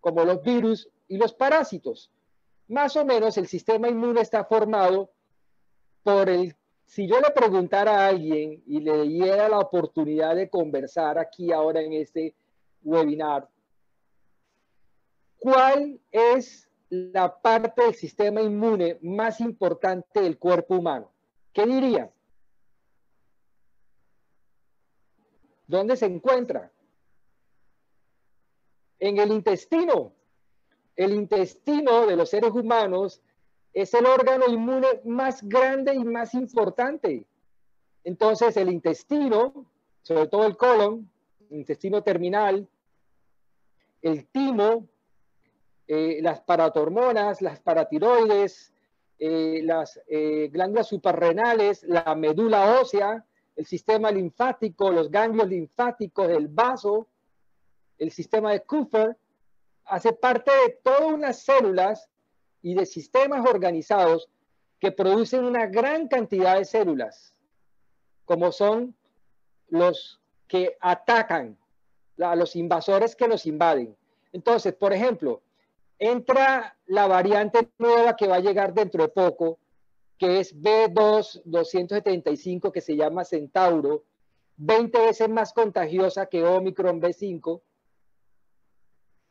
como 0.00 0.24
los 0.24 0.42
virus 0.42 0.88
y 1.08 1.16
los 1.16 1.34
parásitos 1.34 2.10
más 2.68 2.96
o 2.96 3.04
menos 3.04 3.36
el 3.36 3.46
sistema 3.46 3.88
inmune 3.88 4.20
está 4.20 4.44
formado 4.44 5.10
por 6.02 6.28
el, 6.28 6.54
si 6.86 7.06
yo 7.06 7.20
le 7.20 7.30
preguntara 7.30 7.98
a 7.98 8.08
alguien 8.08 8.62
y 8.66 8.80
le 8.80 9.02
diera 9.02 9.48
la 9.48 9.58
oportunidad 9.58 10.36
de 10.36 10.48
conversar 10.48 11.18
aquí 11.18 11.52
ahora 11.52 11.80
en 11.80 11.94
este 11.94 12.34
webinar, 12.82 13.48
¿cuál 15.38 16.00
es 16.10 16.68
la 16.90 17.40
parte 17.40 17.82
del 17.82 17.94
sistema 17.94 18.40
inmune 18.42 18.98
más 19.02 19.40
importante 19.40 20.20
del 20.20 20.38
cuerpo 20.38 20.76
humano? 20.76 21.10
¿Qué 21.52 21.66
diría? 21.66 22.10
¿Dónde 25.66 25.96
se 25.96 26.06
encuentra? 26.06 26.70
En 28.98 29.18
el 29.18 29.32
intestino. 29.32 30.12
El 30.96 31.12
intestino 31.12 32.06
de 32.06 32.16
los 32.16 32.30
seres 32.30 32.50
humanos 32.50 33.22
es 33.72 33.92
el 33.94 34.06
órgano 34.06 34.46
inmune 34.48 35.00
más 35.04 35.42
grande 35.42 35.94
y 35.94 36.04
más 36.04 36.34
importante. 36.34 37.26
Entonces 38.04 38.56
el 38.56 38.70
intestino, 38.70 39.66
sobre 40.02 40.28
todo 40.28 40.46
el 40.46 40.56
colon, 40.56 41.10
intestino 41.50 42.02
terminal, 42.02 42.68
el 44.02 44.26
timo, 44.26 44.86
eh, 45.88 46.20
las 46.22 46.40
paratormonas, 46.40 47.42
las 47.42 47.60
paratiroides, 47.60 48.72
eh, 49.18 49.60
las 49.64 50.00
eh, 50.06 50.48
glándulas 50.52 50.88
suprarrenales, 50.88 51.82
la 51.84 52.14
médula 52.14 52.80
ósea, 52.80 53.24
el 53.56 53.66
sistema 53.66 54.10
linfático, 54.10 54.90
los 54.90 55.10
ganglios 55.10 55.48
linfáticos, 55.48 56.28
el 56.28 56.48
vaso, 56.48 57.06
el 57.98 58.10
sistema 58.10 58.52
de 58.52 58.62
Kupfer, 58.62 59.16
hace 59.86 60.12
parte 60.12 60.50
de 60.50 60.70
todas 60.82 61.02
unas 61.02 61.42
células 61.42 62.08
y 62.62 62.74
de 62.74 62.86
sistemas 62.86 63.48
organizados 63.48 64.28
que 64.80 64.92
producen 64.92 65.44
una 65.44 65.66
gran 65.66 66.08
cantidad 66.08 66.58
de 66.58 66.64
células, 66.64 67.34
como 68.24 68.52
son 68.52 68.94
los 69.68 70.20
que 70.48 70.76
atacan, 70.80 71.58
a 72.18 72.36
los 72.36 72.54
invasores 72.54 73.16
que 73.16 73.26
nos 73.26 73.46
invaden. 73.46 73.96
Entonces, 74.32 74.74
por 74.74 74.92
ejemplo, 74.92 75.42
entra 75.98 76.76
la 76.86 77.06
variante 77.06 77.70
nueva 77.78 78.14
que 78.16 78.26
va 78.26 78.36
a 78.36 78.40
llegar 78.40 78.74
dentro 78.74 79.02
de 79.02 79.08
poco, 79.08 79.58
que 80.18 80.40
es 80.40 80.54
B2-275, 80.56 82.70
que 82.70 82.80
se 82.80 82.96
llama 82.96 83.24
Centauro, 83.24 84.04
20 84.56 84.98
veces 84.98 85.28
más 85.28 85.52
contagiosa 85.52 86.26
que 86.26 86.44
Omicron 86.44 87.00
B5. 87.00 87.60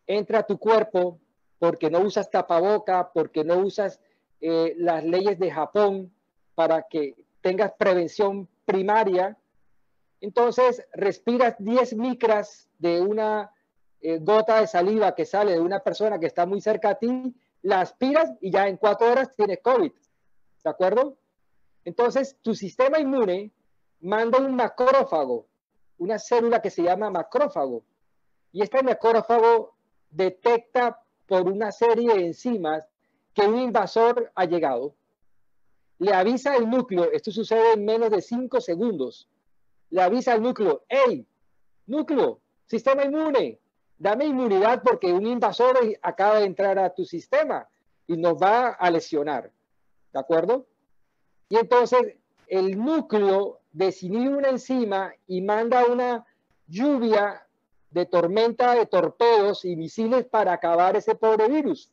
Entra 0.08 0.40
a 0.40 0.44
tu 0.44 0.58
cuerpo 0.58 1.20
porque 1.60 1.90
no 1.90 2.00
usas 2.02 2.30
tapaboca, 2.30 3.12
porque 3.14 3.44
no 3.44 3.58
usas 3.58 4.00
eh, 4.42 4.76
las 4.78 5.04
leyes 5.04 5.40
de 5.40 5.50
Japón 5.50 6.14
para 6.56 6.84
que 6.84 7.16
tengas 7.42 7.72
prevención 7.78 8.50
primaria. 8.66 9.38
Entonces, 10.20 10.86
respiras 10.94 11.56
10 11.60 11.96
micras 11.96 12.68
de 12.80 13.02
una 13.02 13.52
eh, 14.02 14.20
gota 14.20 14.60
de 14.60 14.68
saliva 14.68 15.16
que 15.16 15.26
sale 15.26 15.54
de 15.54 15.62
una 15.62 15.80
persona 15.80 16.20
que 16.20 16.26
está 16.26 16.46
muy 16.46 16.60
cerca 16.60 16.90
a 16.90 16.96
ti, 16.96 17.34
la 17.62 17.80
aspiras 17.80 18.32
y 18.42 18.52
ya 18.52 18.68
en 18.68 18.76
cuatro 18.76 19.10
horas 19.10 19.34
tienes 19.34 19.60
COVID. 19.62 19.92
¿De 20.64 20.70
acuerdo? 20.70 21.18
Entonces, 21.86 22.38
tu 22.42 22.54
sistema 22.56 23.00
inmune 23.00 23.52
manda 24.02 24.40
un 24.40 24.56
macrófago, 24.56 25.48
una 25.98 26.20
célula 26.20 26.62
que 26.62 26.70
se 26.70 26.84
llama 26.84 27.10
macrófago. 27.10 27.84
Y 28.52 28.62
este 28.62 28.84
macrófago 28.84 29.74
detecta 30.14 31.00
por 31.28 31.48
una 31.48 31.72
serie 31.72 32.14
de 32.14 32.26
enzimas 32.26 32.88
que 33.34 33.48
un 33.48 33.58
invasor 33.58 34.32
ha 34.36 34.46
llegado. 34.46 34.96
Le 36.00 36.14
avisa 36.14 36.54
al 36.54 36.70
núcleo, 36.70 37.12
esto 37.12 37.32
sucede 37.32 37.74
en 37.74 37.86
menos 37.86 38.10
de 38.12 38.22
cinco 38.22 38.62
segundos. 38.62 39.28
Le 39.90 40.02
avisa 40.02 40.34
al 40.34 40.42
núcleo, 40.42 40.84
hey, 40.88 41.26
núcleo, 41.86 42.40
sistema 42.66 43.04
inmune, 43.04 43.60
dame 43.98 44.26
inmunidad 44.26 44.82
porque 44.84 45.12
un 45.14 45.26
invasor 45.26 45.78
acaba 46.02 46.40
de 46.40 46.46
entrar 46.46 46.78
a 46.80 46.94
tu 46.94 47.06
sistema 47.06 47.68
y 48.08 48.18
nos 48.18 48.36
va 48.36 48.70
a 48.70 48.92
lesionar. 48.92 49.52
¿De 50.12 50.20
acuerdo? 50.20 50.68
Y 51.50 51.58
entonces 51.58 52.18
el 52.48 52.78
núcleo 52.78 53.60
desinhibe 53.72 54.36
una 54.36 54.50
enzima 54.50 55.14
y 55.28 55.42
manda 55.42 55.86
una 55.86 56.26
lluvia 56.68 57.43
de 57.94 58.08
tormenta 58.08 58.74
de 58.74 58.88
torpedos 58.88 59.66
y 59.66 59.76
misiles 59.76 60.26
para 60.26 60.52
acabar 60.54 60.96
ese 60.96 61.14
pobre 61.14 61.48
virus. 61.48 61.92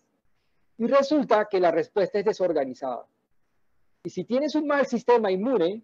Y 0.78 0.86
resulta 0.86 1.46
que 1.50 1.60
la 1.60 1.70
respuesta 1.70 2.18
es 2.18 2.24
desorganizada. 2.24 3.06
Y 4.02 4.08
si 4.08 4.24
tienes 4.24 4.54
un 4.54 4.66
mal 4.66 4.86
sistema 4.86 5.30
inmune, 5.30 5.82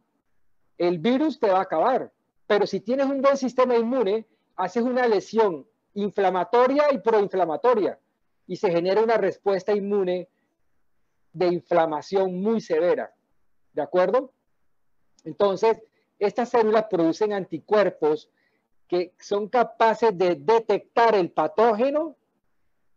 el 0.79 0.99
virus 0.99 1.39
te 1.39 1.51
va 1.51 1.59
a 1.59 1.63
acabar. 1.63 2.11
Pero 2.47 2.67
si 2.67 2.81
tienes 2.81 3.07
un 3.07 3.21
buen 3.21 3.37
sistema 3.37 3.77
inmune, 3.77 4.27
haces 4.57 4.83
una 4.83 5.07
lesión 5.07 5.67
inflamatoria 5.93 6.85
y 6.93 6.99
proinflamatoria 6.99 7.99
y 8.47 8.57
se 8.57 8.71
genera 8.71 9.03
una 9.03 9.19
respuesta 9.19 9.75
inmune 9.75 10.31
de 11.35 11.47
inflamación 11.49 12.41
muy 12.41 12.63
severa. 12.63 13.15
¿De 13.75 13.83
acuerdo? 13.83 14.33
Entonces, 15.25 15.83
estas 16.19 16.49
células 16.49 16.87
producen 16.89 17.35
anticuerpos 17.35 18.31
que 18.89 19.13
son 19.19 19.49
capaces 19.49 20.17
de 20.17 20.37
detectar 20.37 21.15
el 21.15 21.31
patógeno 21.31 22.17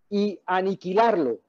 y 0.10 0.40
aniquilarlo. 0.46 1.40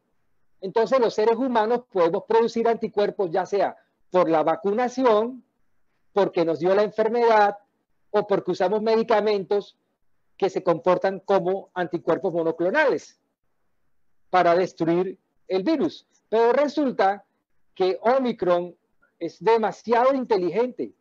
Entonces, 0.60 1.00
los 1.00 1.14
seres 1.14 1.36
humanos 1.36 1.82
podemos 1.92 2.24
producir 2.24 2.68
anticuerpos 2.68 3.30
ya 3.30 3.46
sea 3.46 3.76
por 4.10 4.28
la 4.28 4.42
vacunación, 4.42 5.42
porque 6.12 6.44
nos 6.44 6.58
dio 6.58 6.74
la 6.74 6.82
enfermedad 6.82 7.58
o 8.10 8.26
porque 8.26 8.50
usamos 8.50 8.82
medicamentos 8.82 9.76
que 10.36 10.50
se 10.50 10.62
comportan 10.62 11.20
como 11.20 11.70
anticuerpos 11.74 12.32
monoclonales 12.32 13.20
para 14.30 14.54
destruir 14.54 15.18
el 15.48 15.62
virus. 15.62 16.06
Pero 16.28 16.52
resulta 16.52 17.24
que 17.74 17.98
Omicron 18.02 18.74
es 19.18 19.42
demasiado 19.42 20.14
inteligente, 20.14 20.92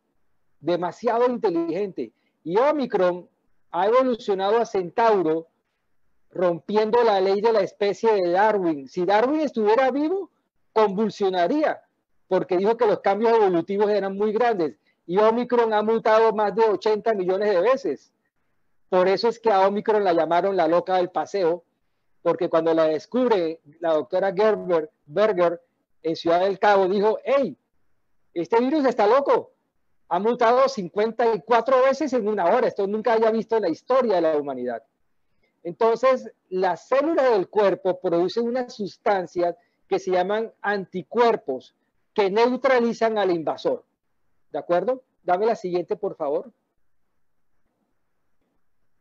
demasiado 0.60 1.26
inteligente. 1.26 2.12
Y 2.42 2.56
Omicron 2.56 3.28
ha 3.70 3.86
evolucionado 3.86 4.58
a 4.58 4.66
Centauro 4.66 5.46
rompiendo 6.30 7.02
la 7.02 7.20
ley 7.20 7.40
de 7.40 7.52
la 7.52 7.60
especie 7.60 8.12
de 8.12 8.30
Darwin. 8.30 8.88
Si 8.88 9.04
Darwin 9.04 9.40
estuviera 9.40 9.90
vivo, 9.90 10.30
convulsionaría, 10.72 11.82
porque 12.28 12.56
dijo 12.56 12.76
que 12.76 12.86
los 12.86 13.00
cambios 13.00 13.32
evolutivos 13.34 13.90
eran 13.90 14.16
muy 14.16 14.32
grandes. 14.32 14.76
Y 15.06 15.18
Omicron 15.18 15.72
ha 15.72 15.82
mutado 15.82 16.32
más 16.32 16.54
de 16.54 16.62
80 16.62 17.14
millones 17.14 17.50
de 17.50 17.60
veces. 17.60 18.12
Por 18.88 19.08
eso 19.08 19.28
es 19.28 19.38
que 19.38 19.50
a 19.50 19.66
Omicron 19.66 20.04
la 20.04 20.12
llamaron 20.12 20.56
la 20.56 20.68
loca 20.68 20.96
del 20.96 21.10
paseo, 21.10 21.64
porque 22.22 22.48
cuando 22.48 22.74
la 22.74 22.84
descubre 22.84 23.60
la 23.80 23.94
doctora 23.94 24.32
Gerber, 24.32 24.90
Berger 25.06 25.60
en 26.02 26.16
Ciudad 26.16 26.40
del 26.40 26.58
Cabo, 26.58 26.86
dijo, 26.86 27.18
hey, 27.24 27.56
este 28.34 28.60
virus 28.60 28.84
está 28.84 29.06
loco, 29.06 29.52
ha 30.12 30.18
mutado 30.18 30.68
54 30.68 31.84
veces 31.84 32.12
en 32.12 32.26
una 32.26 32.44
hora, 32.46 32.66
esto 32.66 32.84
nunca 32.88 33.12
haya 33.12 33.30
visto 33.30 33.56
en 33.56 33.62
la 33.62 33.68
historia 33.68 34.16
de 34.16 34.20
la 34.22 34.36
humanidad. 34.36 34.82
Entonces, 35.62 36.32
las 36.48 36.88
células 36.88 37.30
del 37.30 37.48
cuerpo 37.48 38.00
producen 38.00 38.48
unas 38.48 38.74
sustancias 38.74 39.54
que 39.88 40.00
se 40.00 40.10
llaman 40.10 40.52
anticuerpos, 40.62 41.76
que 42.12 42.28
neutralizan 42.28 43.18
al 43.18 43.30
invasor. 43.30 43.84
¿De 44.50 44.58
acuerdo? 44.58 45.04
Dame 45.22 45.46
la 45.46 45.54
siguiente, 45.54 45.94
por 45.94 46.16
favor. 46.16 46.50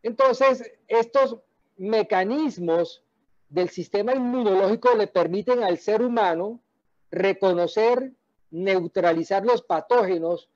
Entonces, 0.03 0.71
estos 0.87 1.37
mecanismos 1.77 3.03
del 3.49 3.69
sistema 3.69 4.13
inmunológico 4.13 4.93
le 4.95 5.07
permiten 5.07 5.63
al 5.63 5.79
ser 5.79 6.03
humano 6.03 6.59
reconocer, 7.09 8.13
neutralizar 8.51 9.43
los 9.43 9.63
patógenos 9.63 10.49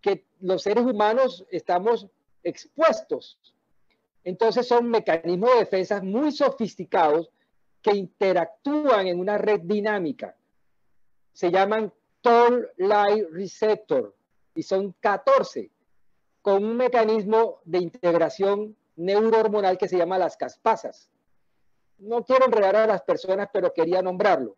que 0.00 0.26
los 0.40 0.62
seres 0.62 0.84
humanos 0.84 1.44
estamos 1.50 2.08
expuestos. 2.42 3.38
Entonces 4.24 4.66
son 4.66 4.90
mecanismos 4.90 5.50
de 5.52 5.58
defensa 5.60 6.00
muy 6.02 6.32
sofisticados 6.32 7.30
que 7.82 7.96
interactúan 7.96 9.06
en 9.06 9.20
una 9.20 9.38
red 9.38 9.60
dinámica. 9.62 10.36
Se 11.32 11.50
llaman 11.50 11.92
Toll-like 12.20 13.28
receptor 13.30 14.14
y 14.54 14.62
son 14.62 14.94
14 15.00 15.70
con 16.42 16.64
un 16.64 16.76
mecanismo 16.76 17.60
de 17.64 17.78
integración 17.78 18.76
neurohormonal 18.96 19.78
que 19.78 19.88
se 19.88 19.98
llama 19.98 20.18
las 20.18 20.36
caspasas. 20.36 21.10
No 21.98 22.24
quiero 22.24 22.46
enredar 22.46 22.76
a 22.76 22.86
las 22.86 23.02
personas, 23.02 23.48
pero 23.52 23.72
quería 23.72 24.02
nombrarlo. 24.02 24.56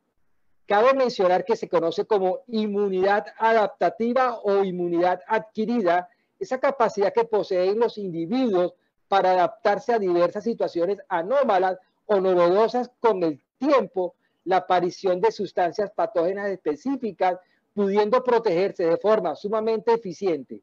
Cabe 0.68 0.92
mencionar 0.92 1.46
que 1.46 1.56
se 1.56 1.66
conoce 1.66 2.04
como 2.04 2.40
inmunidad 2.46 3.24
adaptativa 3.38 4.38
o 4.42 4.62
inmunidad 4.64 5.22
adquirida, 5.26 6.10
esa 6.38 6.60
capacidad 6.60 7.10
que 7.10 7.24
poseen 7.24 7.78
los 7.78 7.96
individuos 7.96 8.74
para 9.08 9.30
adaptarse 9.30 9.94
a 9.94 9.98
diversas 9.98 10.44
situaciones 10.44 10.98
anómalas 11.08 11.78
o 12.04 12.20
novedosas 12.20 12.90
con 13.00 13.22
el 13.22 13.42
tiempo, 13.56 14.14
la 14.44 14.58
aparición 14.58 15.22
de 15.22 15.32
sustancias 15.32 15.90
patógenas 15.90 16.50
específicas, 16.50 17.38
pudiendo 17.72 18.22
protegerse 18.22 18.84
de 18.84 18.98
forma 18.98 19.36
sumamente 19.36 19.94
eficiente. 19.94 20.60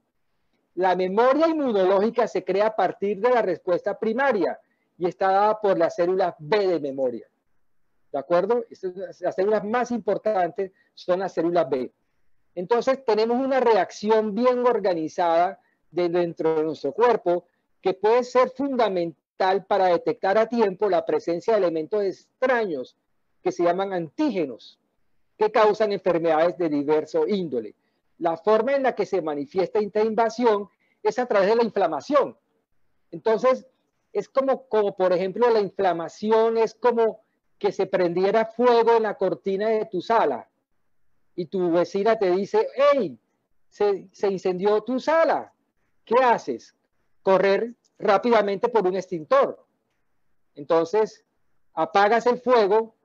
La 0.75 0.95
memoria 0.95 1.47
inmunológica 1.47 2.27
se 2.27 2.43
crea 2.43 2.67
a 2.67 2.75
partir 2.75 3.19
de 3.21 3.31
la 3.31 3.41
respuesta 3.41 3.97
primaria 3.97 4.59
y 4.99 5.07
está 5.07 5.31
dada 5.31 5.59
por 5.59 5.79
las 5.79 5.95
células 5.95 6.35
B 6.37 6.67
de 6.67 6.79
memoria. 6.79 7.27
¿De 8.15 8.19
acuerdo? 8.19 8.63
Las 9.19 9.35
células 9.35 9.65
más 9.65 9.91
importantes 9.91 10.71
son 10.93 11.19
las 11.19 11.33
células 11.33 11.69
B. 11.69 11.91
Entonces 12.55 13.03
tenemos 13.03 13.45
una 13.45 13.59
reacción 13.59 14.33
bien 14.33 14.65
organizada 14.65 15.59
de 15.91 16.07
dentro 16.07 16.55
de 16.55 16.63
nuestro 16.63 16.93
cuerpo 16.93 17.45
que 17.81 17.93
puede 17.93 18.23
ser 18.23 18.51
fundamental 18.51 19.65
para 19.65 19.87
detectar 19.87 20.37
a 20.37 20.47
tiempo 20.47 20.89
la 20.89 21.05
presencia 21.05 21.55
de 21.55 21.59
elementos 21.59 22.03
extraños 22.03 22.95
que 23.43 23.51
se 23.51 23.65
llaman 23.65 23.91
antígenos, 23.91 24.79
que 25.37 25.51
causan 25.51 25.91
enfermedades 25.91 26.57
de 26.57 26.69
diverso 26.69 27.27
índole. 27.27 27.75
la 28.17 28.37
forma 28.37 28.75
en 28.75 28.83
la 28.83 28.95
que 28.95 29.05
se 29.05 29.21
manifiesta 29.21 29.79
esta 29.79 30.01
invasión 30.01 30.69
es 31.03 31.19
a 31.19 31.25
través 31.25 31.49
de 31.49 31.57
la 31.57 31.65
inflamación. 31.65 32.37
Entonces, 33.11 33.67
es 34.13 34.29
como, 34.29 34.69
como 34.69 34.95
por 34.95 35.11
ejemplo, 35.11 35.49
la 35.49 35.59
inflamación 35.59 36.57
es 36.57 36.73
como 36.73 37.24
que 37.57 37.71
se 37.71 37.85
prendiera 37.85 38.45
fuego 38.45 38.97
en 38.97 39.03
la 39.03 39.15
cortina 39.15 39.69
de 39.69 39.85
tu 39.85 40.01
sala 40.01 40.47
y 41.35 41.45
tu 41.45 41.71
vecina 41.71 42.17
te 42.17 42.31
dice, 42.31 42.67
hey, 42.75 43.17
se, 43.69 44.07
se 44.11 44.27
incendió 44.27 44.81
tu 44.81 44.99
sala. 44.99 45.53
¿Qué 46.05 46.15
haces? 46.23 46.75
Correr 47.21 47.73
rápidamente 47.99 48.69
por 48.69 48.87
un 48.87 48.95
extintor. 48.95 49.65
Entonces, 50.55 51.25
apagas 51.73 52.25
el 52.25 52.39
fuego. 52.39 52.95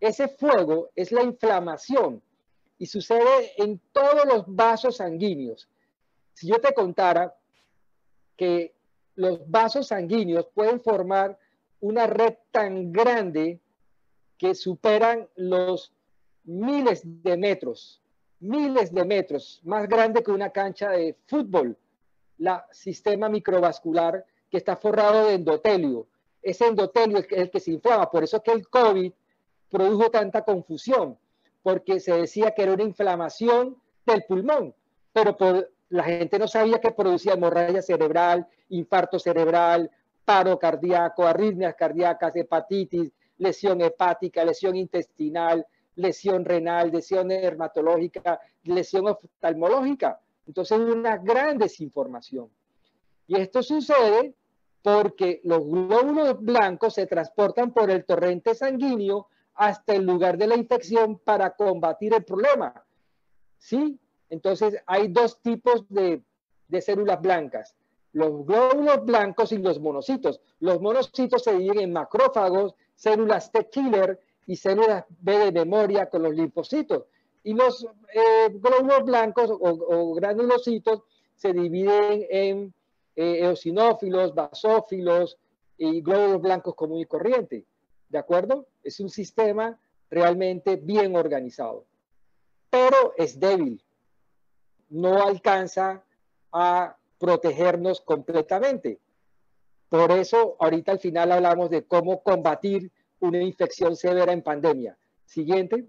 Ese 0.00 0.28
fuego 0.28 0.90
es 0.94 1.12
la 1.12 1.22
inflamación 1.22 2.22
y 2.78 2.86
sucede 2.86 3.52
en 3.56 3.80
todos 3.92 4.26
los 4.26 4.44
vasos 4.46 4.96
sanguíneos. 4.96 5.68
Si 6.34 6.48
yo 6.48 6.60
te 6.60 6.74
contara 6.74 7.34
que 8.36 8.74
los 9.14 9.48
vasos 9.48 9.88
sanguíneos 9.88 10.46
pueden 10.52 10.80
formar 10.80 11.38
una 11.80 12.06
red 12.06 12.34
tan 12.50 12.92
grande 12.92 13.60
que 14.38 14.54
superan 14.54 15.28
los 15.36 15.92
miles 16.44 17.02
de 17.04 17.36
metros, 17.36 18.00
miles 18.40 18.92
de 18.92 19.04
metros, 19.04 19.60
más 19.64 19.88
grande 19.88 20.22
que 20.22 20.30
una 20.30 20.50
cancha 20.50 20.90
de 20.90 21.16
fútbol, 21.26 21.76
la 22.38 22.66
sistema 22.70 23.28
microvascular 23.28 24.24
que 24.50 24.58
está 24.58 24.76
forrado 24.76 25.26
de 25.26 25.34
endotelio. 25.34 26.06
Ese 26.42 26.66
endotelio 26.66 27.18
es 27.18 27.26
el 27.30 27.50
que 27.50 27.60
se 27.60 27.72
inflama, 27.72 28.10
por 28.10 28.22
eso 28.22 28.42
que 28.42 28.52
el 28.52 28.68
COVID 28.68 29.12
produjo 29.70 30.10
tanta 30.10 30.42
confusión, 30.42 31.18
porque 31.62 31.98
se 31.98 32.14
decía 32.14 32.52
que 32.52 32.62
era 32.62 32.74
una 32.74 32.84
inflamación 32.84 33.76
del 34.04 34.24
pulmón, 34.24 34.74
pero 35.12 35.36
la 35.88 36.04
gente 36.04 36.38
no 36.38 36.46
sabía 36.46 36.80
que 36.80 36.92
producía 36.92 37.34
hemorragia 37.34 37.82
cerebral, 37.82 38.46
infarto 38.68 39.18
cerebral, 39.18 39.90
paro 40.24 40.58
cardíaco, 40.58 41.26
arritmias 41.26 41.74
cardíacas, 41.74 42.36
hepatitis, 42.36 43.10
lesión 43.38 43.80
hepática, 43.80 44.44
lesión 44.44 44.76
intestinal, 44.76 45.66
lesión 45.96 46.44
renal, 46.44 46.90
lesión 46.90 47.28
dermatológica, 47.28 48.40
lesión 48.64 49.08
oftalmológica. 49.08 50.20
Entonces, 50.46 50.78
una 50.78 51.16
gran 51.16 51.58
desinformación. 51.58 52.50
Y 53.26 53.36
esto 53.40 53.62
sucede 53.62 54.34
porque 54.82 55.40
los 55.42 55.66
glóbulos 55.66 56.40
blancos 56.40 56.94
se 56.94 57.06
transportan 57.06 57.72
por 57.72 57.90
el 57.90 58.04
torrente 58.04 58.54
sanguíneo 58.54 59.28
hasta 59.54 59.94
el 59.94 60.04
lugar 60.04 60.38
de 60.38 60.46
la 60.46 60.56
infección 60.56 61.18
para 61.18 61.56
combatir 61.56 62.14
el 62.14 62.24
problema. 62.24 62.84
¿Sí? 63.58 63.98
Entonces, 64.30 64.80
hay 64.86 65.08
dos 65.08 65.40
tipos 65.40 65.88
de, 65.88 66.22
de 66.68 66.80
células 66.80 67.20
blancas. 67.20 67.74
Los 68.16 68.46
glóbulos 68.46 69.04
blancos 69.04 69.52
y 69.52 69.58
los 69.58 69.78
monocitos. 69.78 70.40
Los 70.60 70.80
monocitos 70.80 71.44
se 71.44 71.52
dividen 71.52 71.80
en 71.80 71.92
macrófagos, 71.92 72.74
células 72.94 73.52
T-killer 73.52 74.18
y 74.46 74.56
células 74.56 75.04
B 75.20 75.36
de 75.36 75.52
memoria 75.52 76.08
con 76.08 76.22
los 76.22 76.34
linfocitos. 76.34 77.04
Y 77.42 77.52
los 77.52 77.84
eh, 78.14 78.48
glóbulos 78.54 79.04
blancos 79.04 79.50
o, 79.50 80.14
granulocitos 80.14 81.02
se 81.34 81.52
dividen 81.52 82.26
en 82.30 82.74
eh, 83.16 83.40
eosinófilos, 83.42 84.34
basófilos 84.34 85.36
y 85.76 86.00
glóbulos 86.00 86.40
blancos 86.40 86.74
común 86.74 87.00
y 87.00 87.04
corriente. 87.04 87.66
¿De 88.08 88.16
acuerdo? 88.16 88.66
Es 88.82 88.98
un 88.98 89.10
sistema 89.10 89.78
realmente 90.08 90.76
bien 90.76 91.16
organizado. 91.16 91.84
Pero 92.70 93.12
es 93.18 93.38
débil. 93.38 93.84
No 94.88 95.22
alcanza 95.22 96.02
a 96.50 96.96
protegernos 97.18 98.00
completamente. 98.00 99.00
Por 99.88 100.10
eso, 100.12 100.56
ahorita 100.58 100.92
al 100.92 100.98
final 100.98 101.32
hablamos 101.32 101.70
de 101.70 101.84
cómo 101.84 102.22
combatir 102.22 102.90
una 103.20 103.42
infección 103.42 103.96
severa 103.96 104.32
en 104.32 104.42
pandemia. 104.42 104.96
Siguiente. 105.24 105.86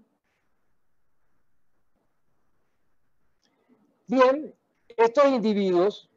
Bien, 4.06 4.54
estos 4.96 5.26
individuos 5.26 6.08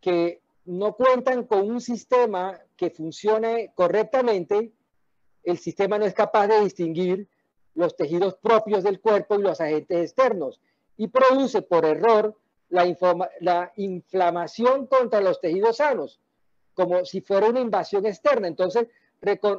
que 0.00 0.40
no 0.64 0.94
cuentan 0.94 1.44
con 1.44 1.70
un 1.70 1.80
sistema 1.80 2.58
que 2.76 2.90
funcione 2.90 3.72
correctamente, 3.74 4.72
el 5.42 5.58
sistema 5.58 5.98
no 5.98 6.06
es 6.06 6.14
capaz 6.14 6.46
de 6.46 6.60
distinguir 6.60 7.28
los 7.74 7.96
tejidos 7.96 8.36
propios 8.36 8.82
del 8.82 9.00
cuerpo 9.00 9.34
y 9.34 9.42
los 9.42 9.60
agentes 9.60 10.00
externos 10.00 10.60
y 10.96 11.08
produce 11.08 11.60
por 11.60 11.84
error 11.84 12.36
la, 12.74 13.30
la 13.40 13.72
inflamación 13.76 14.86
contra 14.86 15.20
los 15.20 15.40
tejidos 15.40 15.78
sanos, 15.78 16.20
como 16.74 17.04
si 17.04 17.20
fuera 17.20 17.48
una 17.48 17.60
invasión 17.60 18.04
externa. 18.06 18.48
Entonces, 18.48 18.88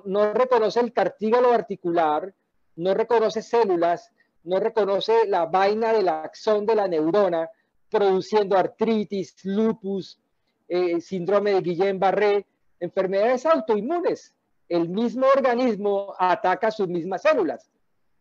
no 0.06 0.34
reconoce 0.34 0.80
el 0.80 0.94
cartílago 0.94 1.52
articular, 1.52 2.34
no 2.76 2.94
reconoce 2.94 3.42
células, 3.42 4.12
no 4.44 4.60
reconoce 4.60 5.26
la 5.28 5.46
vaina 5.46 5.92
del 5.92 6.08
axón 6.10 6.66
de 6.66 6.76
la 6.76 6.88
neurona, 6.88 7.50
produciendo 7.90 8.58
artritis, 8.58 9.44
lupus, 9.44 10.20
eh, 10.68 11.00
síndrome 11.02 11.54
de 11.54 11.62
Guillain-Barré, 11.62 12.46
enfermedades 12.80 13.46
autoinmunes. 13.46 14.36
El 14.68 14.90
mismo 14.90 15.28
organismo 15.28 16.14
ataca 16.18 16.70
sus 16.72 16.88
mismas 16.88 17.22
células. 17.22 17.72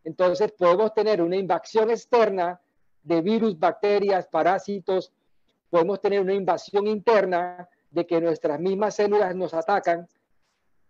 Entonces 0.03 0.51
podemos 0.51 0.93
tener 0.93 1.21
una 1.21 1.35
invasión 1.35 1.89
externa 1.89 2.59
de 3.05 3.21
virus, 3.21 3.57
bacterias, 3.57 4.27
parásitos, 4.27 5.13
podemos 5.69 6.01
tener 6.01 6.19
una 6.19 6.33
invasión 6.33 6.87
interna 6.87 7.69
de 7.91 8.05
que 8.05 8.19
nuestras 8.19 8.59
mismas 8.59 8.95
células 8.95 9.33
nos 9.35 9.53
atacan 9.53 10.07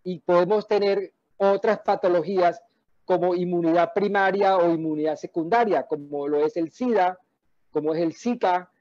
y 0.03 0.19
podemos 0.19 0.67
tener 0.67 1.13
otras 1.37 1.79
patologías 1.79 2.61
como 3.03 3.35
inmunidad 3.35 3.93
primaria 3.93 4.57
o 4.57 4.73
inmunidad 4.73 5.15
secundaria, 5.17 5.83
como 5.83 6.27
lo 6.27 6.43
es 6.43 6.57
el 6.57 6.71
SIDA, 6.71 7.19
como 7.69 7.93
es 7.93 8.01
el 8.01 8.13
Zika, 8.13 8.71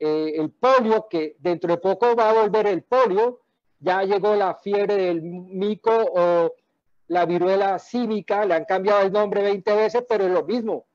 eh, 0.00 0.32
el 0.36 0.50
polio, 0.50 1.06
que 1.08 1.36
dentro 1.38 1.70
de 1.70 1.78
poco 1.78 2.16
va 2.16 2.30
a 2.30 2.32
volver 2.32 2.66
el 2.66 2.82
polio, 2.82 3.40
ya 3.78 4.02
llegó 4.02 4.34
la 4.34 4.54
fiebre 4.54 4.96
del 4.96 5.22
mico 5.22 5.92
o 5.92 6.52
la 7.08 7.26
viruela 7.26 7.78
símica, 7.78 8.44
le 8.44 8.54
han 8.54 8.64
cambiado 8.64 9.02
el 9.02 9.12
nombre 9.12 9.42
20 9.42 9.76
veces, 9.76 10.04
pero 10.08 10.24
es 10.24 10.30
lo 10.30 10.44
mismo. 10.44 10.87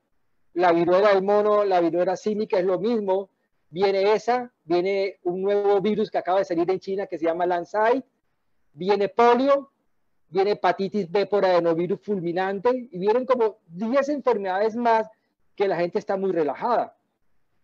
La 0.54 0.72
viruela 0.72 1.12
del 1.12 1.22
mono, 1.22 1.64
la 1.64 1.80
viruela 1.80 2.16
símica 2.16 2.58
es 2.58 2.64
lo 2.64 2.78
mismo. 2.78 3.30
Viene 3.70 4.12
esa, 4.14 4.52
viene 4.64 5.18
un 5.24 5.42
nuevo 5.42 5.80
virus 5.80 6.10
que 6.10 6.18
acaba 6.18 6.38
de 6.38 6.44
salir 6.44 6.70
en 6.70 6.78
China 6.78 7.06
que 7.06 7.18
se 7.18 7.26
llama 7.26 7.46
Lansai, 7.46 8.04
viene 8.72 9.08
polio, 9.08 9.70
viene 10.28 10.52
hepatitis 10.52 11.10
B 11.10 11.26
por 11.26 11.44
adenovirus 11.44 12.00
fulminante 12.00 12.88
y 12.90 12.98
vienen 12.98 13.26
como 13.26 13.58
10 13.66 14.08
enfermedades 14.10 14.76
más 14.76 15.08
que 15.56 15.68
la 15.68 15.76
gente 15.76 15.98
está 15.98 16.16
muy 16.16 16.32
relajada. 16.32 16.96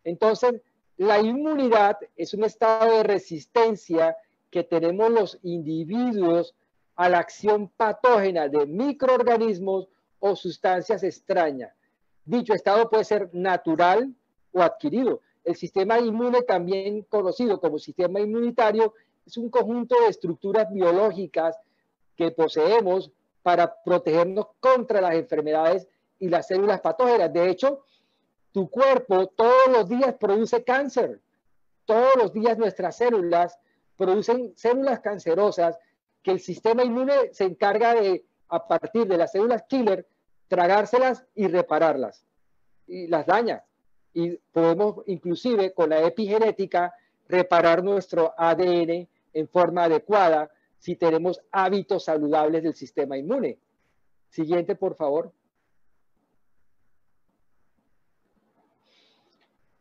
Entonces, 0.05 0.61
la 0.97 1.21
inmunidad 1.21 1.99
es 2.17 2.35
un 2.35 2.45
estado 2.45 2.97
de 2.97 3.03
resistencia 3.03 4.17
que 4.51 4.65
tenemos 4.65 5.11
los 5.11 5.39
individuos 5.43 6.55
a 6.97 7.09
la 7.09 7.19
acción 7.19 7.69
patógena 7.69 8.49
de 8.49 8.67
microorganismos 8.67 9.89
o 10.19 10.37
sustancias 10.37 11.03
extrañas. 11.03 11.73
Dicho 12.31 12.55
estado 12.55 12.89
puede 12.89 13.03
ser 13.03 13.29
natural 13.33 14.15
o 14.53 14.63
adquirido. 14.63 15.21
El 15.43 15.57
sistema 15.57 15.99
inmune, 15.99 16.43
también 16.43 17.03
conocido 17.03 17.61
como 17.61 17.81
sistema 17.81 18.21
inmunitario, 18.21 18.95
es 19.27 19.37
un 19.37 19.51
conjunto 19.51 19.97
de 20.01 20.07
estructuras 20.07 20.73
biológicas 20.73 21.59
que 22.15 22.31
poseemos 22.31 23.11
para 23.43 23.83
protegernos 23.83 24.47
contra 24.61 25.01
las 25.01 25.15
enfermedades 25.15 25.89
y 26.21 26.29
las 26.29 26.47
células 26.47 26.81
patógenas. 26.81 27.33
De 27.33 27.51
hecho, 27.51 27.83
tu 28.53 28.71
cuerpo 28.71 29.27
todos 29.27 29.67
los 29.73 29.89
días 29.89 30.15
produce 30.15 30.63
cáncer. 30.63 31.21
Todos 31.85 32.15
los 32.15 32.33
días 32.33 32.57
nuestras 32.57 32.97
células 32.97 33.59
producen 33.97 34.53
células 34.55 35.01
cancerosas 35.01 35.81
que 36.23 36.31
el 36.31 36.39
sistema 36.39 36.85
inmune 36.85 37.33
se 37.33 37.43
encarga 37.43 37.93
de, 37.93 38.25
a 38.51 38.69
partir 38.69 39.09
de 39.09 39.17
las 39.17 39.33
células 39.33 39.65
killer, 39.69 40.07
tragárselas 40.51 41.25
y 41.37 41.47
repararlas. 41.47 42.27
Y 42.89 43.07
las 43.07 43.25
daña. 43.25 43.65
Y 44.13 44.37
podemos 44.53 45.05
inclusive 45.07 45.73
con 45.73 45.91
la 45.91 46.03
epigenética 46.03 46.93
reparar 47.29 47.85
nuestro 47.85 48.35
ADN 48.37 49.09
en 49.33 49.49
forma 49.49 49.85
adecuada 49.85 50.51
si 50.79 50.97
tenemos 50.97 51.41
hábitos 51.53 52.05
saludables 52.05 52.65
del 52.65 52.75
sistema 52.75 53.17
inmune. 53.17 53.59
Siguiente, 54.29 54.75
por 54.75 54.97
favor. 54.97 55.33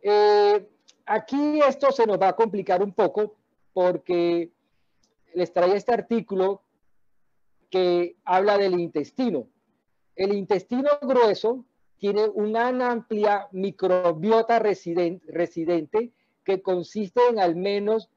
Eh, 0.01 0.69
aquí 1.07 1.61
esto 1.67 1.91
se 1.91 2.05
nos 2.05 2.21
va 2.21 2.29
a 2.29 2.35
complicar 2.35 2.83
un 2.83 2.93
poco 2.93 3.35
porque 3.73 4.51
les 5.33 5.51
traía 5.51 5.75
este 5.75 5.93
artículo 5.93 6.61
que 7.71 8.17
habla 8.23 8.59
del 8.59 8.79
intestino. 8.79 9.47
El 10.19 10.33
intestino 10.33 10.89
grueso 11.01 11.63
tiene 11.97 12.27
una 12.27 12.67
amplia 12.67 13.47
microbiota 13.53 14.59
residente 14.59 16.11
que 16.43 16.61
consiste 16.61 17.21
en 17.29 17.39
al 17.39 17.55
menos 17.55 18.09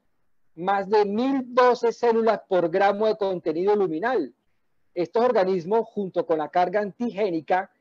más 0.53 0.89
de 0.89 1.05
1012 1.05 1.93
células 1.93 2.41
por 2.49 2.69
gramo 2.69 3.07
de 3.07 3.15
contenido 3.15 3.73
luminal. 3.77 4.33
Estos 4.93 5.23
organismos, 5.23 5.87
junto 5.87 6.25
con 6.25 6.39
la 6.39 6.49
carga 6.49 6.81
antigénica 6.81 7.71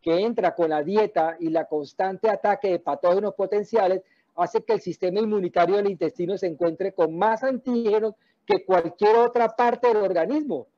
que 0.00 0.20
entra 0.20 0.54
con 0.54 0.70
la 0.70 0.84
dieta 0.84 1.36
y 1.40 1.48
la 1.50 1.64
constante 1.64 2.30
ataque 2.30 2.68
de 2.70 2.78
patógenos 2.78 3.34
potenciales, 3.34 4.02
hace 4.36 4.62
que 4.62 4.74
el 4.74 4.80
sistema 4.80 5.18
inmunitario 5.18 5.74
del 5.74 5.90
intestino 5.90 6.38
se 6.38 6.46
encuentre 6.46 6.94
con 6.94 7.18
más 7.18 7.42
antígenos 7.42 8.14
que 8.46 8.64
cualquier 8.64 9.16
otra 9.16 9.48
parte 9.56 9.88
del 9.88 9.96
organismo. 9.96 10.68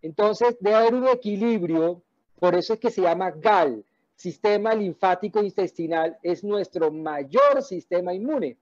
Entonces, 0.00 0.56
debe 0.58 0.76
haber 0.76 0.94
un 0.94 1.08
equilibrio, 1.08 2.02
por 2.38 2.54
eso 2.54 2.74
es 2.74 2.78
que 2.78 2.90
se 2.90 3.02
llama 3.02 3.30
GAL, 3.30 3.84
sistema 4.14 4.74
linfático 4.74 5.42
intestinal, 5.42 6.18
es 6.22 6.44
nuestro 6.44 6.90
mayor 6.90 7.62
sistema 7.62 8.14
inmune. 8.14 8.56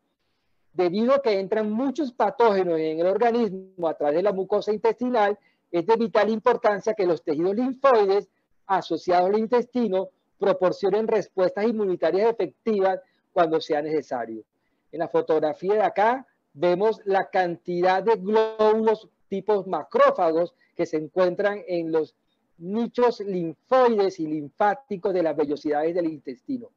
Debido 0.72 1.14
a 1.14 1.22
que 1.22 1.38
entran 1.38 1.70
muchos 1.70 2.12
patógenos 2.12 2.78
en 2.78 3.00
el 3.00 3.06
organismo 3.06 3.88
a 3.88 3.94
través 3.94 4.16
de 4.16 4.22
la 4.22 4.32
mucosa 4.32 4.72
intestinal, 4.72 5.38
es 5.70 5.86
de 5.86 5.96
vital 5.96 6.30
importancia 6.30 6.94
que 6.94 7.06
los 7.06 7.22
tejidos 7.22 7.56
linfoides 7.56 8.28
asociados 8.66 9.28
al 9.28 9.38
intestino 9.38 10.08
proporcionen 10.38 11.06
respuestas 11.06 11.66
inmunitarias 11.66 12.30
efectivas 12.30 13.00
cuando 13.32 13.60
sea 13.60 13.82
necesario. 13.82 14.42
En 14.90 14.98
la 14.98 15.08
fotografía 15.08 15.74
de 15.74 15.82
acá 15.82 16.26
vemos 16.52 17.00
la 17.04 17.30
cantidad 17.30 18.02
de 18.02 18.16
glóbulos 18.16 19.08
tipos 19.28 19.66
macrófagos 19.66 20.54
que 20.76 20.84
se 20.84 20.98
encuentran 20.98 21.62
en 21.66 21.92
los 21.92 22.14
nichos 22.62 23.20
linfoides 23.20 24.20
y 24.20 24.26
linfáticos 24.26 25.12
de 25.12 25.22
las 25.22 25.36
vellosidades 25.36 25.94
del 25.94 26.06
intestino. 26.06 26.68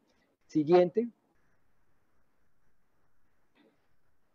Siguiente. 0.47 1.07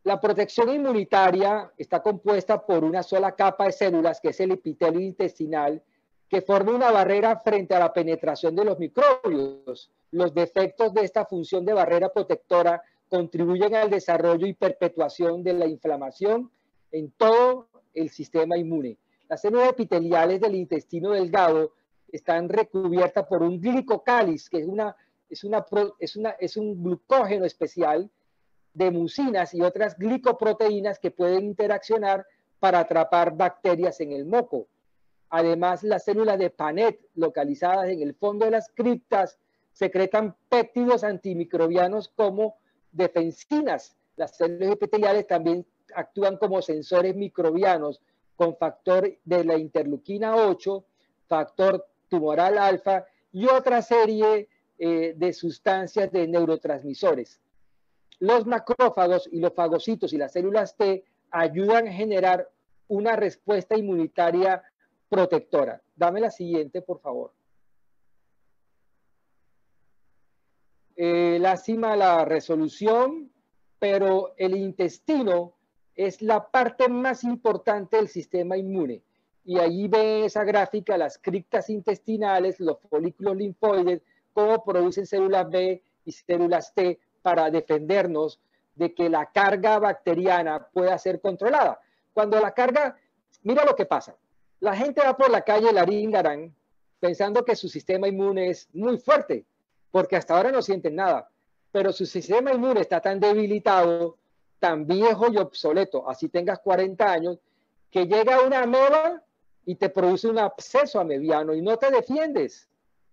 La 0.04 0.20
protección 0.20 0.70
inmunitaria 0.70 1.70
está 1.76 2.02
compuesta 2.02 2.64
por 2.64 2.84
una 2.84 3.02
sola 3.02 3.32
capa 3.32 3.66
de 3.66 3.72
células, 3.72 4.20
que 4.20 4.28
es 4.30 4.40
el 4.40 4.52
epitelio 4.52 5.00
intestinal, 5.00 5.82
que 6.28 6.40
forma 6.40 6.72
una 6.72 6.90
barrera 6.90 7.38
frente 7.40 7.74
a 7.74 7.80
la 7.80 7.92
penetración 7.92 8.54
de 8.54 8.64
los 8.64 8.78
microbios. 8.78 9.90
Los 10.12 10.32
defectos 10.32 10.94
de 10.94 11.04
esta 11.04 11.26
función 11.26 11.64
de 11.64 11.74
barrera 11.74 12.08
protectora 12.08 12.82
contribuyen 13.08 13.74
al 13.74 13.90
desarrollo 13.90 14.46
y 14.46 14.54
perpetuación 14.54 15.42
de 15.42 15.52
la 15.52 15.66
inflamación 15.66 16.50
en 16.92 17.10
todo 17.10 17.66
el 17.92 18.08
sistema 18.10 18.56
inmune. 18.56 18.96
Las 19.30 19.42
células 19.42 19.68
epiteliales 19.68 20.40
del 20.40 20.56
intestino 20.56 21.12
delgado 21.12 21.72
están 22.10 22.48
recubiertas 22.48 23.24
por 23.28 23.44
un 23.44 23.60
glicocáliz, 23.60 24.50
que 24.50 24.58
es, 24.58 24.66
una, 24.66 24.96
es, 25.28 25.44
una, 25.44 25.64
es, 26.00 26.16
una, 26.16 26.30
es 26.30 26.56
un 26.56 26.82
glucógeno 26.82 27.44
especial 27.44 28.10
de 28.74 28.90
mucinas 28.90 29.54
y 29.54 29.62
otras 29.62 29.96
glicoproteínas 29.96 30.98
que 30.98 31.12
pueden 31.12 31.44
interaccionar 31.44 32.26
para 32.58 32.80
atrapar 32.80 33.36
bacterias 33.36 34.00
en 34.00 34.10
el 34.10 34.26
moco. 34.26 34.66
Además, 35.28 35.84
las 35.84 36.02
células 36.02 36.36
de 36.36 36.50
Panet, 36.50 36.98
localizadas 37.14 37.88
en 37.88 38.02
el 38.02 38.14
fondo 38.14 38.46
de 38.46 38.50
las 38.50 38.68
criptas, 38.74 39.38
secretan 39.70 40.34
péptidos 40.48 41.04
antimicrobianos 41.04 42.08
como 42.08 42.56
defensinas. 42.90 43.96
Las 44.16 44.36
células 44.36 44.72
epiteliales 44.72 45.28
también 45.28 45.64
actúan 45.94 46.36
como 46.36 46.60
sensores 46.62 47.14
microbianos 47.14 48.00
con 48.40 48.56
factor 48.56 49.18
de 49.22 49.44
la 49.44 49.58
interleuquina 49.58 50.34
8, 50.34 50.84
factor 51.28 51.84
tumoral 52.08 52.56
alfa 52.56 53.04
y 53.32 53.44
otra 53.44 53.82
serie 53.82 54.48
eh, 54.78 55.12
de 55.14 55.34
sustancias 55.34 56.10
de 56.10 56.26
neurotransmisores. 56.26 57.38
Los 58.18 58.46
macrófagos 58.46 59.28
y 59.30 59.40
los 59.40 59.52
fagocitos 59.52 60.14
y 60.14 60.16
las 60.16 60.32
células 60.32 60.74
T 60.74 61.04
ayudan 61.30 61.88
a 61.88 61.92
generar 61.92 62.48
una 62.88 63.14
respuesta 63.14 63.76
inmunitaria 63.76 64.62
protectora. 65.10 65.82
Dame 65.94 66.22
la 66.22 66.30
siguiente, 66.30 66.80
por 66.80 66.98
favor. 66.98 67.34
Eh, 70.96 71.36
lástima 71.38 71.94
la 71.94 72.24
resolución, 72.24 73.30
pero 73.78 74.32
el 74.38 74.56
intestino 74.56 75.59
es 76.06 76.22
la 76.22 76.50
parte 76.50 76.88
más 76.88 77.24
importante 77.24 77.98
del 77.98 78.08
sistema 78.08 78.56
inmune. 78.56 79.02
Y 79.44 79.58
allí 79.58 79.86
ve 79.86 80.24
esa 80.24 80.44
gráfica, 80.44 80.96
las 80.96 81.18
criptas 81.18 81.68
intestinales, 81.68 82.58
los 82.58 82.78
folículos 82.88 83.36
linfoides, 83.36 84.00
cómo 84.32 84.64
producen 84.64 85.04
células 85.04 85.50
B 85.50 85.82
y 86.06 86.12
células 86.12 86.72
T 86.72 86.98
para 87.20 87.50
defendernos 87.50 88.40
de 88.76 88.94
que 88.94 89.10
la 89.10 89.26
carga 89.26 89.78
bacteriana 89.78 90.68
pueda 90.72 90.96
ser 90.96 91.20
controlada. 91.20 91.78
Cuando 92.14 92.40
la 92.40 92.52
carga, 92.52 92.96
mira 93.42 93.66
lo 93.66 93.76
que 93.76 93.84
pasa. 93.84 94.16
La 94.60 94.74
gente 94.74 95.02
va 95.02 95.14
por 95.18 95.28
la 95.28 95.42
calle 95.42 95.70
Larín 95.70 96.14
pensando 96.98 97.44
que 97.44 97.56
su 97.56 97.68
sistema 97.68 98.08
inmune 98.08 98.48
es 98.48 98.70
muy 98.72 98.96
fuerte, 98.96 99.44
porque 99.90 100.16
hasta 100.16 100.34
ahora 100.34 100.50
no 100.50 100.62
sienten 100.62 100.96
nada. 100.96 101.28
Pero 101.72 101.92
su 101.92 102.06
sistema 102.06 102.54
inmune 102.54 102.80
está 102.80 103.02
tan 103.02 103.20
debilitado, 103.20 104.16
tan 104.60 104.86
viejo 104.86 105.32
y 105.32 105.38
obsoleto, 105.38 106.08
así 106.08 106.28
tengas 106.28 106.60
40 106.60 107.10
años, 107.10 107.38
que 107.90 108.06
llega 108.06 108.42
una 108.42 108.62
ameba 108.62 109.22
y 109.64 109.74
te 109.74 109.88
produce 109.88 110.28
un 110.28 110.38
absceso 110.38 111.00
amebiano 111.00 111.54
y 111.54 111.62
no 111.62 111.76
te 111.76 111.90
defiendes, 111.90 112.68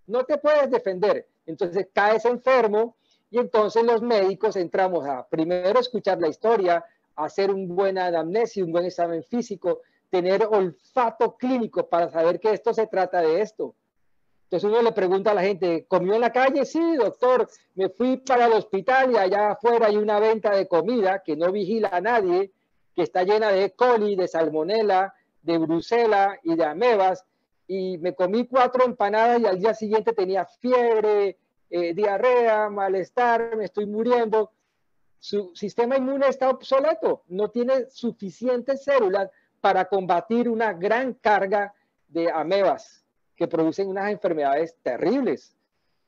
no 0.05 0.23
te 0.25 0.37
puedes 0.37 0.69
defender. 0.69 1.27
Entonces 1.45 1.87
caes 1.93 2.25
enfermo 2.25 2.95
y 3.31 3.39
entonces 3.39 3.83
los 3.83 4.01
médicos 4.01 4.55
entramos 4.55 5.05
a 5.07 5.25
primero 5.27 5.79
escuchar 5.79 6.19
la 6.19 6.27
historia, 6.27 6.85
hacer 7.15 7.49
un 7.49 7.67
buen 7.75 7.97
anamnesis, 7.97 8.63
un 8.63 8.71
buen 8.71 8.85
examen 8.85 9.23
físico, 9.23 9.81
tener 10.09 10.45
olfato 10.49 11.35
clínico 11.37 11.87
para 11.87 12.09
saber 12.09 12.39
que 12.39 12.51
esto 12.51 12.73
se 12.73 12.87
trata 12.87 13.21
de 13.21 13.41
esto. 13.41 13.73
Entonces 14.47 14.69
uno 14.69 14.81
le 14.81 14.93
pregunta 14.93 15.31
a 15.31 15.33
la 15.33 15.41
gente, 15.41 15.85
¿comió 15.89 16.13
en 16.13 16.21
la 16.21 16.31
calle? 16.31 16.63
Sí, 16.63 16.95
doctor, 16.95 17.49
me 17.75 17.89
fui 17.89 18.15
para 18.15 18.45
el 18.45 18.53
hospital 18.53 19.11
y 19.11 19.17
allá 19.17 19.51
afuera 19.51 19.87
hay 19.87 19.97
una 19.97 20.21
venta 20.21 20.51
de 20.51 20.69
comida 20.69 21.21
que 21.21 21.35
no 21.35 21.51
vigila 21.51 21.89
a 21.91 21.99
nadie, 21.99 22.53
que 22.95 23.01
está 23.01 23.23
llena 23.23 23.51
de 23.51 23.65
E. 23.65 23.71
coli, 23.71 24.15
de 24.15 24.25
salmonela, 24.29 25.13
de 25.41 25.57
brusela 25.57 26.39
y 26.43 26.55
de 26.55 26.63
amebas, 26.63 27.25
y 27.67 27.97
me 27.97 28.15
comí 28.15 28.47
cuatro 28.47 28.85
empanadas 28.85 29.41
y 29.41 29.47
al 29.47 29.59
día 29.59 29.73
siguiente 29.73 30.13
tenía 30.13 30.45
fiebre, 30.45 31.37
eh, 31.69 31.93
diarrea, 31.93 32.69
malestar, 32.69 33.53
me 33.57 33.65
estoy 33.65 33.85
muriendo. 33.85 34.51
Su 35.19 35.51
sistema 35.55 35.97
inmune 35.97 36.29
está 36.29 36.49
obsoleto, 36.49 37.23
no 37.27 37.49
tiene 37.49 37.89
suficientes 37.89 38.85
células 38.85 39.29
para 39.59 39.89
combatir 39.89 40.47
una 40.47 40.71
gran 40.71 41.15
carga 41.15 41.73
de 42.07 42.31
amebas 42.31 43.03
que 43.37 43.47
producen 43.47 43.87
unas 43.87 44.11
enfermedades 44.11 44.75
terribles. 44.83 45.55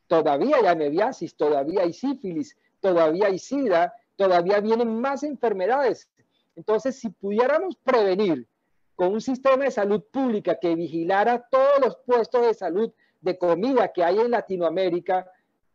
Todavía 0.07 0.57
hay 0.57 0.65
amebiasis, 0.65 1.35
todavía 1.35 1.83
hay 1.83 1.93
sífilis, 1.93 2.57
todavía 2.81 3.27
hay 3.27 3.37
sida, 3.37 3.93
todavía 4.15 4.59
vienen 4.59 4.99
más 4.99 5.23
enfermedades. 5.23 6.09
Entonces, 6.55 6.99
si 6.99 7.09
pudiéramos 7.09 7.75
prevenir 7.77 8.47
con 8.95 9.13
un 9.13 9.21
sistema 9.21 9.63
de 9.63 9.71
salud 9.71 10.03
pública 10.11 10.59
que 10.59 10.75
vigilara 10.75 11.47
todos 11.49 11.79
los 11.79 11.95
puestos 11.97 12.41
de 12.41 12.53
salud 12.53 12.91
de 13.21 13.37
comida 13.37 13.93
que 13.93 14.03
hay 14.03 14.19
en 14.19 14.31
Latinoamérica, 14.31 15.31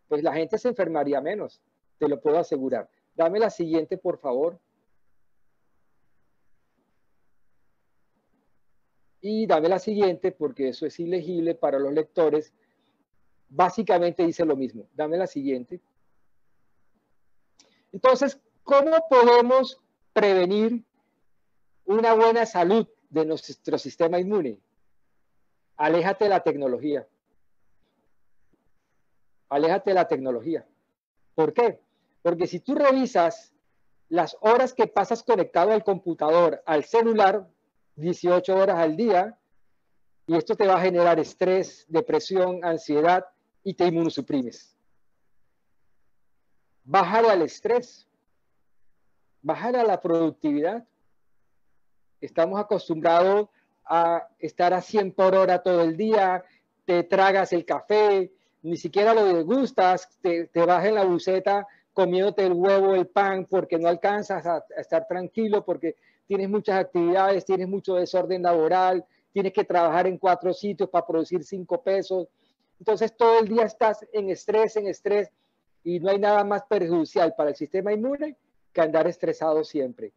pues 0.08 0.22
la 0.22 0.32
gente 0.34 0.58
se 0.58 0.68
enfermaría 0.68 1.20
menos, 1.20 1.62
te 1.98 2.08
lo 2.08 2.20
puedo 2.20 2.38
asegurar. 2.38 2.88
Dame 3.14 3.38
la 3.38 3.48
siguiente, 3.48 3.96
por 3.96 4.18
favor. 4.18 4.58
Y 9.26 9.46
dame 9.46 9.70
la 9.70 9.78
siguiente, 9.78 10.32
porque 10.32 10.68
eso 10.68 10.84
es 10.84 11.00
ilegible 11.00 11.54
para 11.54 11.78
los 11.78 11.94
lectores. 11.94 12.52
Básicamente 13.48 14.22
dice 14.22 14.44
lo 14.44 14.54
mismo. 14.54 14.86
Dame 14.92 15.16
la 15.16 15.26
siguiente. 15.26 15.80
Entonces, 17.90 18.38
¿cómo 18.64 18.92
podemos 19.08 19.80
prevenir 20.12 20.84
una 21.86 22.12
buena 22.12 22.44
salud 22.44 22.86
de 23.08 23.24
nuestro 23.24 23.78
sistema 23.78 24.20
inmune? 24.20 24.58
Aléjate 25.78 26.24
de 26.24 26.30
la 26.30 26.42
tecnología. 26.42 27.08
Aléjate 29.48 29.88
de 29.88 29.94
la 29.94 30.06
tecnología. 30.06 30.66
¿Por 31.34 31.54
qué? 31.54 31.80
Porque 32.20 32.46
si 32.46 32.60
tú 32.60 32.74
revisas 32.74 33.54
las 34.10 34.36
horas 34.42 34.74
que 34.74 34.86
pasas 34.86 35.22
conectado 35.22 35.72
al 35.72 35.82
computador, 35.82 36.62
al 36.66 36.84
celular, 36.84 37.48
18 37.96 38.56
horas 38.56 38.78
al 38.78 38.96
día 38.96 39.38
y 40.26 40.36
esto 40.36 40.56
te 40.56 40.66
va 40.66 40.76
a 40.76 40.80
generar 40.80 41.18
estrés, 41.18 41.84
depresión, 41.88 42.64
ansiedad 42.64 43.26
y 43.62 43.74
te 43.74 43.86
inmunosuprimes. 43.86 44.76
Bajar 46.84 47.26
al 47.26 47.42
estrés, 47.42 48.06
bajar 49.42 49.76
a 49.76 49.84
la 49.84 50.00
productividad. 50.00 50.86
Estamos 52.20 52.58
acostumbrados 52.58 53.48
a 53.84 54.28
estar 54.38 54.72
a 54.72 54.80
100 54.80 55.12
por 55.12 55.34
hora 55.34 55.62
todo 55.62 55.82
el 55.82 55.96
día, 55.96 56.42
te 56.86 57.02
tragas 57.02 57.52
el 57.52 57.64
café, 57.64 58.32
ni 58.62 58.76
siquiera 58.76 59.12
lo 59.12 59.24
degustas, 59.26 60.08
te, 60.22 60.46
te 60.46 60.64
vas 60.64 60.84
en 60.86 60.94
la 60.94 61.04
buceta 61.04 61.66
comiéndote 61.94 62.44
el 62.44 62.52
huevo, 62.52 62.94
el 62.94 63.06
pan, 63.06 63.46
porque 63.46 63.78
no 63.78 63.88
alcanzas 63.88 64.44
a, 64.46 64.64
estar 64.76 65.06
tranquilo, 65.06 65.64
porque 65.64 65.96
tienes 66.26 66.48
muchas 66.48 66.80
actividades, 66.80 67.44
tienes 67.44 67.68
mucho 67.68 67.94
desorden 67.94 68.42
laboral, 68.42 69.04
tienes 69.32 69.52
que 69.52 69.64
trabajar 69.64 70.06
en 70.06 70.18
cuatro 70.18 70.52
sitios 70.52 70.88
para 70.88 71.06
producir 71.06 71.44
cinco 71.44 71.82
pesos. 71.82 72.28
Entonces 72.78 73.16
todo 73.16 73.40
el 73.40 73.48
día 73.48 73.64
estás 73.64 74.06
en 74.12 74.30
estrés, 74.30 74.76
en 74.76 74.86
estrés, 74.86 75.30
y 75.82 76.00
no 76.00 76.10
hay 76.10 76.18
nada 76.18 76.44
más 76.44 76.62
perjudicial 76.64 77.34
para 77.36 77.50
el 77.50 77.56
sistema 77.56 77.92
inmune 77.92 78.36
que 78.72 78.80
andar 78.80 79.06
estresado 79.06 79.62
siempre. 79.64 80.12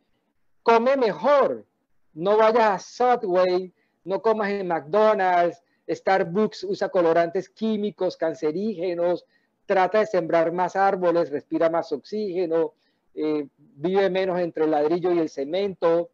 Come 0.64 0.96
mejor, 0.98 1.66
no 2.14 2.38
vayas 2.38 3.00
a 3.00 3.18
Subway, 3.18 3.74
no 4.04 4.22
comas 4.22 4.50
en 4.50 4.68
McDonald's, 4.68 5.62
Starbucks 5.90 6.64
usa 6.64 6.90
colorantes 6.90 7.50
químicos, 7.50 8.18
cancerígenos, 8.18 9.26
trata 9.66 10.00
de 10.00 10.06
sembrar 10.06 10.52
más 10.52 10.76
árboles, 10.76 11.30
respira 11.30 11.70
más 11.70 11.92
oxígeno, 11.92 12.74
eh, 13.20 13.48
vive 13.58 14.12
menos 14.12 14.40
entre 14.40 14.66
el 14.66 14.72
ladrillo 14.72 15.12
y 15.12 15.18
el 15.18 15.30
cemento, 15.30 16.12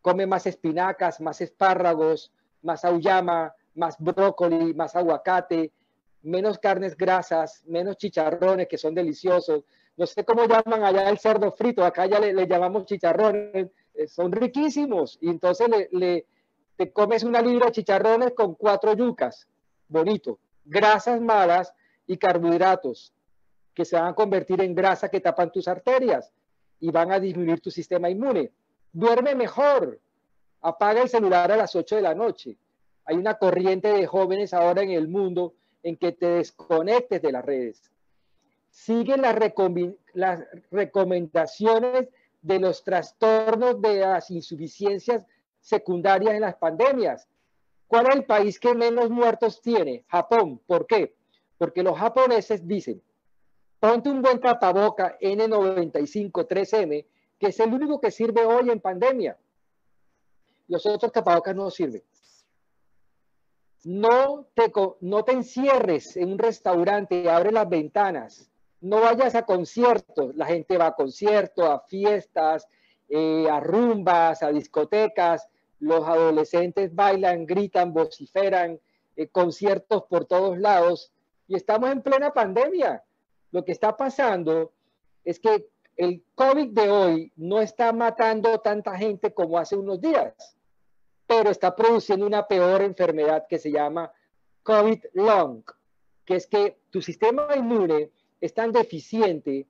come 0.00 0.26
más 0.26 0.46
espinacas, 0.46 1.20
más 1.20 1.40
espárragos, 1.40 2.30
más 2.62 2.84
auyama, 2.84 3.52
más 3.74 3.96
brócoli, 3.98 4.74
más 4.74 4.94
aguacate, 4.94 5.72
menos 6.22 6.60
carnes 6.60 6.96
grasas, 6.96 7.64
menos 7.66 7.96
chicharrones 7.96 8.68
que 8.68 8.78
son 8.78 8.94
deliciosos. 8.94 9.64
No 9.96 10.06
sé 10.06 10.24
cómo 10.24 10.46
llaman 10.46 10.84
allá 10.84 11.10
el 11.10 11.18
cerdo 11.18 11.50
frito, 11.50 11.84
acá 11.84 12.06
ya 12.06 12.20
le, 12.20 12.46
llamamos 12.46 12.86
chicharrones, 12.86 13.70
eh, 13.94 14.06
son 14.06 14.30
riquísimos. 14.30 15.18
Y 15.20 15.30
entonces 15.30 15.68
le, 15.90 16.26
te 16.76 16.92
comes 16.92 17.24
una 17.24 17.42
libra 17.42 17.66
de 17.66 17.72
chicharrones 17.72 18.34
con 18.36 18.54
cuatro 18.54 18.94
yucas, 18.94 19.48
bonito. 19.88 20.38
Grasas 20.64 21.20
malas 21.20 21.74
y 22.06 22.16
carbohidratos 22.18 23.13
que 23.74 23.84
se 23.84 23.96
van 23.96 24.06
a 24.06 24.14
convertir 24.14 24.60
en 24.62 24.74
grasa 24.74 25.08
que 25.08 25.20
tapan 25.20 25.50
tus 25.50 25.68
arterias 25.68 26.32
y 26.80 26.90
van 26.90 27.12
a 27.12 27.20
disminuir 27.20 27.60
tu 27.60 27.70
sistema 27.70 28.08
inmune. 28.08 28.52
Duerme 28.92 29.34
mejor. 29.34 30.00
Apaga 30.60 31.02
el 31.02 31.08
celular 31.08 31.50
a 31.50 31.56
las 31.56 31.74
8 31.74 31.96
de 31.96 32.02
la 32.02 32.14
noche. 32.14 32.56
Hay 33.04 33.16
una 33.16 33.34
corriente 33.34 33.88
de 33.88 34.06
jóvenes 34.06 34.54
ahora 34.54 34.82
en 34.82 34.90
el 34.90 35.08
mundo 35.08 35.54
en 35.82 35.96
que 35.96 36.12
te 36.12 36.26
desconectes 36.26 37.20
de 37.20 37.32
las 37.32 37.44
redes. 37.44 37.90
Sigue 38.70 39.16
las, 39.16 39.36
las 40.14 40.40
recomendaciones 40.70 42.08
de 42.40 42.58
los 42.58 42.82
trastornos 42.82 43.80
de 43.80 44.00
las 44.00 44.30
insuficiencias 44.30 45.24
secundarias 45.60 46.34
en 46.34 46.42
las 46.42 46.56
pandemias. 46.56 47.28
¿Cuál 47.86 48.06
es 48.08 48.16
el 48.16 48.24
país 48.24 48.58
que 48.58 48.74
menos 48.74 49.10
muertos 49.10 49.60
tiene? 49.60 50.04
Japón. 50.08 50.60
¿Por 50.66 50.86
qué? 50.86 51.14
Porque 51.58 51.82
los 51.82 51.98
japoneses 51.98 52.66
dicen, 52.66 53.02
ponte 53.84 54.08
un 54.08 54.22
buen 54.22 54.40
tapaboca 54.40 55.18
N95 55.20 56.48
3M, 56.48 57.04
que 57.38 57.48
es 57.48 57.60
el 57.60 57.70
único 57.70 58.00
que 58.00 58.10
sirve 58.10 58.42
hoy 58.46 58.70
en 58.70 58.80
pandemia. 58.80 59.36
Los 60.68 60.86
otros 60.86 61.12
tapabocas 61.12 61.54
no 61.54 61.70
sirven. 61.70 62.02
No 63.84 64.46
te, 64.54 64.72
no 65.02 65.22
te 65.22 65.32
encierres 65.32 66.16
en 66.16 66.32
un 66.32 66.38
restaurante, 66.38 67.28
abre 67.28 67.52
las 67.52 67.68
ventanas. 67.68 68.50
No 68.80 69.02
vayas 69.02 69.34
a 69.34 69.44
conciertos. 69.44 70.34
La 70.34 70.46
gente 70.46 70.78
va 70.78 70.86
a 70.86 70.94
conciertos, 70.94 71.68
a 71.68 71.80
fiestas, 71.80 72.66
eh, 73.10 73.46
a 73.50 73.60
rumbas, 73.60 74.42
a 74.42 74.50
discotecas. 74.50 75.46
Los 75.78 76.08
adolescentes 76.08 76.94
bailan, 76.94 77.44
gritan, 77.44 77.92
vociferan, 77.92 78.80
eh, 79.14 79.28
conciertos 79.28 80.04
por 80.04 80.24
todos 80.24 80.58
lados 80.58 81.12
y 81.46 81.56
estamos 81.56 81.90
en 81.90 82.00
plena 82.00 82.32
pandemia. 82.32 83.04
Lo 83.54 83.64
que 83.64 83.70
está 83.70 83.96
pasando 83.96 84.72
es 85.24 85.38
que 85.38 85.68
el 85.96 86.24
COVID 86.34 86.70
de 86.70 86.90
hoy 86.90 87.32
no 87.36 87.60
está 87.60 87.92
matando 87.92 88.58
tanta 88.58 88.98
gente 88.98 89.32
como 89.32 89.60
hace 89.60 89.76
unos 89.76 90.00
días, 90.00 90.34
pero 91.24 91.50
está 91.50 91.76
produciendo 91.76 92.26
una 92.26 92.48
peor 92.48 92.82
enfermedad 92.82 93.46
que 93.48 93.60
se 93.60 93.70
llama 93.70 94.10
COVID 94.64 95.04
long, 95.12 95.62
que 96.24 96.34
es 96.34 96.48
que 96.48 96.80
tu 96.90 97.00
sistema 97.00 97.46
inmune 97.54 98.10
es 98.40 98.52
tan 98.52 98.72
deficiente 98.72 99.68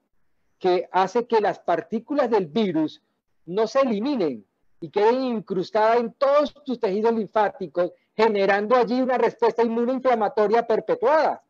que 0.58 0.88
hace 0.90 1.26
que 1.26 1.42
las 1.42 1.58
partículas 1.58 2.30
del 2.30 2.46
virus 2.46 3.02
no 3.44 3.66
se 3.66 3.80
eliminen 3.80 4.46
y 4.80 4.88
queden 4.88 5.24
incrustadas 5.24 5.98
en 5.98 6.14
todos 6.14 6.54
tus 6.64 6.80
tejidos 6.80 7.12
linfáticos, 7.12 7.92
generando 8.16 8.76
allí 8.76 9.02
una 9.02 9.18
respuesta 9.18 9.62
inmune 9.62 9.92
inflamatoria 9.92 10.66
perpetuada. 10.66 11.43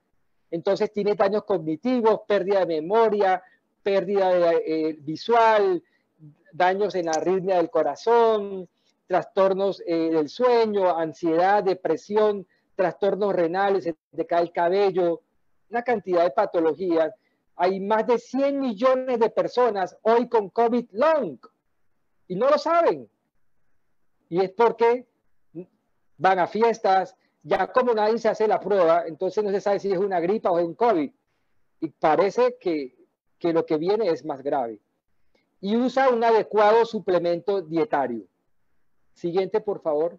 Entonces 0.55 0.93
tiene 0.93 1.17
daños 1.17 1.43
cognitivos, 1.43 2.21
pérdida 2.29 2.61
de 2.61 2.81
memoria, 2.81 3.43
pérdida 3.83 4.53
eh, 4.53 4.97
visual, 5.01 5.83
daños 6.53 6.95
en 6.95 7.07
la 7.07 7.11
arritmia 7.11 7.57
del 7.57 7.71
corazón, 7.71 8.69
trastornos 9.09 9.83
eh, 9.85 10.11
del 10.13 10.29
sueño, 10.29 10.97
ansiedad, 10.97 11.65
depresión, 11.65 12.47
trastornos 12.77 13.35
renales, 13.35 13.83
se 13.83 13.97
te 14.15 14.27
cae 14.27 14.43
el 14.43 14.53
cabello, 14.53 15.23
una 15.71 15.83
cantidad 15.83 16.23
de 16.23 16.31
patologías. 16.31 17.13
Hay 17.57 17.81
más 17.81 18.07
de 18.07 18.19
100 18.19 18.61
millones 18.61 19.19
de 19.19 19.31
personas 19.31 19.97
hoy 20.03 20.29
con 20.29 20.51
COVID 20.51 20.87
long 20.93 21.37
y 22.29 22.37
no 22.37 22.49
lo 22.49 22.59
saben. 22.59 23.11
Y 24.29 24.39
es 24.41 24.53
porque 24.53 25.09
van 26.17 26.39
a 26.39 26.47
fiestas, 26.47 27.17
ya 27.45 27.71
como 27.71 27.93
nadie 27.93 28.19
se 28.19 28.29
hace 28.29 28.49
la 28.49 28.59
prueba, 28.59 29.05
entonces 29.07 29.45
no 29.45 29.51
se 29.51 29.61
sabe 29.61 29.79
si 29.79 29.93
es 29.93 29.99
una 29.99 30.19
gripa 30.19 30.51
o 30.51 30.59
es 30.59 30.65
un 30.65 30.75
COVID. 30.75 31.11
Y 31.81 31.89
parece 31.89 32.57
que, 32.59 32.97
que 33.39 33.53
lo 33.53 33.67
que 33.67 33.77
viene 33.77 34.09
es 34.09 34.25
más 34.25 34.43
grave. 34.43 34.81
Y 35.61 35.77
usa 35.77 36.09
un 36.09 36.25
adecuado 36.25 36.85
suplemento 36.87 37.61
dietario. 37.61 38.25
Siguiente, 39.13 39.61
por 39.61 39.83
favor. 39.83 40.19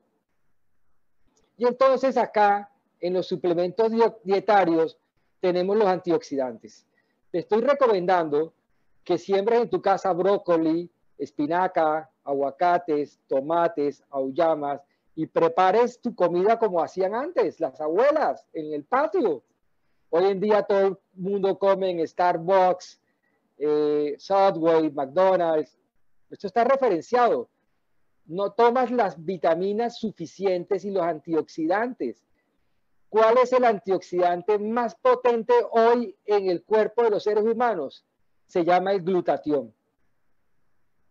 Y 1.57 1.65
entonces 1.65 2.15
acá, 2.15 2.71
en 2.99 3.13
los 3.13 3.25
suplementos 3.27 3.91
dietarios, 4.23 4.97
tenemos 5.39 5.75
los 5.75 5.87
antioxidantes. 5.87 6.85
Te 7.31 7.39
estoy 7.39 7.61
recomendando 7.61 8.53
que 9.03 9.17
siembres 9.17 9.61
en 9.61 9.69
tu 9.69 9.81
casa 9.81 10.13
brócoli, 10.13 10.89
espinaca, 11.17 12.09
aguacates, 12.23 13.19
tomates, 13.27 14.03
auyamas, 14.09 14.81
y 15.15 15.27
prepares 15.27 15.99
tu 16.01 16.13
comida 16.13 16.59
como 16.59 16.83
hacían 16.83 17.15
antes, 17.15 17.59
las 17.59 17.79
abuelas, 17.79 18.45
en 18.53 18.73
el 18.73 18.83
patio. 18.83 19.43
Hoy 20.09 20.25
en 20.25 20.39
día 20.39 20.63
todo 20.63 20.87
el 20.87 20.97
mundo 21.13 21.57
come 21.57 21.89
en 21.89 22.05
Starbucks, 22.05 22.99
eh, 23.57 24.15
Subway, 24.17 24.91
McDonald's. 24.91 25.77
Esto 26.29 26.47
está 26.47 26.65
referenciado. 26.65 27.49
No 28.25 28.51
tomas 28.51 28.91
las 28.91 29.23
vitaminas 29.23 29.97
suficientes 29.99 30.83
y 30.83 30.91
los 30.91 31.03
antioxidantes. 31.03 32.25
¿Cuál 33.07 33.37
es 33.37 33.53
el 33.53 33.63
antioxidante 33.63 34.59
más 34.59 34.95
potente 34.95 35.53
hoy 35.71 36.17
en 36.25 36.49
el 36.49 36.63
cuerpo 36.63 37.03
de 37.03 37.11
los 37.11 37.23
seres 37.23 37.45
humanos? 37.45 38.03
Se 38.47 38.65
llama 38.65 38.91
el 38.91 39.01
glutatión. 39.01 39.73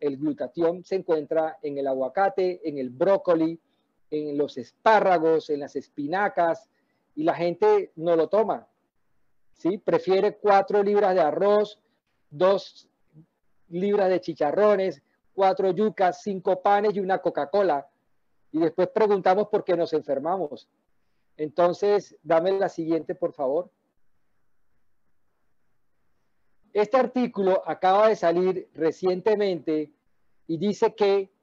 El 0.00 0.18
glutatión 0.18 0.84
se 0.84 0.96
encuentra 0.96 1.58
en 1.62 1.78
el 1.78 1.86
aguacate, 1.86 2.60
en 2.68 2.76
el 2.76 2.90
brócoli, 2.90 3.58
en 4.10 4.36
los 4.36 4.56
espárragos, 4.56 5.50
en 5.50 5.60
las 5.60 5.76
espinacas, 5.76 6.68
y 7.14 7.24
la 7.24 7.34
gente 7.34 7.92
no 7.96 8.16
lo 8.16 8.28
toma. 8.28 8.66
¿sí? 9.54 9.78
Prefiere 9.78 10.36
cuatro 10.36 10.82
libras 10.82 11.14
de 11.14 11.20
arroz, 11.20 11.80
dos 12.30 12.88
libras 13.68 14.08
de 14.08 14.20
chicharrones, 14.20 15.02
cuatro 15.32 15.70
yucas, 15.72 16.22
cinco 16.22 16.60
panes 16.62 16.94
y 16.94 17.00
una 17.00 17.18
Coca-Cola. 17.18 17.88
Y 18.52 18.60
después 18.60 18.88
preguntamos 18.88 19.48
por 19.48 19.64
qué 19.64 19.76
nos 19.76 19.92
enfermamos. 19.92 20.68
Entonces, 21.36 22.16
dame 22.22 22.52
la 22.52 22.68
siguiente, 22.68 23.14
por 23.14 23.32
favor. 23.32 23.70
Este 26.72 26.96
artículo 26.96 27.62
acaba 27.66 28.08
de 28.08 28.16
salir 28.16 28.68
recientemente 28.74 29.92
y 30.46 30.58
dice 30.58 30.94
que 30.94 31.33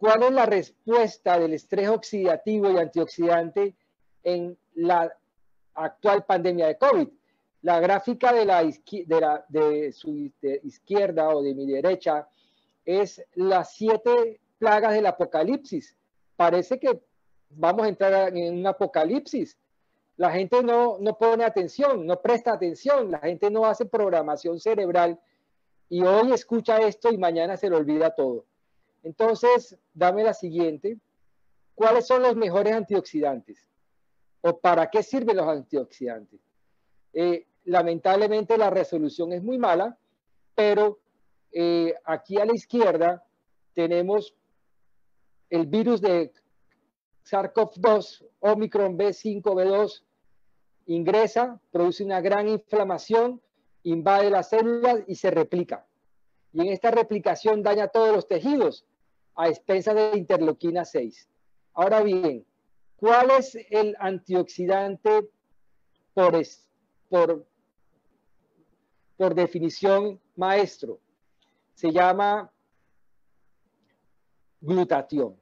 ¿Cuál 0.00 0.22
es 0.22 0.32
la 0.32 0.46
respuesta 0.46 1.38
del 1.38 1.52
estrés 1.52 1.90
oxidativo 1.90 2.70
y 2.70 2.78
antioxidante 2.78 3.76
en 4.22 4.56
la 4.76 5.14
actual 5.74 6.24
pandemia 6.24 6.68
de 6.68 6.78
COVID? 6.78 7.08
La 7.60 7.80
gráfica 7.80 8.32
de, 8.32 8.46
la, 8.46 8.62
su 9.92 10.32
izquierda 10.62 11.28
o 11.28 11.42
de 11.42 11.54
mi 11.54 11.66
derecha 11.66 12.26
es 12.86 13.22
las 13.34 13.74
siete 13.74 14.40
plagas 14.58 14.94
del 14.94 15.04
apocalipsis. 15.04 15.94
Parece 16.34 16.80
que 16.80 17.02
vamos 17.50 17.84
a 17.84 17.90
entrar 17.90 18.34
en 18.34 18.60
un 18.60 18.66
apocalipsis. 18.66 19.58
La 20.16 20.30
gente 20.30 20.62
no, 20.62 20.96
no 20.98 21.18
pone 21.18 21.44
atención, 21.44 22.06
no 22.06 22.22
presta 22.22 22.54
atención, 22.54 23.10
la 23.10 23.18
gente 23.18 23.50
no 23.50 23.66
hace 23.66 23.84
programación 23.84 24.60
cerebral 24.60 25.20
y 25.90 26.02
hoy 26.04 26.32
escucha 26.32 26.78
esto 26.78 27.12
y 27.12 27.18
mañana 27.18 27.58
se 27.58 27.68
le 27.68 27.76
olvida 27.76 28.14
todo. 28.14 28.46
Entonces, 29.02 29.78
dame 29.94 30.24
la 30.24 30.34
siguiente. 30.34 30.98
¿Cuáles 31.74 32.06
son 32.06 32.22
los 32.22 32.36
mejores 32.36 32.74
antioxidantes? 32.74 33.66
¿O 34.42 34.58
para 34.58 34.90
qué 34.90 35.02
sirven 35.02 35.36
los 35.36 35.48
antioxidantes? 35.48 36.40
Eh, 37.12 37.46
lamentablemente 37.64 38.56
la 38.58 38.70
resolución 38.70 39.32
es 39.32 39.42
muy 39.42 39.58
mala, 39.58 39.98
pero 40.54 40.98
eh, 41.52 41.94
aquí 42.04 42.38
a 42.38 42.44
la 42.44 42.54
izquierda 42.54 43.24
tenemos 43.74 44.34
el 45.48 45.66
virus 45.66 46.00
de 46.00 46.32
SARS-CoV-2, 47.24 48.26
Omicron 48.40 48.96
B5B2, 48.96 50.02
ingresa, 50.86 51.60
produce 51.70 52.04
una 52.04 52.20
gran 52.20 52.48
inflamación, 52.48 53.40
invade 53.82 54.30
las 54.30 54.50
células 54.50 55.02
y 55.06 55.14
se 55.16 55.30
replica. 55.30 55.86
Y 56.52 56.60
en 56.62 56.68
esta 56.68 56.90
replicación 56.90 57.62
daña 57.62 57.88
todos 57.88 58.14
los 58.14 58.26
tejidos 58.26 58.84
a 59.34 59.48
expensas 59.48 59.94
de 59.94 60.18
interleuquina 60.18 60.84
6. 60.84 61.28
Ahora 61.74 62.02
bien, 62.02 62.44
¿cuál 62.96 63.30
es 63.30 63.56
el 63.70 63.96
antioxidante 63.98 65.28
por, 66.14 66.40
por, 67.08 67.46
por 69.16 69.34
definición 69.34 70.20
maestro? 70.36 71.00
Se 71.74 71.90
llama 71.90 72.50
glutatión. 74.60 75.40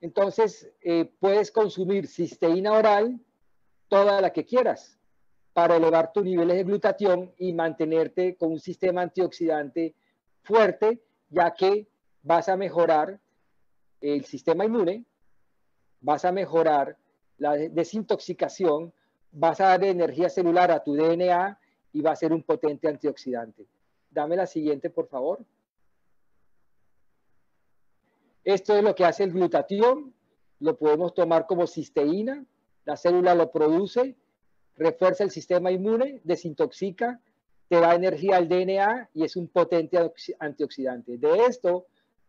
Entonces, 0.00 0.70
eh, 0.82 1.10
puedes 1.18 1.50
consumir 1.50 2.06
cisteína 2.06 2.72
oral, 2.72 3.18
toda 3.88 4.20
la 4.20 4.32
que 4.32 4.44
quieras, 4.44 4.98
para 5.52 5.76
elevar 5.76 6.12
tus 6.12 6.24
niveles 6.24 6.58
de 6.58 6.64
glutatión 6.64 7.32
y 7.38 7.52
mantenerte 7.54 8.36
con 8.36 8.52
un 8.52 8.60
sistema 8.60 9.02
antioxidante 9.02 9.94
fuerte, 10.42 11.02
ya 11.30 11.54
que 11.54 11.88
vas 12.26 12.48
a 12.48 12.56
mejorar 12.56 13.20
el 14.00 14.24
sistema 14.24 14.64
inmune, 14.64 15.04
vas 16.00 16.24
a 16.24 16.32
mejorar 16.32 16.98
la 17.38 17.52
desintoxicación, 17.52 18.92
vas 19.30 19.60
a 19.60 19.68
dar 19.68 19.84
energía 19.84 20.28
celular 20.28 20.72
a 20.72 20.82
tu 20.82 20.94
DNA 20.94 21.56
y 21.92 22.00
va 22.00 22.10
a 22.10 22.16
ser 22.16 22.32
un 22.32 22.42
potente 22.42 22.88
antioxidante. 22.88 23.68
Dame 24.10 24.34
la 24.34 24.46
siguiente, 24.48 24.90
por 24.90 25.06
favor. 25.06 25.44
Esto 28.42 28.76
es 28.76 28.82
lo 28.82 28.96
que 28.96 29.04
hace 29.04 29.22
el 29.22 29.32
glutatión. 29.32 30.12
Lo 30.58 30.76
podemos 30.76 31.14
tomar 31.14 31.46
como 31.46 31.68
cisteína. 31.68 32.44
La 32.86 32.96
célula 32.96 33.36
lo 33.36 33.52
produce, 33.52 34.16
refuerza 34.74 35.22
el 35.22 35.30
sistema 35.30 35.70
inmune, 35.70 36.20
desintoxica, 36.24 37.20
te 37.68 37.80
da 37.80 37.94
energía 37.94 38.36
al 38.36 38.48
DNA 38.48 39.10
y 39.14 39.24
es 39.24 39.36
un 39.36 39.48
potente 39.48 39.98
antioxidante. 40.38 41.18
De 41.18 41.46
esto 41.46 41.86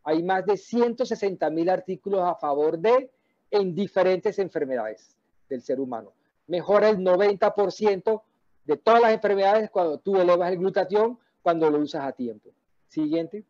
hay 0.08 0.24
más 0.24 0.46
de 0.46 0.56
160 0.56 1.50
mil 1.50 1.70
artículos 1.70 2.22
a 2.22 2.34
favor 2.36 2.80
de 2.80 3.12
en 3.52 3.76
diferentes 3.76 4.40
enfermedades 4.40 5.18
del 5.50 5.62
ser 5.62 5.82
humano. 5.82 6.14
Mejora 6.48 6.88
el 6.88 7.00
90% 7.00 8.22
de 8.64 8.78
todas 8.78 9.02
las 9.02 9.12
enfermedades 9.12 9.70
cuando 9.70 9.98
tú 9.98 10.16
elevas 10.16 10.50
el 10.50 10.60
glutatión, 10.60 11.20
cuando 11.42 11.70
lo 11.70 11.80
usas 11.80 12.06
a 12.06 12.14
tiempo. 12.14 12.52
Siguiente. 12.88 13.44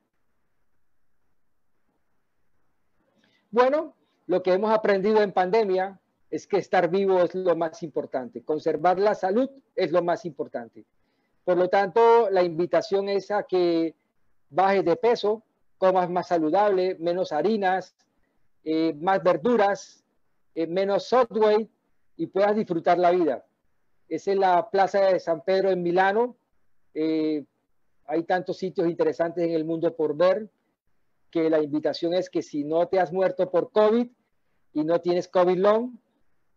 Bueno, 3.51 3.93
lo 4.25 4.41
que 4.41 4.53
hemos 4.53 4.71
aprendido 4.71 5.21
en 5.21 5.33
pandemia 5.33 5.99
es 6.31 6.47
que 6.47 6.57
estar 6.57 6.89
vivo 6.89 7.19
es 7.19 7.35
lo 7.35 7.55
más 7.55 7.83
importante, 7.83 8.41
conservar 8.41 8.97
la 8.97 9.13
salud 9.13 9.47
es 9.75 9.91
lo 9.91 10.01
más 10.01 10.25
importante. 10.25 10.85
Por 11.45 11.55
lo 11.55 11.69
tanto, 11.69 12.31
la 12.31 12.41
invitación 12.41 13.09
es 13.09 13.29
a 13.29 13.43
que 13.43 13.93
bajes 14.49 14.83
de 14.83 14.95
peso, 14.95 15.43
comas 15.77 16.09
más 16.09 16.27
saludable, 16.27 16.95
menos 16.99 17.31
harinas, 17.31 17.95
eh, 18.63 18.93
más 18.99 19.23
verduras, 19.23 20.03
eh, 20.55 20.67
menos 20.67 21.07
software 21.07 21.67
y 22.17 22.27
puedas 22.27 22.55
disfrutar 22.55 22.97
la 22.97 23.11
vida. 23.11 23.45
Esa 24.09 24.31
es 24.31 24.37
la 24.37 24.69
Plaza 24.69 25.01
de 25.01 25.19
San 25.19 25.41
Pedro 25.41 25.69
en 25.69 25.83
Milano. 25.83 26.35
Eh, 26.93 27.45
hay 28.05 28.23
tantos 28.23 28.57
sitios 28.57 28.87
interesantes 28.87 29.43
en 29.43 29.51
el 29.51 29.65
mundo 29.65 29.95
por 29.95 30.15
ver 30.15 30.49
que 31.29 31.49
la 31.49 31.61
invitación 31.61 32.13
es 32.13 32.29
que 32.29 32.41
si 32.41 32.63
no 32.63 32.87
te 32.87 32.99
has 32.99 33.11
muerto 33.11 33.51
por 33.51 33.71
COVID 33.71 34.07
y 34.73 34.83
no 34.83 35.01
tienes 35.01 35.27
COVID 35.27 35.57
long, 35.57 35.91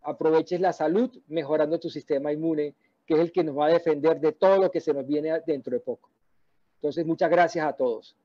aproveches 0.03 0.61
la 0.61 0.73
salud 0.73 1.11
mejorando 1.27 1.79
tu 1.79 1.91
sistema 1.91 2.33
inmune, 2.33 2.75
que 3.05 3.15
es 3.15 3.21
el 3.21 3.33
que 3.33 3.45
nos 3.45 3.59
va 3.59 3.67
a 3.67 3.71
defender 3.71 4.21
de 4.21 4.33
todo 4.33 4.59
lo 4.59 4.71
que 4.71 4.81
se 4.81 4.95
nos 4.95 5.07
viene 5.07 5.41
dentro 5.47 5.75
de 5.75 5.81
poco. 5.81 6.09
Entonces, 6.77 7.05
muchas 7.05 7.29
gracias 7.29 7.67
a 7.67 7.73
todos. 7.75 8.17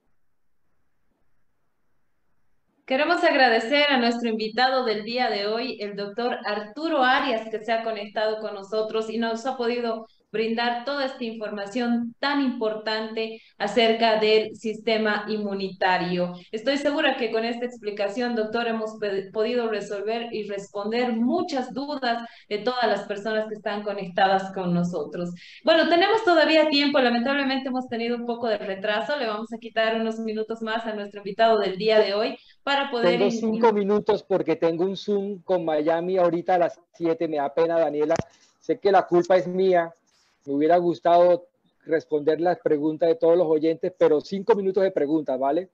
Queremos 2.86 3.24
agradecer 3.24 3.88
a 3.90 3.98
nuestro 3.98 4.30
invitado 4.30 4.86
del 4.86 5.06
día 5.06 5.28
de 5.32 5.48
hoy, 5.48 5.78
el 5.82 5.96
doctor 5.96 6.38
Arturo 6.46 7.04
Arias, 7.04 7.50
que 7.50 7.66
se 7.66 7.72
ha 7.72 7.84
conectado 7.84 8.38
con 8.40 8.54
nosotros 8.54 9.10
y 9.10 9.18
nos 9.18 9.44
ha 9.48 9.58
podido 9.58 10.06
brindar 10.32 10.86
toda 10.86 11.06
esta 11.06 11.24
información 11.24 12.14
tan 12.20 12.42
importante 12.42 13.42
acerca 13.58 14.20
del 14.20 14.56
sistema 14.56 15.26
inmunitario. 15.30 16.34
Estoy 16.52 16.78
segura 16.78 17.16
que 17.16 17.32
con 17.32 17.46
esta 17.46 17.66
explicación, 17.66 18.36
doctor, 18.36 18.68
hemos 18.68 18.98
podido 19.34 19.70
resolver 19.70 20.28
y 20.32 20.44
responder 20.44 21.14
muchas 21.14 21.74
dudas 21.74 22.24
de 22.50 22.60
todas 22.60 22.86
las 22.88 23.08
personas 23.08 23.48
que 23.48 23.56
están 23.56 23.82
conectadas 23.82 24.52
con 24.54 24.74
nosotros. 24.74 25.32
Bueno, 25.64 25.90
tenemos 25.90 26.24
todavía 26.24 26.68
tiempo, 26.68 27.00
lamentablemente 27.00 27.70
hemos 27.70 27.88
tenido 27.88 28.18
un 28.18 28.26
poco 28.26 28.48
de 28.48 28.58
retraso, 28.58 29.18
le 29.18 29.26
vamos 29.26 29.52
a 29.54 29.58
quitar 29.58 29.96
unos 29.96 30.20
minutos 30.20 30.62
más 30.62 30.86
a 30.86 30.94
nuestro 30.94 31.22
invitado 31.22 31.58
del 31.60 31.78
día 31.78 32.00
de 32.00 32.14
hoy 32.14 32.38
para 32.66 32.90
poder... 32.90 33.20
Tengo 33.20 33.30
cinco 33.30 33.72
minutos 33.74 34.24
porque 34.24 34.56
tengo 34.56 34.86
un 34.86 34.98
Zoom 34.98 35.44
con 35.44 35.64
Miami 35.64 36.18
ahorita 36.18 36.56
a 36.56 36.58
las 36.58 36.82
siete, 36.96 37.28
me 37.28 37.38
da 37.38 37.54
pena, 37.54 37.78
Daniela. 37.78 38.16
Sé 38.60 38.80
que 38.80 38.92
la 38.92 39.04
culpa 39.04 39.38
es 39.38 39.48
mía, 39.48 39.94
me 40.46 40.54
hubiera 40.54 40.78
gustado 40.78 41.46
responder 41.86 42.42
las 42.42 42.58
preguntas 42.58 43.08
de 43.08 43.16
todos 43.16 43.38
los 43.38 43.46
oyentes, 43.46 43.94
pero 43.96 44.20
cinco 44.20 44.56
minutos 44.56 44.82
de 44.82 44.90
preguntas, 44.90 45.40
¿vale? 45.40 45.70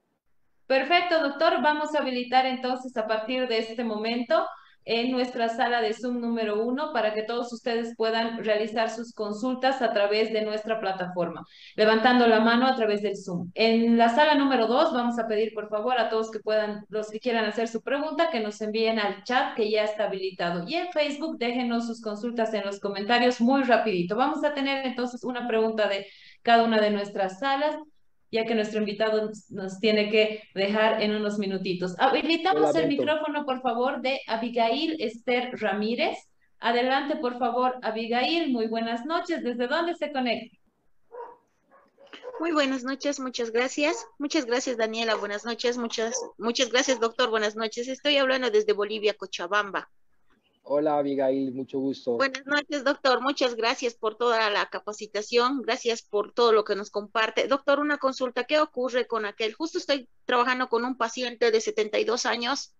Perfecto, 0.66 1.18
doctor. 1.22 1.62
Vamos 1.62 1.94
a 1.94 2.00
habilitar 2.00 2.44
entonces 2.44 2.94
a 2.98 3.06
partir 3.06 3.48
de 3.48 3.60
este 3.60 3.84
momento 3.84 4.46
en 4.84 5.10
nuestra 5.10 5.48
sala 5.48 5.80
de 5.80 5.92
Zoom 5.92 6.20
número 6.20 6.62
uno 6.62 6.92
para 6.92 7.14
que 7.14 7.22
todos 7.22 7.52
ustedes 7.52 7.94
puedan 7.96 8.42
realizar 8.44 8.90
sus 8.90 9.12
consultas 9.12 9.82
a 9.82 9.92
través 9.92 10.32
de 10.32 10.42
nuestra 10.42 10.80
plataforma, 10.80 11.44
levantando 11.76 12.26
la 12.26 12.40
mano 12.40 12.66
a 12.66 12.76
través 12.76 13.02
del 13.02 13.16
Zoom. 13.16 13.50
En 13.54 13.96
la 13.98 14.08
sala 14.08 14.34
número 14.34 14.66
dos 14.66 14.92
vamos 14.92 15.18
a 15.18 15.26
pedir 15.26 15.52
por 15.54 15.68
favor 15.68 15.98
a 15.98 16.08
todos 16.08 16.30
que 16.30 16.40
puedan, 16.40 16.84
los 16.88 17.10
que 17.10 17.20
quieran 17.20 17.44
hacer 17.44 17.68
su 17.68 17.82
pregunta, 17.82 18.30
que 18.30 18.40
nos 18.40 18.60
envíen 18.60 18.98
al 18.98 19.22
chat 19.24 19.54
que 19.54 19.70
ya 19.70 19.84
está 19.84 20.04
habilitado. 20.04 20.64
Y 20.66 20.74
en 20.74 20.90
Facebook 20.92 21.38
déjenos 21.38 21.86
sus 21.86 22.00
consultas 22.00 22.52
en 22.54 22.64
los 22.64 22.80
comentarios 22.80 23.40
muy 23.40 23.62
rapidito. 23.62 24.16
Vamos 24.16 24.44
a 24.44 24.54
tener 24.54 24.86
entonces 24.86 25.24
una 25.24 25.46
pregunta 25.46 25.88
de 25.88 26.06
cada 26.42 26.64
una 26.64 26.80
de 26.80 26.90
nuestras 26.90 27.38
salas 27.38 27.76
ya 28.32 28.46
que 28.46 28.54
nuestro 28.54 28.80
invitado 28.80 29.30
nos 29.50 29.78
tiene 29.78 30.10
que 30.10 30.42
dejar 30.54 31.02
en 31.02 31.14
unos 31.14 31.38
minutitos. 31.38 31.94
Habilitamos 31.98 32.74
el 32.74 32.88
micrófono, 32.88 33.44
por 33.44 33.60
favor, 33.60 34.00
de 34.00 34.20
Abigail 34.26 34.96
Esther 35.00 35.50
Ramírez. 35.60 36.18
Adelante, 36.58 37.16
por 37.16 37.38
favor, 37.38 37.78
Abigail. 37.82 38.50
Muy 38.50 38.68
buenas 38.68 39.04
noches. 39.04 39.44
¿Desde 39.44 39.68
dónde 39.68 39.94
se 39.94 40.10
conecta? 40.12 40.56
Muy 42.40 42.52
buenas 42.52 42.82
noches, 42.82 43.20
muchas 43.20 43.52
gracias. 43.52 44.06
Muchas 44.18 44.46
gracias, 44.46 44.78
Daniela. 44.78 45.14
Buenas 45.14 45.44
noches. 45.44 45.76
Muchas, 45.76 46.16
muchas 46.38 46.70
gracias, 46.70 46.98
doctor. 46.98 47.28
Buenas 47.28 47.54
noches. 47.54 47.86
Estoy 47.86 48.16
hablando 48.16 48.50
desde 48.50 48.72
Bolivia, 48.72 49.14
Cochabamba. 49.14 49.90
Hola 50.64 50.98
Abigail, 50.98 51.52
mucho 51.52 51.80
gusto. 51.80 52.12
Buenas 52.12 52.46
noches, 52.46 52.84
doctor. 52.84 53.20
Muchas 53.20 53.56
gracias 53.56 53.94
por 53.94 54.16
toda 54.16 54.48
la 54.48 54.66
capacitación. 54.66 55.60
Gracias 55.62 56.02
por 56.02 56.32
todo 56.32 56.52
lo 56.52 56.64
que 56.64 56.76
nos 56.76 56.90
comparte. 56.90 57.48
Doctor, 57.48 57.80
una 57.80 57.98
consulta. 57.98 58.44
¿Qué 58.44 58.60
ocurre 58.60 59.06
con 59.06 59.24
aquel? 59.24 59.54
Justo 59.54 59.78
estoy 59.78 60.08
trabajando 60.24 60.68
con 60.68 60.84
un 60.84 60.96
paciente 60.96 61.50
de 61.50 61.60
72 61.60 62.26
años 62.26 62.74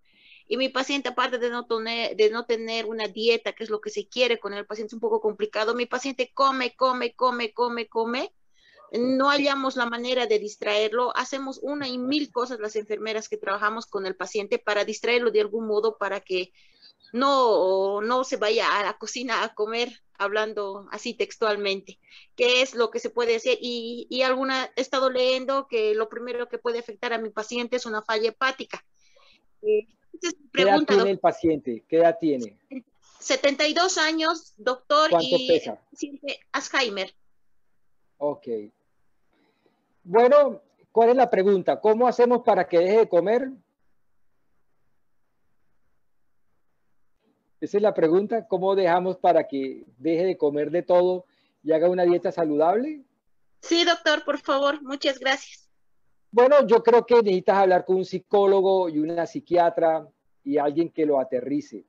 y 0.47 0.57
mi 0.57 0.69
paciente, 0.69 1.09
aparte 1.09 1.37
de 1.37 1.49
no, 1.49 1.65
tener, 1.65 2.15
de 2.15 2.29
no 2.29 2.45
tener 2.45 2.85
una 2.85 3.07
dieta, 3.07 3.53
que 3.53 3.63
es 3.63 3.69
lo 3.69 3.81
que 3.81 3.89
se 3.89 4.07
quiere 4.07 4.39
con 4.39 4.53
el 4.53 4.65
paciente, 4.65 4.89
es 4.89 4.93
un 4.93 4.99
poco 4.99 5.19
complicado. 5.21 5.75
Mi 5.75 5.85
paciente 5.85 6.31
come, 6.33 6.75
come, 6.75 7.13
come, 7.13 7.53
come, 7.53 7.87
come. 7.87 8.33
No 8.91 9.29
hallamos 9.29 9.75
la 9.75 9.87
manera 9.87 10.25
de 10.25 10.39
distraerlo. 10.39 11.15
Hacemos 11.17 11.59
una 11.61 11.87
y 11.87 11.97
mil 11.97 12.31
cosas 12.31 12.59
las 12.59 12.75
enfermeras 12.75 13.27
que 13.27 13.37
trabajamos 13.37 13.87
con 13.87 14.05
el 14.05 14.15
paciente 14.15 14.59
para 14.59 14.85
distraerlo 14.85 15.31
de 15.31 15.41
algún 15.41 15.65
modo 15.65 15.97
para 15.97 16.19
que 16.19 16.53
no, 17.13 18.01
no 18.01 18.23
se 18.23 18.37
vaya 18.37 18.77
a 18.77 18.83
la 18.83 18.97
cocina 18.97 19.43
a 19.43 19.53
comer 19.53 20.01
hablando 20.17 20.87
así 20.91 21.13
textualmente. 21.13 21.99
¿Qué 22.35 22.61
es 22.61 22.73
lo 22.73 22.89
que 22.89 22.99
se 22.99 23.09
puede 23.09 23.35
hacer? 23.35 23.57
Y, 23.61 24.07
y 24.09 24.23
alguna, 24.23 24.71
he 24.75 24.81
estado 24.81 25.09
leyendo 25.09 25.67
que 25.67 25.93
lo 25.95 26.09
primero 26.09 26.49
que 26.49 26.57
puede 26.57 26.79
afectar 26.79 27.13
a 27.13 27.19
mi 27.19 27.29
paciente 27.29 27.75
es 27.75 27.85
una 27.85 28.01
falla 28.01 28.29
hepática. 28.29 28.83
Eh, 29.61 29.87
¿Qué 30.51 30.61
edad 30.63 30.81
tiene 30.87 31.11
el 31.11 31.19
paciente? 31.19 31.83
¿Qué 31.87 31.97
edad 31.97 32.17
tiene? 32.19 32.57
72 33.19 33.97
años, 33.99 34.53
doctor 34.57 35.11
y 35.21 35.47
pesa? 35.47 35.79
Alzheimer. 36.51 37.13
Ok. 38.17 38.47
Bueno, 40.03 40.61
¿cuál 40.91 41.11
es 41.11 41.15
la 41.15 41.29
pregunta? 41.29 41.79
¿Cómo 41.79 42.07
hacemos 42.07 42.41
para 42.43 42.67
que 42.67 42.79
deje 42.79 42.97
de 42.99 43.09
comer? 43.09 43.51
Esa 47.63 47.77
es 47.77 47.81
la 47.81 47.93
pregunta, 47.93 48.45
¿cómo 48.45 48.75
dejamos 48.75 49.15
para 49.15 49.47
que 49.47 49.85
deje 49.97 50.25
de 50.25 50.35
comer 50.35 50.69
de 50.69 50.83
todo 50.83 51.23
y 51.63 51.71
haga 51.71 51.89
una 51.89 52.03
dieta 52.03 52.29
saludable? 52.29 53.05
Sí, 53.61 53.85
doctor, 53.85 54.25
por 54.25 54.37
favor, 54.39 54.83
muchas 54.83 55.17
gracias. 55.17 55.69
Bueno, 56.29 56.67
yo 56.67 56.83
creo 56.83 57.05
que 57.05 57.15
necesitas 57.21 57.55
hablar 57.55 57.85
con 57.85 57.95
un 57.95 58.03
psicólogo 58.03 58.89
y 58.89 58.99
una 58.99 59.25
psiquiatra 59.25 60.05
y 60.43 60.57
alguien 60.57 60.89
que 60.89 61.05
lo 61.05 61.21
aterrice. 61.21 61.85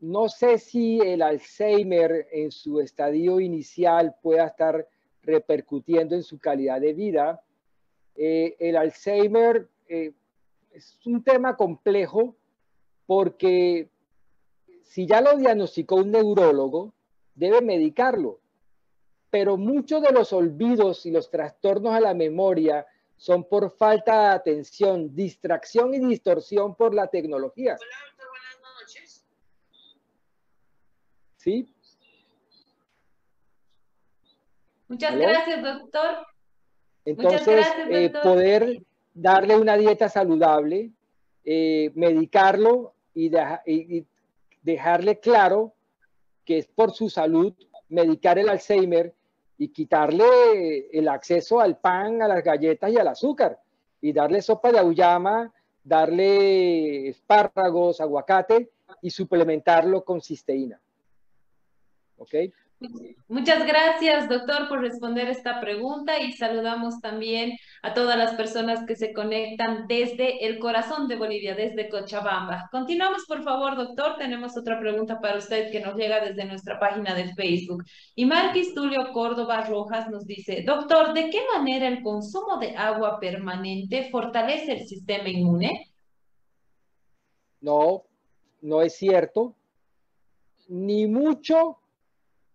No 0.00 0.28
sé 0.28 0.58
si 0.58 0.98
el 0.98 1.22
Alzheimer 1.22 2.26
en 2.32 2.50
su 2.50 2.80
estadio 2.80 3.38
inicial 3.38 4.16
pueda 4.20 4.46
estar 4.46 4.88
repercutiendo 5.22 6.16
en 6.16 6.24
su 6.24 6.40
calidad 6.40 6.80
de 6.80 6.94
vida. 6.94 7.40
Eh, 8.16 8.56
el 8.58 8.76
Alzheimer 8.76 9.68
eh, 9.88 10.10
es 10.72 10.98
un 11.06 11.22
tema 11.22 11.56
complejo 11.56 12.34
porque 13.06 13.88
si 14.90 15.06
ya 15.06 15.20
lo 15.20 15.36
diagnosticó 15.36 15.94
un 15.96 16.10
neurólogo, 16.10 16.92
debe 17.36 17.60
medicarlo. 17.60 18.40
Pero 19.30 19.56
muchos 19.56 20.02
de 20.02 20.10
los 20.10 20.32
olvidos 20.32 21.06
y 21.06 21.12
los 21.12 21.30
trastornos 21.30 21.94
a 21.94 22.00
la 22.00 22.12
memoria 22.12 22.84
son 23.16 23.44
por 23.44 23.70
falta 23.70 24.20
de 24.22 24.28
atención, 24.34 25.14
distracción 25.14 25.94
y 25.94 26.00
distorsión 26.00 26.74
por 26.74 26.92
la 26.92 27.06
tecnología. 27.06 27.76
Hola, 27.80 27.96
doctor, 28.08 28.26
buenas 28.30 28.80
noches. 28.82 29.24
¿Sí? 31.36 31.72
Muchas 34.88 35.12
¿Aló? 35.12 35.22
gracias, 35.28 35.62
doctor. 35.62 36.26
Entonces, 37.04 37.46
gracias, 37.46 37.88
eh, 37.90 38.12
poder 38.24 38.82
darle 39.14 39.56
una 39.56 39.76
dieta 39.76 40.08
saludable, 40.08 40.90
eh, 41.44 41.92
medicarlo 41.94 42.94
y, 43.14 43.28
deja- 43.28 43.62
y- 43.64 43.98
y 43.98 44.06
dejarle 44.62 45.18
claro 45.20 45.74
que 46.44 46.58
es 46.58 46.66
por 46.66 46.92
su 46.92 47.08
salud, 47.08 47.54
medicar 47.88 48.38
el 48.38 48.48
Alzheimer 48.48 49.14
y 49.58 49.68
quitarle 49.68 50.88
el 50.92 51.08
acceso 51.08 51.60
al 51.60 51.78
pan, 51.78 52.22
a 52.22 52.28
las 52.28 52.42
galletas 52.42 52.90
y 52.90 52.98
al 52.98 53.08
azúcar, 53.08 53.60
y 54.00 54.12
darle 54.12 54.40
sopa 54.40 54.72
de 54.72 54.78
auyama, 54.78 55.52
darle 55.84 57.08
espárragos, 57.08 58.00
aguacate 58.00 58.70
y 59.02 59.10
suplementarlo 59.10 60.04
con 60.04 60.20
cisteína. 60.20 60.80
¿Ok? 62.16 62.34
Muchas 63.28 63.66
gracias, 63.66 64.28
doctor, 64.28 64.68
por 64.68 64.80
responder 64.80 65.28
esta 65.28 65.60
pregunta 65.60 66.18
y 66.18 66.32
saludamos 66.32 67.00
también 67.00 67.58
a 67.82 67.92
todas 67.92 68.16
las 68.16 68.34
personas 68.34 68.86
que 68.86 68.96
se 68.96 69.12
conectan 69.12 69.86
desde 69.86 70.46
el 70.46 70.58
corazón 70.58 71.06
de 71.06 71.16
Bolivia, 71.16 71.54
desde 71.54 71.90
Cochabamba. 71.90 72.68
Continuamos, 72.72 73.26
por 73.26 73.42
favor, 73.42 73.76
doctor. 73.76 74.16
Tenemos 74.16 74.56
otra 74.56 74.80
pregunta 74.80 75.20
para 75.20 75.38
usted 75.38 75.70
que 75.70 75.80
nos 75.80 75.94
llega 75.94 76.24
desde 76.24 76.46
nuestra 76.46 76.80
página 76.80 77.14
de 77.14 77.34
Facebook. 77.34 77.84
Y 78.14 78.24
Marquis 78.24 78.74
Tulio 78.74 79.12
Córdoba 79.12 79.64
Rojas 79.66 80.08
nos 80.08 80.26
dice, 80.26 80.62
doctor, 80.66 81.12
¿de 81.12 81.28
qué 81.28 81.42
manera 81.54 81.86
el 81.86 82.02
consumo 82.02 82.56
de 82.56 82.76
agua 82.76 83.20
permanente 83.20 84.08
fortalece 84.10 84.72
el 84.72 84.88
sistema 84.88 85.28
inmune? 85.28 85.92
No, 87.60 88.04
no 88.62 88.80
es 88.80 88.96
cierto. 88.96 89.54
Ni 90.68 91.06
mucho 91.06 91.79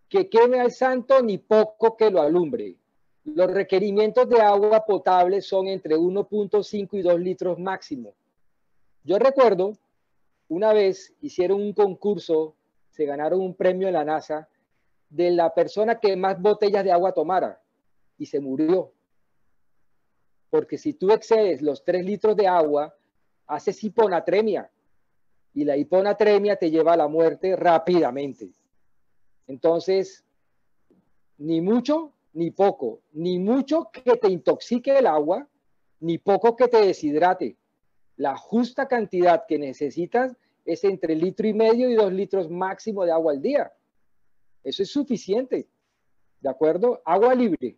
que 0.09 0.29
queme 0.29 0.59
al 0.59 0.71
santo, 0.71 1.21
ni 1.21 1.37
poco 1.37 1.95
que 1.97 2.09
lo 2.09 2.21
alumbre. 2.21 2.75
Los 3.23 3.51
requerimientos 3.51 4.29
de 4.29 4.39
agua 4.39 4.85
potable 4.85 5.41
son 5.41 5.67
entre 5.67 5.97
1.5 5.97 6.89
y 6.93 7.01
2 7.01 7.19
litros 7.19 7.59
máximo. 7.59 8.13
Yo 9.03 9.17
recuerdo, 9.17 9.73
una 10.47 10.73
vez 10.73 11.15
hicieron 11.21 11.61
un 11.61 11.73
concurso, 11.73 12.55
se 12.91 13.05
ganaron 13.05 13.41
un 13.41 13.55
premio 13.55 13.87
en 13.87 13.93
la 13.93 14.05
NASA, 14.05 14.47
de 15.09 15.31
la 15.31 15.53
persona 15.53 15.99
que 15.99 16.15
más 16.15 16.41
botellas 16.41 16.83
de 16.83 16.91
agua 16.91 17.13
tomara 17.13 17.61
y 18.17 18.25
se 18.25 18.39
murió. 18.39 18.91
Porque 20.49 20.77
si 20.77 20.93
tú 20.93 21.11
excedes 21.11 21.61
los 21.61 21.83
3 21.83 22.05
litros 22.05 22.35
de 22.35 22.47
agua, 22.47 22.95
haces 23.47 23.83
hiponatremia 23.83 24.69
y 25.53 25.63
la 25.63 25.77
hiponatremia 25.77 26.57
te 26.57 26.69
lleva 26.69 26.93
a 26.93 26.97
la 26.97 27.07
muerte 27.07 27.55
rápidamente. 27.55 28.51
Entonces, 29.47 30.23
ni 31.37 31.61
mucho 31.61 32.13
ni 32.33 32.51
poco, 32.51 33.01
ni 33.13 33.39
mucho 33.39 33.89
que 33.91 34.17
te 34.17 34.29
intoxique 34.29 34.97
el 34.97 35.07
agua, 35.07 35.47
ni 36.01 36.17
poco 36.17 36.55
que 36.55 36.67
te 36.67 36.85
deshidrate. 36.85 37.57
La 38.17 38.35
justa 38.35 38.87
cantidad 38.87 39.45
que 39.47 39.57
necesitas 39.57 40.35
es 40.65 40.83
entre 40.83 41.15
litro 41.15 41.47
y 41.47 41.53
medio 41.53 41.89
y 41.89 41.95
dos 41.95 42.11
litros 42.11 42.49
máximo 42.49 43.05
de 43.05 43.11
agua 43.13 43.33
al 43.33 43.41
día. 43.41 43.71
Eso 44.63 44.83
es 44.83 44.91
suficiente. 44.91 45.67
¿De 46.41 46.49
acuerdo? 46.49 47.01
Agua 47.05 47.33
libre. 47.33 47.77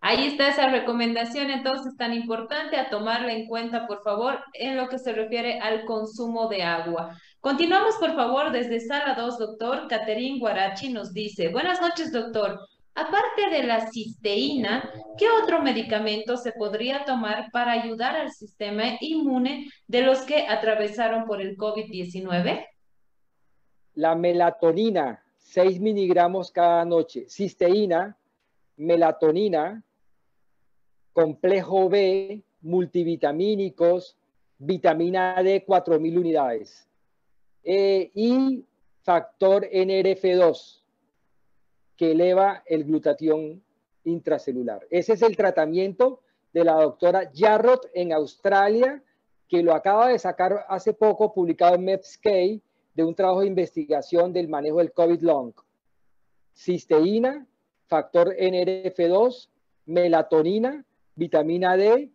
Ahí 0.00 0.28
está 0.28 0.48
esa 0.48 0.68
recomendación 0.68 1.50
entonces 1.50 1.96
tan 1.96 2.12
importante 2.12 2.76
a 2.76 2.90
tomarla 2.90 3.32
en 3.32 3.48
cuenta, 3.48 3.88
por 3.88 4.04
favor, 4.04 4.38
en 4.52 4.76
lo 4.76 4.88
que 4.88 5.00
se 5.00 5.12
refiere 5.12 5.58
al 5.58 5.84
consumo 5.84 6.48
de 6.48 6.62
agua. 6.62 7.18
Continuamos, 7.40 7.96
por 7.96 8.14
favor, 8.14 8.50
desde 8.50 8.80
sala 8.80 9.14
2, 9.14 9.38
doctor. 9.38 9.86
Caterín 9.88 10.38
Guarachi 10.38 10.92
nos 10.92 11.12
dice, 11.12 11.48
buenas 11.48 11.80
noches, 11.80 12.12
doctor. 12.12 12.58
Aparte 12.94 13.50
de 13.50 13.62
la 13.62 13.90
cisteína, 13.90 14.90
¿qué 15.18 15.26
otro 15.28 15.60
medicamento 15.62 16.38
se 16.38 16.52
podría 16.52 17.04
tomar 17.04 17.50
para 17.52 17.72
ayudar 17.72 18.16
al 18.16 18.32
sistema 18.32 18.84
inmune 19.00 19.68
de 19.86 20.00
los 20.00 20.22
que 20.22 20.46
atravesaron 20.48 21.26
por 21.26 21.42
el 21.42 21.58
COVID-19? 21.58 22.66
La 23.94 24.14
melatonina, 24.14 25.22
6 25.36 25.78
miligramos 25.78 26.50
cada 26.50 26.86
noche. 26.86 27.28
Cisteína, 27.28 28.16
melatonina, 28.76 29.84
complejo 31.12 31.90
B, 31.90 32.42
multivitamínicos, 32.62 34.16
vitamina 34.58 35.42
D, 35.42 35.64
4.000 35.66 36.18
unidades. 36.18 36.85
Eh, 37.68 38.12
y 38.14 38.64
factor 39.02 39.68
NRF2, 39.68 40.84
que 41.96 42.12
eleva 42.12 42.62
el 42.64 42.84
glutatión 42.84 43.60
intracelular. 44.04 44.86
Ese 44.88 45.14
es 45.14 45.22
el 45.22 45.36
tratamiento 45.36 46.20
de 46.52 46.62
la 46.62 46.74
doctora 46.74 47.28
Jarrott 47.34 47.86
en 47.92 48.12
Australia, 48.12 49.02
que 49.48 49.64
lo 49.64 49.74
acaba 49.74 50.08
de 50.08 50.18
sacar 50.20 50.64
hace 50.68 50.92
poco, 50.92 51.34
publicado 51.34 51.74
en 51.74 51.84
Medscape, 51.84 52.60
de 52.94 53.04
un 53.04 53.16
trabajo 53.16 53.40
de 53.40 53.48
investigación 53.48 54.32
del 54.32 54.48
manejo 54.48 54.78
del 54.78 54.92
COVID 54.92 55.20
long. 55.22 55.52
Cisteína, 56.54 57.48
factor 57.88 58.32
NRF2, 58.36 59.48
melatonina, 59.86 60.84
vitamina 61.16 61.76
D, 61.76 62.12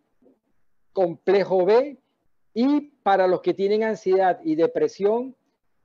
complejo 0.94 1.66
B 1.66 1.98
y 2.54 2.80
para 3.02 3.26
los 3.26 3.42
que 3.42 3.52
tienen 3.52 3.84
ansiedad 3.84 4.40
y 4.42 4.54
depresión, 4.54 5.36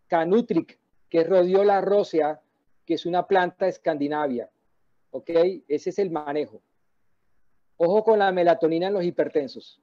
Canutric, 0.07 0.79
que 1.09 1.19
es 1.19 1.29
Rhodiola 1.29 1.81
rosea, 1.81 2.41
que 2.85 2.95
es 2.95 3.05
una 3.05 3.27
planta 3.27 3.67
escandinavia. 3.67 4.49
¿Ok? 5.11 5.29
Ese 5.67 5.89
es 5.89 5.99
el 5.99 6.11
manejo. 6.11 6.61
Ojo 7.77 8.03
con 8.03 8.19
la 8.19 8.31
melatonina 8.31 8.87
en 8.87 8.93
los 8.93 9.03
hipertensos. 9.03 9.79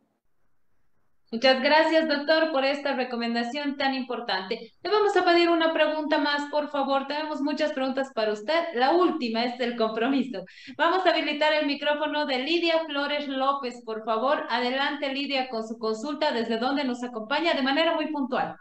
Muchas 1.34 1.60
gracias, 1.62 2.06
doctor, 2.06 2.52
por 2.52 2.64
esta 2.64 2.94
recomendación 2.94 3.76
tan 3.76 3.94
importante. 3.94 4.72
Le 4.82 4.90
vamos 4.90 5.16
a 5.16 5.24
pedir 5.24 5.48
una 5.48 5.72
pregunta 5.72 6.18
más, 6.18 6.48
por 6.50 6.68
favor. 6.68 7.08
Tenemos 7.08 7.40
muchas 7.40 7.72
preguntas 7.72 8.12
para 8.14 8.32
usted. 8.32 8.54
La 8.74 8.92
última 8.92 9.44
es 9.44 9.58
el 9.58 9.74
compromiso. 9.76 10.44
Vamos 10.76 11.04
a 11.04 11.10
habilitar 11.10 11.52
el 11.52 11.66
micrófono 11.66 12.26
de 12.26 12.38
Lidia 12.38 12.84
Flores 12.86 13.26
López, 13.26 13.82
por 13.84 14.04
favor. 14.04 14.44
Adelante, 14.48 15.12
Lidia, 15.12 15.48
con 15.48 15.66
su 15.66 15.76
consulta, 15.76 16.30
desde 16.30 16.58
donde 16.58 16.84
nos 16.84 17.02
acompaña 17.02 17.54
de 17.54 17.62
manera 17.62 17.96
muy 17.96 18.12
puntual. 18.12 18.56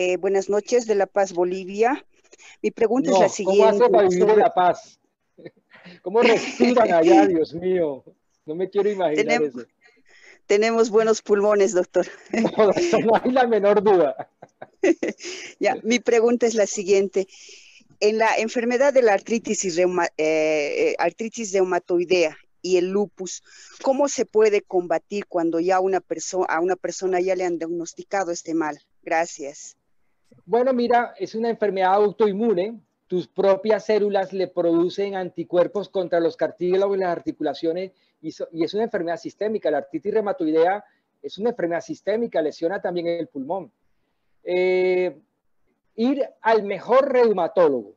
Eh, 0.00 0.16
buenas 0.16 0.48
noches 0.48 0.86
de 0.86 0.94
La 0.94 1.06
Paz, 1.08 1.32
Bolivia. 1.32 2.06
Mi 2.62 2.70
pregunta 2.70 3.10
No, 3.10 3.16
es 3.16 3.20
la 3.20 3.26
¿Cómo 3.26 3.34
siguiente. 3.52 3.82
hace 3.84 3.90
para 3.90 4.08
vivir 4.08 4.30
en 4.30 4.38
La 4.38 4.54
Paz? 4.54 5.00
¿Cómo 6.02 6.22
respiran 6.22 6.92
allá, 6.92 7.26
Dios 7.26 7.52
mío? 7.52 8.04
No 8.46 8.54
me 8.54 8.70
quiero 8.70 8.88
imaginar 8.90 9.24
Tenemos- 9.26 9.48
eso. 9.56 9.66
Tenemos 10.46 10.90
buenos 10.90 11.20
pulmones, 11.20 11.72
doctor. 11.74 12.06
No, 12.32 12.70
no 13.06 13.12
hay 13.20 13.32
la 13.32 13.48
menor 13.48 13.82
duda. 13.82 14.30
Ya, 15.58 15.76
mi 15.82 15.98
pregunta 15.98 16.46
es 16.46 16.54
la 16.54 16.68
siguiente. 16.68 17.26
En 17.98 18.18
la 18.18 18.36
enfermedad 18.36 18.92
de 18.94 19.02
la 19.02 19.14
artritis, 19.14 19.64
y 19.64 19.70
reuma- 19.70 20.12
eh, 20.16 20.90
eh, 20.90 20.94
artritis 21.00 21.52
reumatoidea 21.52 22.38
y 22.62 22.76
el 22.76 22.88
lupus, 22.90 23.42
¿cómo 23.82 24.08
se 24.08 24.26
puede 24.26 24.62
combatir 24.62 25.26
cuando 25.26 25.58
ya 25.58 25.80
una 25.80 26.04
a 26.48 26.60
una 26.60 26.76
persona 26.76 27.18
ya 27.20 27.34
le 27.34 27.44
han 27.44 27.58
diagnosticado 27.58 28.30
este 28.30 28.54
mal? 28.54 28.80
Gracias. 29.02 29.76
Bueno, 30.44 30.72
mira, 30.72 31.14
es 31.18 31.34
una 31.34 31.50
enfermedad 31.50 31.94
autoinmune. 31.94 32.80
Tus 33.06 33.26
propias 33.26 33.86
células 33.86 34.32
le 34.32 34.48
producen 34.48 35.14
anticuerpos 35.14 35.88
contra 35.88 36.20
los 36.20 36.36
cartílagos 36.36 36.96
y 36.96 37.00
las 37.00 37.10
articulaciones 37.10 37.92
y, 38.20 38.28
es 38.28 38.74
una 38.74 38.84
enfermedad 38.84 39.16
sistémica. 39.16 39.70
La 39.70 39.78
artritis 39.78 40.12
reumatoidea 40.12 40.84
es 41.22 41.38
una 41.38 41.50
enfermedad 41.50 41.80
sistémica, 41.80 42.42
lesiona 42.42 42.80
también 42.80 43.06
el 43.06 43.28
pulmón. 43.28 43.72
Eh, 44.42 45.18
ir 45.96 46.28
al 46.42 46.62
mejor 46.62 47.12
reumatólogo, 47.12 47.96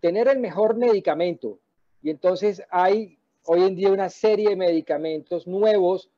tener 0.00 0.28
el 0.28 0.38
mejor 0.38 0.76
medicamento. 0.76 1.58
Y 2.02 2.10
entonces 2.10 2.62
hay 2.70 3.18
hoy 3.44 3.62
en 3.62 3.74
día 3.74 3.90
una 3.90 4.08
serie 4.08 4.50
de 4.50 4.56
medicamentos 4.56 5.46
nuevos 5.46 6.10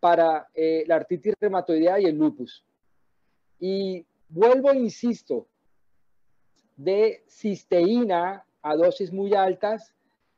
para 0.00 0.48
eh, 0.54 0.84
la 0.86 0.96
artritis 0.96 1.34
reumatoidea 1.40 2.00
y 2.00 2.06
el 2.06 2.16
lupus. 2.16 2.64
Y 3.60 4.04
vuelvo, 4.32 4.70
e 4.70 4.78
insisto, 4.78 5.46
de 6.76 7.22
cisteína 7.28 8.44
a 8.62 8.76
dosis 8.76 9.12
muy 9.12 9.34
altas, 9.34 9.94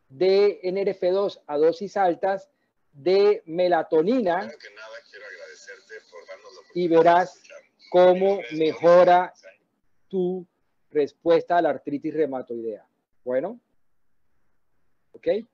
de 0.08 0.60
NRF2 0.62 1.40
a 1.46 1.56
dosis 1.56 1.96
altas, 1.96 2.50
de 2.92 3.42
melatonina. 3.46 4.50
y 6.76 6.88
verás 6.88 7.40
cómo 7.88 8.40
mejora 8.52 9.32
tu 10.08 10.44
respuesta 10.90 11.56
a 11.56 11.62
la 11.62 11.70
artritis 11.70 12.12
reumatoidea. 12.14 12.84
Bueno. 13.24 13.60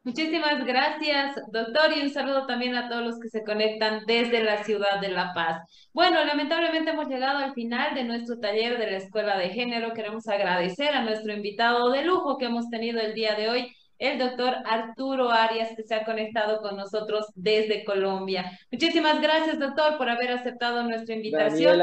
Muchísimas 0.02 0.64
gracias, 0.64 1.36
doctor, 1.52 1.96
y 1.96 2.02
un 2.02 2.10
saludo 2.10 2.46
también 2.46 2.74
a 2.74 2.88
todos 2.88 3.02
los 3.02 3.20
que 3.20 3.28
se 3.28 3.44
conectan 3.44 4.04
desde 4.06 4.42
la 4.42 4.64
ciudad 4.64 5.00
de 5.00 5.08
La 5.08 5.32
Paz. 5.34 5.62
Bueno, 5.92 6.24
lamentablemente 6.24 6.90
hemos 6.90 7.08
llegado 7.08 7.38
al 7.38 7.54
final 7.54 7.94
de 7.94 8.04
nuestro 8.04 8.38
taller 8.38 8.78
de 8.78 8.90
la 8.90 8.96
Escuela 8.96 9.38
de 9.38 9.50
Género. 9.50 9.92
Queremos 9.92 10.26
agradecer 10.28 10.94
a 10.94 11.02
nuestro 11.02 11.32
invitado 11.32 11.90
de 11.90 12.02
lujo 12.04 12.38
que 12.38 12.46
hemos 12.46 12.68
tenido 12.70 13.00
el 13.00 13.14
día 13.14 13.34
de 13.34 13.48
hoy, 13.48 13.72
el 13.98 14.18
doctor 14.18 14.56
Arturo 14.64 15.30
Arias, 15.30 15.70
que 15.76 15.82
se 15.82 15.94
ha 15.94 16.04
conectado 16.04 16.62
con 16.62 16.76
nosotros 16.76 17.26
desde 17.34 17.84
Colombia. 17.84 18.58
Muchísimas 18.72 19.20
gracias, 19.20 19.58
doctor, 19.58 19.98
por 19.98 20.08
haber 20.08 20.32
aceptado 20.32 20.82
nuestra 20.82 21.14
invitación. 21.14 21.80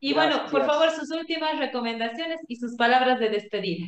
y 0.00 0.14
bueno, 0.14 0.46
por 0.50 0.64
favor, 0.64 0.90
sus 0.90 1.10
últimas 1.10 1.58
recomendaciones 1.58 2.40
y 2.48 2.56
sus 2.56 2.76
palabras 2.76 3.20
de 3.20 3.28
despedida. 3.28 3.86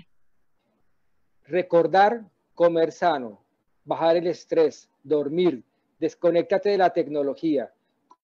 Recordar 1.44 2.24
comer 2.60 2.92
sano, 2.92 3.40
bajar 3.86 4.18
el 4.18 4.26
estrés, 4.26 4.86
dormir, 5.02 5.64
desconéctate 5.98 6.68
de 6.68 6.76
la 6.76 6.90
tecnología, 6.90 7.72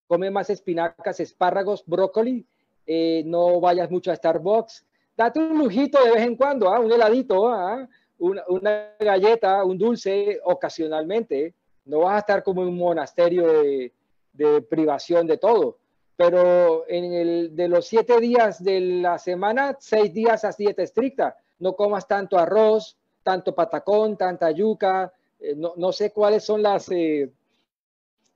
come 0.07 0.31
más 0.31 0.51
espinacas, 0.51 1.21
espárragos, 1.21 1.83
brócoli, 1.87 2.45
eh, 2.87 3.23
no 3.25 3.59
vayas 3.61 3.91
mucho 3.91 4.13
a 4.13 4.17
Starbucks, 4.17 4.85
date 5.17 5.39
un 5.39 5.57
lujito 5.57 6.05
de 6.05 6.11
vez 6.11 6.23
en 6.23 6.37
cuando, 6.37 6.69
¿ah? 6.69 6.81
un 6.81 6.93
heladito, 6.93 7.49
¿ah? 7.49 7.89
una, 8.19 8.93
galleta, 9.01 9.65
un 9.65 9.79
dulce 9.79 10.39
ocasionalmente, 10.45 11.55
no 11.87 12.01
vas 12.01 12.17
a 12.17 12.19
estar 12.19 12.43
como 12.43 12.61
un 12.61 12.77
monasterio 12.77 13.47
de, 13.47 13.95
de 14.35 14.61
privación 14.61 15.27
de 15.27 15.39
todo, 15.39 15.79
pero 16.15 16.85
en 16.89 17.11
el, 17.15 17.57
de 17.57 17.69
los 17.69 17.87
siete 17.87 18.21
días 18.21 18.63
de 18.63 18.81
la 19.01 19.17
semana, 19.17 19.79
seis 19.81 20.13
días 20.13 20.45
a 20.45 20.51
dieta 20.51 20.83
estricta, 20.83 21.39
no 21.59 21.75
comas 21.75 22.07
tanto 22.07 22.37
arroz, 22.37 22.99
tanto 23.27 23.57
patacón, 23.57 24.17
tanta 24.17 24.53
yuca, 24.53 25.13
eh, 25.41 25.57
no, 25.57 25.91
sé 25.91 26.13
cuáles 26.13 26.45
son 26.45 26.63
las, 26.63 26.89
eh, 26.93 27.29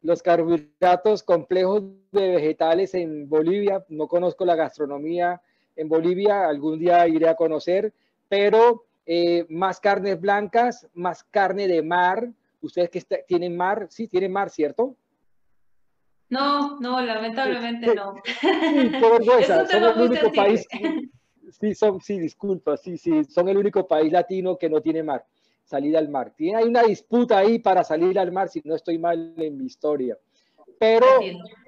los 0.03 0.21
carbohidratos 0.21 1.23
complejos 1.23 1.85
de 2.11 2.31
vegetales 2.31 2.93
en 2.95 3.29
Bolivia, 3.29 3.85
no 3.89 4.09
conozco 4.09 4.45
la 4.45 4.57
gastronomía 4.57 5.41
en 5.77 5.89
Bolivia, 5.89 6.49
algún 6.49 6.81
día 6.81 7.07
iré 7.07 7.29
a 7.29 7.37
conocer, 7.37 7.93
pero 8.29 8.85
eh, 9.07 9.47
más 9.49 9.79
carnes 9.79 10.21
blancas, 10.21 10.89
más 10.95 11.23
carne 11.23 11.69
de 11.69 11.83
mar, 11.83 12.29
ustedes 12.61 12.91
que 12.91 13.01
tienen 13.29 13.57
mar, 13.57 13.87
sí, 13.91 14.09
tienen 14.09 14.33
mar, 14.33 14.51
¿cierto? 14.51 14.97
No, 16.31 16.81
no, 16.81 17.01
lamentablemente 17.01 17.95
no. 17.95 18.17
Son 19.71 19.85
el 19.85 20.03
único 20.03 20.33
país, 20.33 20.67
sí, 21.51 21.75
son, 21.75 22.01
sí, 22.01 22.19
disculpa, 22.19 22.77
sí, 22.77 22.97
sí, 22.97 23.25
son 23.25 23.49
el 23.49 23.57
único 23.57 23.87
país 23.87 24.13
latino 24.13 24.57
que 24.57 24.69
no 24.69 24.81
tiene 24.81 25.03
mar, 25.03 25.25
salida 25.65 25.99
al 25.99 26.09
mar. 26.09 26.33
Tiene, 26.37 26.59
hay 26.59 26.65
una 26.65 26.83
disputa 26.83 27.39
ahí 27.39 27.59
para 27.59 27.85
salir 27.85 28.19
al 28.19 28.33
mar, 28.33 28.49
si 28.49 28.61
no 28.65 28.75
estoy 28.75 28.99
mal 28.99 29.35
en 29.37 29.57
mi 29.57 29.67
historia. 29.67 30.19
Pero 30.79 31.07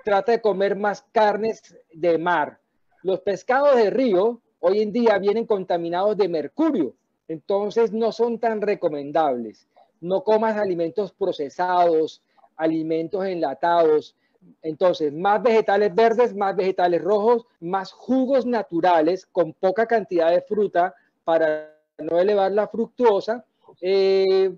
trata 0.04 0.32
de 0.32 0.40
comer 0.40 0.76
más 0.76 1.02
carnes 1.12 1.76
de 1.92 2.18
mar. 2.18 2.59
Los 3.02 3.20
pescados 3.20 3.76
de 3.76 3.90
río 3.90 4.40
hoy 4.60 4.80
en 4.80 4.92
día 4.92 5.18
vienen 5.18 5.46
contaminados 5.46 6.16
de 6.16 6.28
mercurio, 6.28 6.94
entonces 7.28 7.92
no 7.92 8.12
son 8.12 8.38
tan 8.38 8.60
recomendables. 8.60 9.68
No 10.00 10.24
comas 10.24 10.56
alimentos 10.56 11.12
procesados, 11.12 12.22
alimentos 12.56 13.24
enlatados, 13.26 14.16
entonces, 14.62 15.12
más 15.12 15.43
vegetales 15.43 15.94
verdes, 15.94 16.35
más 16.35 16.55
vegetales 16.55 17.02
rojos, 17.02 17.47
más 17.60 17.93
jugos 17.93 18.47
naturales 18.47 19.27
con 19.27 19.52
poca 19.52 19.86
cantidad 19.86 20.31
de 20.31 20.43
fruta 20.43 20.94
para 21.24 21.74
no 21.98 22.19
elevar 22.19 22.52
la 22.52 22.69
fructuosa, 22.69 23.44
eh, 23.81 24.52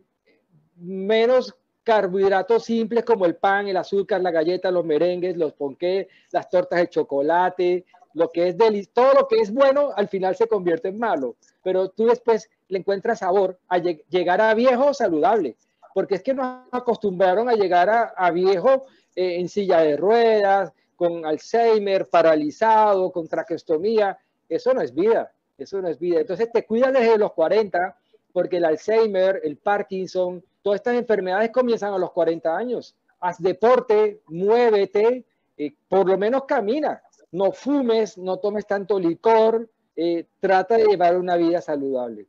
menos 0.77 1.55
carbohidratos 1.83 2.65
simples 2.65 3.05
como 3.05 3.27
el 3.27 3.37
pan, 3.37 3.69
el 3.69 3.77
azúcar, 3.77 4.21
la 4.21 4.31
galleta, 4.31 4.71
los 4.71 4.85
merengues, 4.85 5.37
los 5.37 5.53
ponqués, 5.53 6.07
las 6.31 6.49
tortas 6.49 6.81
de 6.81 6.89
chocolate, 6.89 7.85
lo 8.15 8.29
que 8.29 8.49
es 8.49 8.57
todo 8.93 9.13
lo 9.13 9.27
que 9.27 9.37
es 9.37 9.53
bueno 9.53 9.91
al 9.97 10.09
final 10.09 10.37
se 10.37 10.47
convierte 10.47 10.89
en 10.89 10.99
malo, 10.99 11.37
pero 11.63 11.89
tú 11.89 12.07
después 12.07 12.49
le 12.69 12.79
encuentras 12.79 13.19
sabor 13.19 13.59
a 13.69 13.79
llegar 13.79 14.41
a 14.41 14.55
viejo 14.55 14.95
saludable, 14.95 15.57
porque 15.95 16.15
es 16.15 16.23
que 16.23 16.33
nos 16.33 16.63
acostumbraron 16.73 17.49
a 17.49 17.55
llegar 17.55 18.15
a 18.17 18.31
viejo 18.31 18.87
eh, 19.17 19.41
en 19.41 19.49
silla 19.49 19.81
de 19.81 19.97
ruedas, 19.97 20.73
con 20.97 21.25
Alzheimer, 21.27 22.09
paralizado, 22.09 23.11
con 23.11 23.29
traqueostomía. 23.29 24.19
Eso 24.49 24.75
no 24.75 24.81
es 24.81 24.95
vida, 24.95 25.33
eso 25.59 25.81
no 25.81 25.89
es 25.89 25.99
vida. 25.99 26.21
Entonces 26.21 26.51
te 26.53 26.65
cuidas 26.65 26.93
desde 26.93 27.19
los 27.19 27.33
40, 27.33 27.97
porque 28.33 28.57
el 28.59 28.65
Alzheimer, 28.65 29.41
el 29.45 29.57
Parkinson, 29.57 30.43
todas 30.63 30.81
estas 30.81 30.97
enfermedades 30.97 31.51
comienzan 31.51 31.95
a 31.95 31.99
los 31.99 32.13
40 32.13 32.57
años. 32.57 32.97
Haz 33.21 33.41
deporte, 33.41 34.21
muévete, 34.27 35.25
eh, 35.57 35.75
por 35.89 36.09
lo 36.09 36.19
menos 36.19 36.45
camina. 36.45 37.03
No 37.33 37.53
fumes, 37.53 38.19
no 38.19 38.39
tomes 38.39 38.67
tanto 38.67 38.99
licor, 38.99 39.69
eh, 39.97 40.27
trata 40.41 40.77
de 40.77 40.87
llevar 40.87 41.17
una 41.17 41.37
vida 41.37 41.61
saludable. 41.61 42.27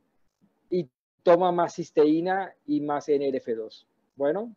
Y 0.70 0.88
toma 1.22 1.52
más 1.52 1.74
cisteína 1.74 2.54
y 2.66 2.80
más 2.80 3.08
NRF2. 3.08 3.86
Bueno, 4.16 4.54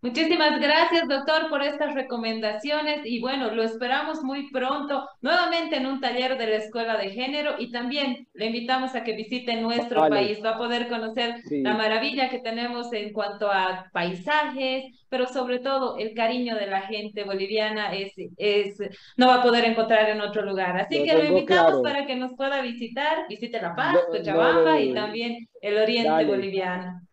Muchísimas 0.00 0.60
gracias, 0.60 1.08
doctor, 1.08 1.48
por 1.48 1.62
estas 1.62 1.94
recomendaciones 1.94 3.00
y 3.04 3.20
bueno, 3.20 3.50
lo 3.50 3.64
esperamos 3.64 4.22
muy 4.22 4.48
pronto 4.50 5.08
nuevamente 5.20 5.76
en 5.76 5.86
un 5.86 6.00
taller 6.00 6.38
de 6.38 6.46
la 6.46 6.56
Escuela 6.56 6.96
de 6.96 7.10
Género 7.10 7.56
y 7.58 7.72
también 7.72 8.28
le 8.34 8.46
invitamos 8.46 8.94
a 8.94 9.02
que 9.02 9.16
visite 9.16 9.60
nuestro 9.60 10.08
país. 10.08 10.38
Va 10.44 10.50
a 10.50 10.58
poder 10.58 10.88
conocer 10.88 11.36
la 11.50 11.74
maravilla 11.74 12.28
que 12.28 12.38
tenemos 12.38 12.92
en 12.92 13.12
cuanto 13.12 13.50
a 13.50 13.86
paisajes, 13.92 14.84
pero 15.08 15.26
sobre 15.26 15.58
todo 15.58 15.96
el 15.98 16.14
cariño 16.14 16.54
de 16.54 16.66
la 16.66 16.82
gente 16.82 17.24
boliviana 17.24 17.92
es, 17.92 18.12
es 18.36 18.78
no 19.16 19.26
va 19.28 19.36
a 19.36 19.42
poder 19.42 19.64
encontrar 19.64 20.08
en 20.10 20.20
otro 20.20 20.42
lugar. 20.44 20.76
Así 20.76 21.02
que 21.02 21.14
lo 21.14 21.24
invitamos 21.24 21.80
para 21.82 22.06
que 22.06 22.14
nos 22.14 22.34
pueda 22.36 22.62
visitar, 22.62 23.26
visite 23.28 23.60
La 23.60 23.74
Paz, 23.74 23.96
Cochabamba 24.10 24.80
y 24.80 24.94
también 24.94 25.48
el 25.60 25.78
oriente 25.78 26.24
boliviano. 26.24 27.07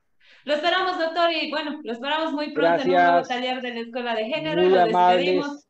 Lo 0.46 0.54
esperamos, 0.54 1.00
doctor, 1.00 1.32
y 1.32 1.50
bueno, 1.50 1.82
lo 1.84 1.92
esperamos 1.92 2.32
muy 2.32 2.52
pronto 2.52 2.84
en 2.84 2.90
un 2.90 2.96
nuevo 2.96 3.28
taller 3.28 3.62
de 3.62 3.74
la 3.74 3.80
Escuela 3.80 4.16
de 4.16 4.26
Género 4.26 4.64
y 4.64 4.70
lo 4.70 4.86
despedimos 4.86 5.68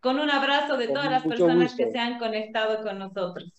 con 0.00 0.18
un 0.18 0.30
abrazo 0.30 0.78
de 0.78 0.88
todas 0.88 1.10
las 1.10 1.22
personas 1.22 1.74
que 1.74 1.90
se 1.90 1.98
han 1.98 2.18
conectado 2.18 2.82
con 2.82 2.98
nosotros. 2.98 3.52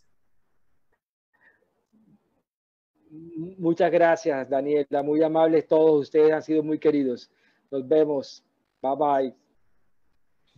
Muchas 3.57 3.91
gracias, 3.91 4.49
Daniela. 4.49 5.03
Muy 5.03 5.21
amables 5.21 5.67
todos 5.67 6.01
ustedes, 6.01 6.33
han 6.33 6.41
sido 6.41 6.63
muy 6.63 6.79
queridos. 6.79 7.29
Nos 7.69 7.87
vemos. 7.87 8.43
Bye 8.81 8.95
bye. 8.95 9.35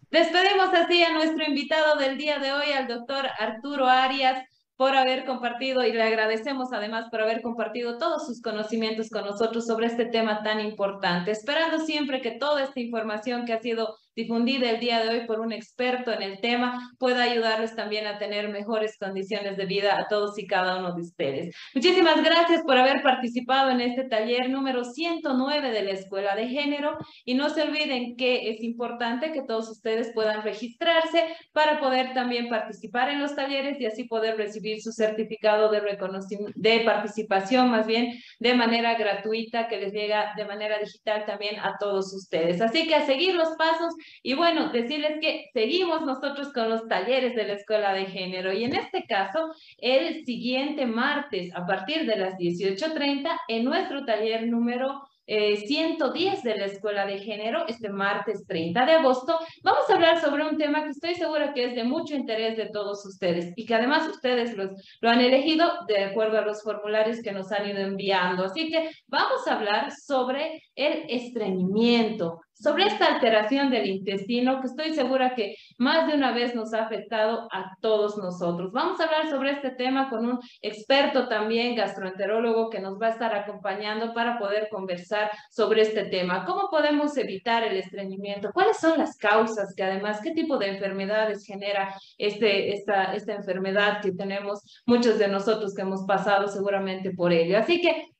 Despedimos 0.10 0.74
así 0.74 1.04
a 1.04 1.14
nuestro 1.14 1.44
invitado 1.44 1.98
del 1.98 2.18
día 2.18 2.40
de 2.40 2.54
hoy, 2.54 2.72
al 2.72 2.88
doctor 2.88 3.26
Arturo 3.40 3.88
Arias 3.88 4.48
por 4.78 4.96
haber 4.96 5.26
compartido 5.26 5.84
y 5.84 5.92
le 5.92 6.04
agradecemos 6.04 6.72
además 6.72 7.08
por 7.10 7.22
haber 7.22 7.42
compartido 7.42 7.98
todos 7.98 8.28
sus 8.28 8.42
conocimientos 8.42 9.10
con 9.10 9.26
nosotros 9.26 9.66
sobre 9.66 9.88
este 9.88 10.06
tema 10.06 10.44
tan 10.44 10.60
importante, 10.60 11.32
esperando 11.32 11.80
siempre 11.80 12.22
que 12.22 12.32
toda 12.32 12.64
esta 12.64 12.80
información 12.80 13.46
que 13.46 13.54
ha 13.54 13.60
sido 13.60 13.98
difundida 14.18 14.72
el 14.72 14.80
día 14.80 15.00
de 15.04 15.10
hoy 15.10 15.28
por 15.28 15.40
un 15.40 15.54
experto 15.54 16.12
en 16.12 16.24
el 16.24 16.42
tema 16.42 16.92
pueda 16.98 17.22
ayudarles 17.22 17.76
también 17.76 18.08
a 18.08 18.18
tener 18.18 18.50
mejores 18.50 18.98
condiciones 18.98 19.58
de 19.58 19.68
vida 19.68 20.00
a 20.00 20.08
todos 20.08 20.40
y 20.40 20.48
cada 20.48 20.80
uno 20.80 20.96
de 20.96 21.04
ustedes. 21.04 21.56
Muchísimas 21.76 22.24
gracias 22.24 22.64
por 22.64 22.78
haber 22.78 23.04
participado 23.04 23.70
en 23.70 23.80
este 23.80 24.06
taller 24.06 24.50
número 24.50 24.84
109 24.84 25.72
de 25.72 25.84
la 25.84 25.92
Escuela 25.92 26.36
de 26.36 26.48
Género 26.48 26.98
y 27.26 27.36
no 27.36 27.52
se 27.52 27.62
olviden 27.62 28.16
que 28.18 28.50
es 28.50 28.64
importante 28.64 29.32
que 29.32 29.44
todos 29.44 29.70
ustedes 29.70 30.12
puedan 30.16 30.42
registrarse 30.42 31.24
para 31.52 31.80
poder 31.80 32.16
también 32.16 32.50
participar 32.50 33.10
en 33.10 33.22
los 33.22 33.36
talleres 33.36 33.80
y 33.80 33.86
así 33.86 34.06
poder 34.06 34.36
recibir 34.36 34.82
su 34.82 34.94
certificado 34.94 35.70
de 35.70 35.80
reconocimiento, 35.80 36.54
de 36.56 36.80
participación 36.80 37.70
más 37.70 37.86
bien 37.86 38.20
de 38.40 38.56
manera 38.56 38.96
gratuita 38.96 39.68
que 39.68 39.78
les 39.78 39.94
llega 39.94 40.34
de 40.36 40.46
manera 40.46 40.80
digital 40.80 41.24
también 41.28 41.60
a 41.60 41.76
todos 41.80 42.12
ustedes. 42.16 42.62
Así 42.62 42.88
que 42.88 42.96
a 42.96 43.06
seguir 43.06 43.36
los 43.36 43.50
pasos 43.58 43.94
Y 44.24 44.34
bueno, 44.34 44.72
decirles 44.72 45.20
que 45.22 45.50
seguimos 45.54 46.02
nosotros 46.02 46.52
con 46.54 46.70
los 46.70 46.88
talleres 46.88 47.36
de 47.36 47.48
la 47.48 47.54
Escuela 47.54 47.94
de 47.94 48.06
Género 48.06 48.54
y 48.54 48.64
en 48.64 48.76
este 48.76 49.06
caso, 49.06 49.54
el 49.78 50.26
siguiente 50.26 50.86
martes 50.86 51.54
a 51.56 51.66
partir 51.66 52.06
de 52.06 52.18
las 52.18 52.36
18.30 52.36 53.30
en 53.48 53.64
nuestro 53.64 54.06
taller 54.06 54.48
número 54.48 55.02
110 55.28 56.46
eh, 56.46 56.50
de 56.50 56.58
la 56.58 56.66
Escuela 56.66 57.06
de 57.06 57.20
Género, 57.20 57.68
este 57.68 57.90
martes 57.90 58.46
30 58.48 58.86
de 58.86 58.94
agosto, 58.94 59.38
vamos 59.62 59.90
a 59.90 59.96
hablar 59.96 60.22
sobre 60.22 60.48
un 60.48 60.58
tema 60.58 60.84
que 60.84 60.92
estoy 60.92 61.16
segura 61.16 61.54
que 61.54 61.66
es 61.66 61.76
de 61.76 61.84
mucho 61.84 62.16
interés 62.16 62.56
de 62.56 62.68
todos 62.68 63.06
ustedes 63.06 63.52
y 63.58 63.66
que 63.66 63.76
además 63.76 64.08
ustedes 64.08 64.56
los, 64.56 64.72
lo 65.02 65.10
han 65.10 65.20
elegido 65.20 65.70
de 65.88 66.06
acuerdo 66.06 66.38
a 66.38 66.46
los 66.46 66.64
formularios 66.64 67.22
que 67.22 67.34
nos 67.34 67.52
han 67.52 67.70
ido 67.70 67.80
enviando. 67.80 68.46
Así 68.46 68.70
que 68.70 68.90
vamos 69.08 69.46
a 69.48 69.56
hablar 69.56 69.92
sobre 69.92 70.64
el 70.76 71.04
estreñimiento, 71.10 72.40
sobre 72.60 72.86
esta 72.86 73.06
alteración 73.06 73.70
del 73.70 73.88
intestino 73.88 74.60
que 74.62 74.68
estoy 74.68 74.94
segura 74.94 75.36
que 75.36 75.56
más 75.78 76.08
de 76.08 76.16
una 76.16 76.32
vez 76.32 76.56
nos 76.56 76.74
ha 76.74 76.84
afectado 76.84 77.48
a 77.52 77.76
todos 77.82 78.18
nosotros. 78.18 78.72
Vamos 78.72 79.00
a 79.00 79.06
hablar 79.06 79.30
sobre 79.30 79.52
este 79.52 79.72
tema 79.72 80.10
con 80.10 80.26
un 80.26 80.40
experto 80.62 81.28
también 81.28 81.76
gastroenterólogo 81.76 82.70
que 82.70 82.80
nos 82.80 83.00
va 83.00 83.08
a 83.08 83.12
estar 83.12 83.36
acompañando 83.36 84.14
para 84.14 84.40
poder 84.40 84.70
conversar 84.70 85.30
sobre 85.52 85.82
este 85.82 86.06
tema. 86.06 86.46
¿Cómo 86.46 86.70
podemos 86.70 87.16
evitar 87.18 87.64
el 87.64 87.78
estreñimiento? 87.78 88.52
¿Cuáles 88.54 88.78
son 88.78 88.98
las 88.98 89.18
causas 89.18 89.74
que 89.76 89.84
además, 89.84 90.20
qué 90.22 90.32
tipo 90.32 90.58
de 90.58 90.70
enfermedades 90.70 91.46
genera 91.46 91.94
este, 92.18 92.74
esta, 92.74 93.14
esta 93.14 93.34
enfermedad 93.34 94.02
que 94.02 94.12
tenemos 94.12 94.84
muchos 94.86 95.20
de 95.20 95.28
nosotros 95.28 95.74
que 95.76 95.84
hemos 95.84 96.06
pasado 96.06 96.48
seguramente 96.48 97.12
por 97.12 97.32
ello? 97.32 97.58
Así 97.58 97.82
que 97.82 98.17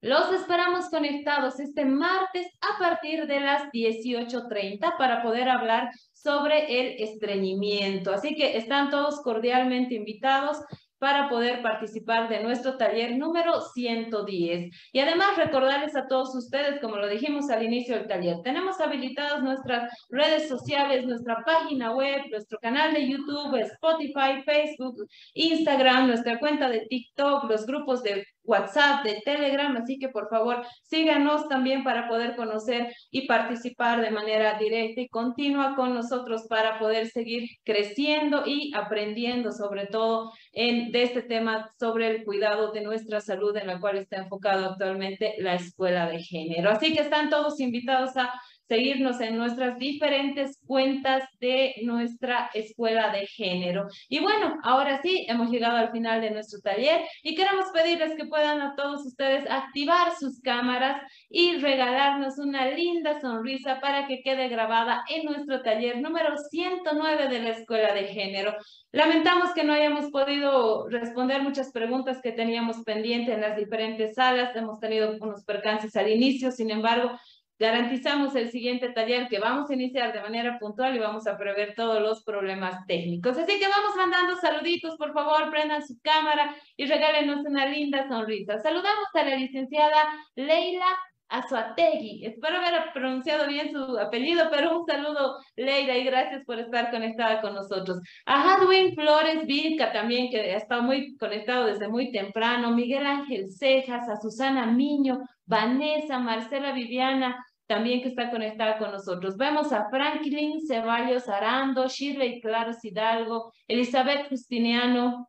los 0.00 0.32
esperamos 0.32 0.90
conectados 0.90 1.58
este 1.58 1.84
martes 1.84 2.46
a 2.60 2.78
partir 2.78 3.26
de 3.26 3.40
las 3.40 3.64
18.30 3.72 4.96
para 4.96 5.22
poder 5.22 5.48
hablar 5.48 5.90
sobre 6.12 6.80
el 6.80 7.02
estreñimiento. 7.02 8.12
Así 8.12 8.34
que 8.34 8.56
están 8.56 8.90
todos 8.90 9.20
cordialmente 9.22 9.94
invitados 9.94 10.58
para 10.98 11.28
poder 11.28 11.62
participar 11.62 12.28
de 12.28 12.42
nuestro 12.42 12.76
taller 12.76 13.16
número 13.16 13.60
110. 13.60 14.70
Y 14.92 15.00
además 15.00 15.36
recordarles 15.36 15.96
a 15.96 16.06
todos 16.06 16.34
ustedes, 16.34 16.80
como 16.80 16.96
lo 16.96 17.08
dijimos 17.08 17.50
al 17.50 17.62
inicio 17.62 17.96
del 17.96 18.08
taller, 18.08 18.38
tenemos 18.42 18.80
habilitadas 18.80 19.42
nuestras 19.42 19.92
redes 20.10 20.48
sociales, 20.48 21.06
nuestra 21.06 21.42
página 21.44 21.94
web, 21.94 22.22
nuestro 22.30 22.58
canal 22.58 22.92
de 22.94 23.08
YouTube, 23.08 23.54
Spotify, 23.60 24.42
Facebook, 24.44 24.96
Instagram, 25.34 26.08
nuestra 26.08 26.38
cuenta 26.38 26.68
de 26.68 26.86
TikTok, 26.88 27.44
los 27.48 27.66
grupos 27.66 28.02
de 28.02 28.26
WhatsApp, 28.48 29.04
de 29.04 29.20
Telegram, 29.24 29.76
así 29.76 29.98
que 29.98 30.08
por 30.08 30.28
favor 30.28 30.64
síganos 30.82 31.48
también 31.48 31.84
para 31.84 32.08
poder 32.08 32.34
conocer 32.34 32.92
y 33.10 33.26
participar 33.26 34.00
de 34.00 34.10
manera 34.10 34.58
directa 34.58 35.02
y 35.02 35.08
continua 35.08 35.76
con 35.76 35.94
nosotros 35.94 36.46
para 36.48 36.78
poder 36.78 37.08
seguir 37.08 37.48
creciendo 37.64 38.44
y 38.46 38.72
aprendiendo 38.74 39.52
sobre 39.52 39.86
todo 39.86 40.32
en, 40.52 40.90
de 40.92 41.02
este 41.02 41.22
tema 41.22 41.70
sobre 41.78 42.08
el 42.08 42.24
cuidado 42.24 42.72
de 42.72 42.80
nuestra 42.80 43.20
salud 43.20 43.56
en 43.56 43.66
la 43.66 43.80
cual 43.80 43.98
está 43.98 44.16
enfocado 44.16 44.70
actualmente 44.70 45.34
la 45.38 45.54
Escuela 45.54 46.08
de 46.08 46.22
Género. 46.22 46.70
Así 46.70 46.94
que 46.94 47.02
están 47.02 47.28
todos 47.28 47.60
invitados 47.60 48.16
a 48.16 48.32
seguirnos 48.68 49.20
en 49.20 49.36
nuestras 49.36 49.78
diferentes 49.78 50.60
cuentas 50.66 51.24
de 51.40 51.74
nuestra 51.82 52.50
escuela 52.52 53.10
de 53.10 53.26
género. 53.26 53.86
Y 54.08 54.20
bueno, 54.20 54.56
ahora 54.62 55.00
sí, 55.02 55.26
hemos 55.28 55.50
llegado 55.50 55.78
al 55.78 55.90
final 55.90 56.20
de 56.20 56.30
nuestro 56.30 56.60
taller 56.60 57.00
y 57.22 57.34
queremos 57.34 57.66
pedirles 57.72 58.14
que 58.14 58.26
puedan 58.26 58.60
a 58.60 58.74
todos 58.76 59.06
ustedes 59.06 59.48
activar 59.48 60.12
sus 60.18 60.40
cámaras 60.40 61.00
y 61.30 61.56
regalarnos 61.56 62.38
una 62.38 62.68
linda 62.70 63.20
sonrisa 63.20 63.80
para 63.80 64.06
que 64.06 64.20
quede 64.22 64.48
grabada 64.48 65.02
en 65.08 65.24
nuestro 65.24 65.62
taller 65.62 66.00
número 66.00 66.36
109 66.50 67.28
de 67.28 67.40
la 67.40 67.50
escuela 67.50 67.94
de 67.94 68.04
género. 68.04 68.54
Lamentamos 68.92 69.52
que 69.54 69.64
no 69.64 69.72
hayamos 69.72 70.10
podido 70.10 70.88
responder 70.88 71.42
muchas 71.42 71.72
preguntas 71.72 72.20
que 72.22 72.32
teníamos 72.32 72.82
pendiente 72.84 73.32
en 73.32 73.40
las 73.40 73.56
diferentes 73.56 74.14
salas. 74.14 74.54
Hemos 74.54 74.78
tenido 74.80 75.16
unos 75.20 75.44
percances 75.44 75.96
al 75.96 76.10
inicio, 76.10 76.50
sin 76.50 76.70
embargo, 76.70 77.10
Garantizamos 77.58 78.34
el 78.36 78.50
siguiente 78.50 78.90
taller 78.90 79.28
que 79.28 79.40
vamos 79.40 79.68
a 79.68 79.74
iniciar 79.74 80.12
de 80.12 80.20
manera 80.20 80.58
puntual 80.58 80.94
y 80.94 81.00
vamos 81.00 81.26
a 81.26 81.36
prever 81.36 81.74
todos 81.74 82.00
los 82.00 82.22
problemas 82.22 82.86
técnicos. 82.86 83.36
Así 83.36 83.58
que 83.58 83.68
vamos 83.68 83.96
mandando 83.96 84.36
saluditos, 84.36 84.96
por 84.96 85.12
favor, 85.12 85.50
prendan 85.50 85.86
su 85.86 85.98
cámara 86.00 86.54
y 86.76 86.86
regálenos 86.86 87.44
una 87.44 87.66
linda 87.66 88.06
sonrisa. 88.08 88.60
Saludamos 88.60 89.08
a 89.14 89.24
la 89.24 89.36
licenciada 89.36 90.08
Leila 90.36 90.86
Azuategui. 91.28 92.24
Espero 92.24 92.56
haber 92.56 92.92
pronunciado 92.92 93.46
bien 93.46 93.70
su 93.70 93.98
apellido, 93.98 94.48
pero 94.50 94.78
un 94.78 94.86
saludo, 94.86 95.38
Leila, 95.56 95.96
y 95.96 96.04
gracias 96.04 96.44
por 96.44 96.58
estar 96.58 96.90
conectada 96.90 97.40
con 97.40 97.54
nosotros. 97.54 98.00
A 98.24 98.54
Hadwin 98.54 98.94
Flores 98.94 99.46
Vilca 99.46 99.92
también, 99.92 100.30
que 100.30 100.54
estado 100.54 100.82
muy 100.82 101.16
conectado 101.16 101.66
desde 101.66 101.88
muy 101.88 102.12
temprano. 102.12 102.74
Miguel 102.74 103.06
Ángel 103.06 103.50
Cejas, 103.50 104.08
a 104.08 104.16
Susana 104.16 104.66
Miño, 104.66 105.20
Vanessa, 105.44 106.18
Marcela 106.18 106.72
Viviana, 106.72 107.44
también 107.68 108.02
que 108.02 108.08
está 108.08 108.30
conectada 108.30 108.78
con 108.78 108.90
nosotros. 108.90 109.36
Vemos 109.36 109.72
a 109.72 109.88
Franklin 109.90 110.66
Ceballos 110.66 111.28
Arando, 111.28 111.86
Shirley 111.86 112.40
Claros 112.40 112.82
Hidalgo, 112.82 113.52
Elizabeth 113.68 114.28
Justiniano, 114.30 115.28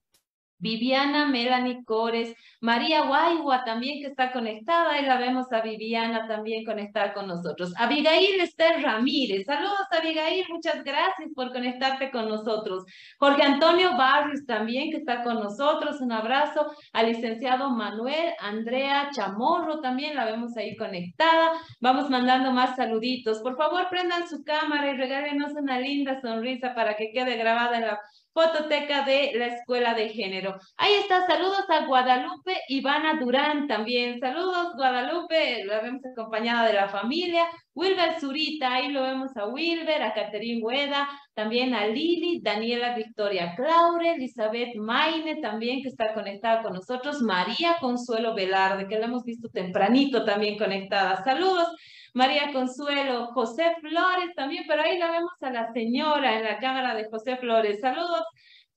Viviana 0.60 1.26
Melanie 1.26 1.84
Cores, 1.84 2.36
María 2.62 3.04
Guaigua 3.04 3.64
también 3.64 4.02
que 4.02 4.08
está 4.08 4.32
conectada, 4.32 5.00
y 5.00 5.06
la 5.06 5.18
vemos 5.18 5.52
a 5.52 5.62
Viviana 5.62 6.28
también 6.28 6.66
conectada 6.66 7.14
con 7.14 7.28
nosotros. 7.28 7.74
Abigail 7.78 8.40
Esther 8.42 8.82
Ramírez, 8.82 9.46
saludos 9.46 9.88
Abigail, 9.92 10.46
muchas 10.50 10.84
gracias 10.84 11.30
por 11.36 11.52
conectarte 11.52 12.12
con 12.12 12.28
nosotros. 12.30 12.86
Jorge 13.18 13.44
Antonio 13.44 13.96
Barrios 13.98 14.46
también 14.46 14.92
que 14.92 14.98
está 14.98 15.24
con 15.24 15.36
nosotros, 15.36 16.02
un 16.02 16.12
abrazo 16.12 16.72
al 16.94 17.08
licenciado 17.08 17.70
Manuel, 17.70 18.34
Andrea 18.40 19.10
Chamorro 19.12 19.80
también 19.80 20.16
la 20.16 20.26
vemos 20.26 20.56
ahí 20.58 20.76
conectada. 20.76 21.52
Vamos 21.80 22.10
mandando 22.10 22.52
más 22.52 22.76
saluditos. 22.76 23.40
Por 23.40 23.58
favor, 23.58 23.88
prendan 23.90 24.28
su 24.28 24.44
cámara 24.44 24.92
y 24.92 24.98
regálenos 24.98 25.54
una 25.54 25.80
linda 25.80 26.20
sonrisa 26.22 26.76
para 26.76 26.96
que 26.96 27.12
quede 27.12 27.38
grabada 27.38 27.78
en 27.78 27.88
la 27.88 28.00
fototeca 28.34 29.04
de 29.04 29.32
la 29.36 29.48
Escuela 29.48 29.94
de 29.94 30.10
Género. 30.10 30.56
Ahí 30.78 30.94
está, 30.94 31.26
saludos 31.26 31.66
a 31.70 31.86
Guadalupe 31.86 32.58
Ivana 32.68 33.20
Durán 33.20 33.68
también. 33.68 34.20
Saludos 34.20 34.76
Guadalupe, 34.76 35.66
la 35.66 35.82
vemos 35.82 36.02
acompañada 36.06 36.68
de 36.68 36.74
la 36.74 36.90
familia. 36.90 37.48
Wilber 37.74 38.20
Zurita, 38.20 38.74
ahí 38.74 38.92
lo 38.92 39.04
vemos 39.04 39.36
a 39.38 39.48
Wilber, 39.48 40.04
a 40.04 40.14
Caterín 40.14 40.60
Hueda, 40.64 41.08
también 41.34 41.74
a 41.74 41.88
Lili, 41.88 42.42
Daniela 42.42 42.96
Victoria 42.96 43.54
Claure, 43.56 44.16
Elizabeth 44.16 44.76
Maine 44.76 45.42
también 45.42 45.82
que 45.82 45.90
está 45.90 46.14
conectada 46.14 46.62
con 46.62 46.74
nosotros, 46.74 47.22
María 47.22 47.78
Consuelo 47.80 48.36
Velarde, 48.36 48.88
que 48.88 49.00
la 49.00 49.06
hemos 49.06 49.24
visto 49.24 49.50
tempranito 49.50 50.26
también 50.26 50.58
conectada. 50.58 51.24
Saludos. 51.24 51.70
María 52.14 52.52
Consuelo, 52.54 53.28
José 53.34 53.76
Flores 53.82 54.34
también, 54.36 54.66
pero 54.68 54.82
ahí 54.82 54.98
la 54.98 55.12
vemos 55.12 55.32
a 55.42 55.50
la 55.50 55.72
señora 55.74 56.38
en 56.38 56.44
la 56.44 56.60
cámara 56.60 56.96
de 56.96 57.10
José 57.10 57.38
Flores. 57.38 57.80
Saludos, 57.82 58.24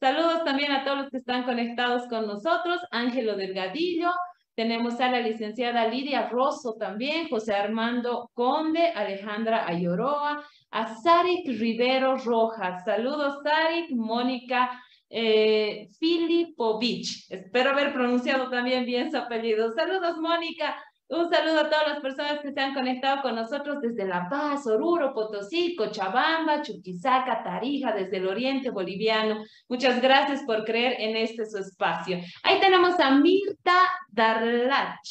saludos 0.01 0.45
también 0.45 0.73
a 0.73 0.85
todos 0.85 0.99
los 0.99 1.11
que 1.11 1.19
están 1.19 1.45
conectados 1.45 2.07
con 2.09 2.27
nosotros. 2.27 2.81
Ángelo 2.91 3.37
Delgadillo, 3.37 4.11
tenemos 4.55 5.01
a 5.01 5.11
la 5.11 5.21
licenciada 5.21 5.89
Lidia 5.89 6.29
Rosso 6.29 6.75
también, 6.79 7.29
José 7.29 7.55
Armando 7.55 8.31
Conde, 8.35 8.89
Alejandra 8.89 9.67
Ayoroa, 9.67 10.45
a 10.71 10.95
Sarik 10.97 11.47
Rivero 11.59 12.17
Rojas. 12.19 12.85
Saludos, 12.85 13.39
Sarik, 13.43 13.91
Mónica 13.93 14.71
eh, 15.09 15.89
Filipovich. 15.99 17.27
Espero 17.31 17.71
haber 17.71 17.93
pronunciado 17.93 18.49
también 18.51 18.85
bien 18.87 19.11
su 19.11 19.19
apellido. 19.19 19.73
Saludos, 19.73 20.19
Mónica. 20.19 20.77
Un 21.13 21.29
saludo 21.29 21.61
a 21.61 21.69
todas 21.69 21.89
las 21.89 22.01
personas 22.01 22.41
que 22.41 22.53
se 22.53 22.59
han 22.59 22.73
conectado 22.73 23.21
con 23.21 23.35
nosotros 23.35 23.83
desde 23.83 24.07
La 24.07 24.31
Paz, 24.31 24.67
Oruro, 24.67 25.13
Potosí, 25.13 25.77
Cochabamba, 25.77 26.63
Chuquisaca, 26.63 27.43
Tarija, 27.45 27.93
desde 27.93 28.17
el 28.17 28.27
oriente 28.27 28.71
boliviano. 28.71 29.45
Muchas 29.69 30.01
gracias 30.01 30.43
por 30.45 30.65
creer 30.65 30.97
en 30.99 31.19
este 31.19 31.45
su 31.45 31.59
espacio. 31.59 32.19
Ahí 32.43 32.59
tenemos 32.61 32.99
a 32.99 33.11
Mirta 33.11 33.77
Darlach. 34.09 35.07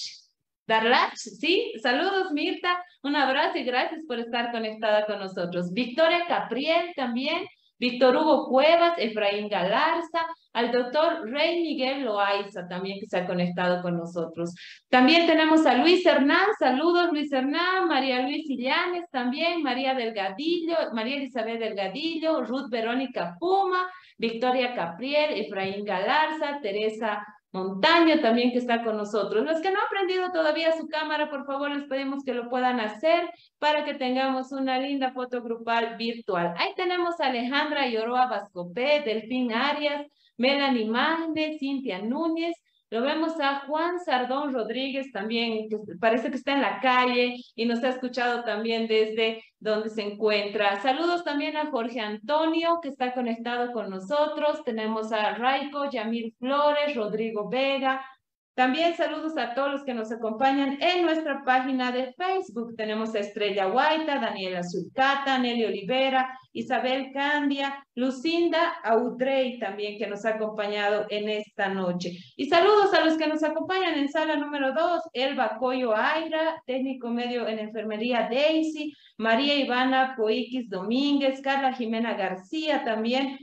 Darlach, 0.65 1.13
¿sí? 1.13 1.71
Saludos, 1.79 2.31
Mirta. 2.31 2.83
Un 3.03 3.15
abrazo 3.15 3.59
y 3.59 3.63
gracias 3.63 4.01
por 4.07 4.17
estar 4.17 4.51
conectada 4.51 5.05
con 5.05 5.19
nosotros. 5.19 5.71
Victoria 5.71 6.25
Capriel 6.27 6.93
también. 6.95 7.45
Víctor 7.81 8.15
Hugo 8.15 8.47
Cuevas, 8.47 8.93
Efraín 8.99 9.49
Galarza, 9.49 10.27
al 10.53 10.71
doctor 10.71 11.27
Rey 11.27 11.63
Miguel 11.63 12.05
Loaiza 12.05 12.67
también 12.67 12.99
que 12.99 13.07
se 13.07 13.17
ha 13.17 13.25
conectado 13.25 13.81
con 13.81 13.97
nosotros. 13.97 14.53
También 14.87 15.25
tenemos 15.25 15.65
a 15.65 15.73
Luis 15.73 16.05
Hernán, 16.05 16.45
saludos 16.59 17.09
Luis 17.11 17.33
Hernán, 17.33 17.87
María 17.87 18.21
Luis 18.21 18.47
Illanes 18.47 19.09
también, 19.09 19.63
María 19.63 19.95
Delgadillo, 19.95 20.75
María 20.93 21.15
Elizabeth 21.15 21.59
Delgadillo, 21.59 22.43
Ruth 22.43 22.69
Verónica 22.69 23.35
Puma, 23.39 23.89
Victoria 24.15 24.75
Capriel, 24.75 25.31
Efraín 25.39 25.83
Galarza, 25.83 26.59
Teresa 26.61 27.25
Montaño 27.51 28.21
también 28.21 28.51
que 28.51 28.59
está 28.59 28.83
con 28.83 28.95
nosotros. 28.95 29.43
Los 29.43 29.61
que 29.61 29.71
no 29.71 29.79
han 29.79 29.89
prendido 29.89 30.31
todavía 30.31 30.71
su 30.77 30.87
cámara, 30.87 31.29
por 31.29 31.45
favor, 31.45 31.69
les 31.69 31.83
pedimos 31.83 32.23
que 32.23 32.33
lo 32.33 32.49
puedan 32.49 32.79
hacer 32.79 33.29
para 33.59 33.83
que 33.83 33.93
tengamos 33.93 34.51
una 34.53 34.79
linda 34.79 35.11
foto 35.11 35.41
grupal 35.41 35.97
virtual. 35.97 36.53
Ahí 36.57 36.69
tenemos 36.75 37.19
a 37.19 37.27
Alejandra 37.27 37.87
Yoroa 37.87 38.27
Vascopé, 38.27 39.01
Delfín 39.01 39.51
Arias, 39.51 40.07
Melanie 40.37 40.85
Magne, 40.85 41.57
Cintia 41.59 42.01
Núñez, 42.01 42.55
lo 42.91 43.01
vemos 43.01 43.39
a 43.39 43.61
Juan 43.61 43.99
Sardón 43.99 44.53
Rodríguez 44.53 45.13
también, 45.13 45.69
que 45.69 45.77
parece 45.97 46.29
que 46.29 46.35
está 46.35 46.51
en 46.51 46.61
la 46.61 46.81
calle 46.81 47.37
y 47.55 47.65
nos 47.65 47.81
ha 47.85 47.89
escuchado 47.89 48.43
también 48.43 48.85
desde 48.85 49.45
donde 49.59 49.89
se 49.89 50.01
encuentra. 50.01 50.81
Saludos 50.81 51.23
también 51.23 51.55
a 51.55 51.71
Jorge 51.71 52.01
Antonio, 52.01 52.79
que 52.81 52.89
está 52.89 53.13
conectado 53.13 53.71
con 53.71 53.89
nosotros. 53.89 54.65
Tenemos 54.65 55.13
a 55.13 55.35
Raico, 55.35 55.89
Yamil 55.89 56.35
Flores, 56.37 56.93
Rodrigo 56.93 57.47
Vega, 57.47 58.05
también 58.53 58.95
saludos 58.95 59.37
a 59.37 59.53
todos 59.53 59.71
los 59.71 59.83
que 59.83 59.93
nos 59.93 60.11
acompañan 60.11 60.77
en 60.81 61.05
nuestra 61.05 61.43
página 61.45 61.91
de 61.91 62.13
Facebook. 62.13 62.75
Tenemos 62.75 63.15
a 63.15 63.19
Estrella 63.19 63.67
Guaita, 63.67 64.19
Daniela 64.19 64.61
Zulcata, 64.61 65.37
Nelly 65.39 65.65
Olivera, 65.65 66.37
Isabel 66.51 67.11
Candia, 67.13 67.85
Lucinda 67.95 68.73
Audrey 68.83 69.57
también 69.57 69.97
que 69.97 70.07
nos 70.07 70.25
ha 70.25 70.31
acompañado 70.31 71.05
en 71.09 71.29
esta 71.29 71.69
noche. 71.69 72.11
Y 72.35 72.47
saludos 72.47 72.93
a 72.93 73.05
los 73.05 73.17
que 73.17 73.27
nos 73.27 73.41
acompañan 73.41 73.97
en 73.97 74.09
sala 74.09 74.35
número 74.35 74.73
2, 74.73 75.01
Elba 75.13 75.57
Coyo 75.57 75.95
Aira, 75.95 76.61
técnico 76.65 77.09
medio 77.09 77.47
en 77.47 77.59
enfermería 77.59 78.27
Daisy, 78.29 78.93
María 79.17 79.55
Ivana 79.55 80.15
Poiquis 80.17 80.69
Domínguez, 80.69 81.41
Carla 81.41 81.73
Jimena 81.73 82.15
García 82.15 82.83
también, 82.83 83.39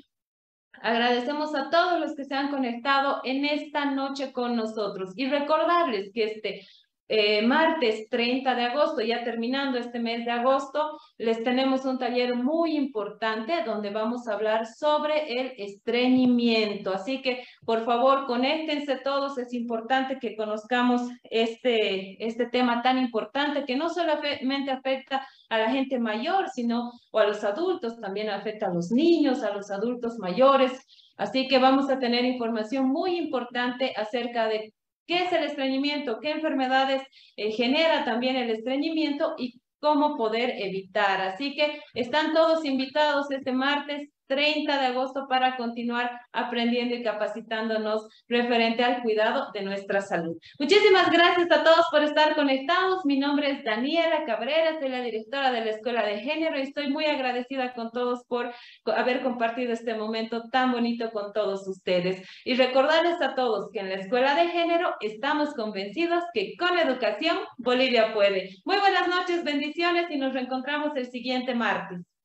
Agradecemos 0.83 1.55
a 1.55 1.71
todos 1.71 2.01
los 2.01 2.15
que 2.15 2.25
se 2.25 2.35
han 2.35 2.51
conectado 2.51 3.21
en 3.25 3.45
esta 3.45 3.87
noche 3.87 4.33
con 4.33 4.57
nosotros 4.57 5.13
y 5.17 5.29
recordarles 5.29 6.11
que 6.13 6.25
este 6.25 6.67
eh, 7.11 7.41
martes 7.41 8.11
30 8.11 8.55
de 8.55 8.65
agosto, 8.65 9.01
ya 9.01 9.25
terminando 9.25 9.79
este 9.79 9.99
mes 9.99 10.27
de 10.27 10.31
agosto, 10.31 10.99
les 11.17 11.43
tenemos 11.43 11.87
un 11.87 11.99
taller 11.99 12.35
muy 12.35 12.77
importante 12.77 13.65
donde 13.65 13.89
vamos 13.89 14.29
a 14.29 14.35
hablar 14.35 14.67
sobre 14.67 15.41
el 15.41 15.55
estreñimiento. 15.57 16.93
Así 16.93 17.23
que, 17.23 17.45
por 17.65 17.87
favor, 17.87 18.27
conéctense 18.27 18.97
todos. 18.97 19.39
Es 19.39 19.55
importante 19.55 20.19
que 20.19 20.37
conozcamos 20.37 21.01
este, 21.23 22.23
este 22.23 22.47
tema 22.47 22.83
tan 22.83 22.99
importante 22.99 23.65
que 23.65 23.77
no 23.77 23.89
solamente 23.89 24.71
afecta 24.71 25.27
a 25.49 25.59
la 25.59 25.71
gente 25.71 25.99
mayor, 25.99 26.49
sino 26.51 26.93
o 27.11 27.19
a 27.19 27.27
los 27.27 27.45
adultos, 27.45 28.01
también 28.01 28.29
afecta 28.29 28.67
a 28.67 28.75
los 28.75 28.91
niños, 28.91 29.43
a 29.43 29.55
los 29.55 29.71
adultos 29.71 30.19
mayores. 30.19 30.73
Así 31.17 31.49
que 31.49 31.59
vamos 31.59 31.91
a 31.91 31.99
tener 31.99 32.25
información 32.25 32.89
muy 32.89 33.17
importante 33.17 33.93
acerca 33.97 34.47
de 34.47 34.75
qué 35.07 35.25
es 35.25 35.33
el 35.33 35.45
estreñimiento, 35.45 36.21
qué 36.21 36.31
enfermedades 36.31 37.03
eh, 37.37 37.51
genera 37.53 38.05
también 38.05 38.37
el 38.37 38.51
estreñimiento 38.51 39.35
y 39.39 39.61
cómo 39.81 40.17
poder 40.17 40.55
evitar. 40.59 41.21
Así 41.21 41.55
que 41.55 41.81
están 41.95 42.35
todos 42.35 42.65
invitados 42.65 43.31
este 43.31 43.53
martes 43.53 44.11
30 44.29 44.81
de 44.81 44.87
agosto 44.87 45.27
para 45.29 45.57
continuar 45.57 46.21
aprendiendo 46.33 46.95
y 46.95 47.03
capacitándonos 47.03 48.07
referente 48.29 48.85
al 48.85 49.03
cuidado 49.03 49.51
de 49.53 49.63
nuestra 49.63 50.01
salud. 50.01 50.37
Muchísimas 50.59 51.11
gracias 51.11 51.51
a 51.51 51.65
todos 51.65 51.87
por 51.91 52.05
estar 52.05 52.37
conectados. 52.37 53.05
Mi 53.05 53.19
nombre 53.19 53.51
es 53.51 53.65
Daniela 53.65 54.25
Cabrera, 54.27 54.79
soy 54.79 54.91
la 54.91 55.03
directora 55.03 55.51
de 55.51 55.65
la 55.65 55.71
Escuela 55.71 56.05
de 56.05 56.21
Género 56.21 56.59
y 56.59 56.63
estoy 56.63 56.89
muy 56.91 57.07
agradecida 57.07 57.75
con 57.75 57.91
todos 57.91 58.25
por 58.29 58.53
haber 58.85 59.23
compartido 59.23 59.73
este 59.73 59.95
momento 59.95 60.49
tan 60.51 60.73
bonito 60.73 61.11
con 61.11 61.33
todos 61.33 61.67
ustedes. 61.67 62.23
Y 62.45 62.55
recordarles 62.55 63.21
a 63.23 63.35
todos 63.35 63.71
que 63.73 63.81
en 63.81 63.89
la 63.89 63.97
Escuela 63.97 64.35
de 64.35 64.49
Género 64.49 64.95
estamos 65.01 65.55
convencidos 65.55 66.23
que 66.35 66.55
con 66.59 66.79
educación 66.79 67.39
Bolivia 67.57 68.13
puede. 68.13 68.51
Muy 68.65 68.77
buenas 68.79 69.09
noches, 69.09 69.45
bendiciones 69.45 70.11
y 70.11 70.19
nos 70.19 70.35
reencontramos 70.35 70.95
el 70.97 71.11
siguiente 71.11 71.55
martes. 71.55 72.18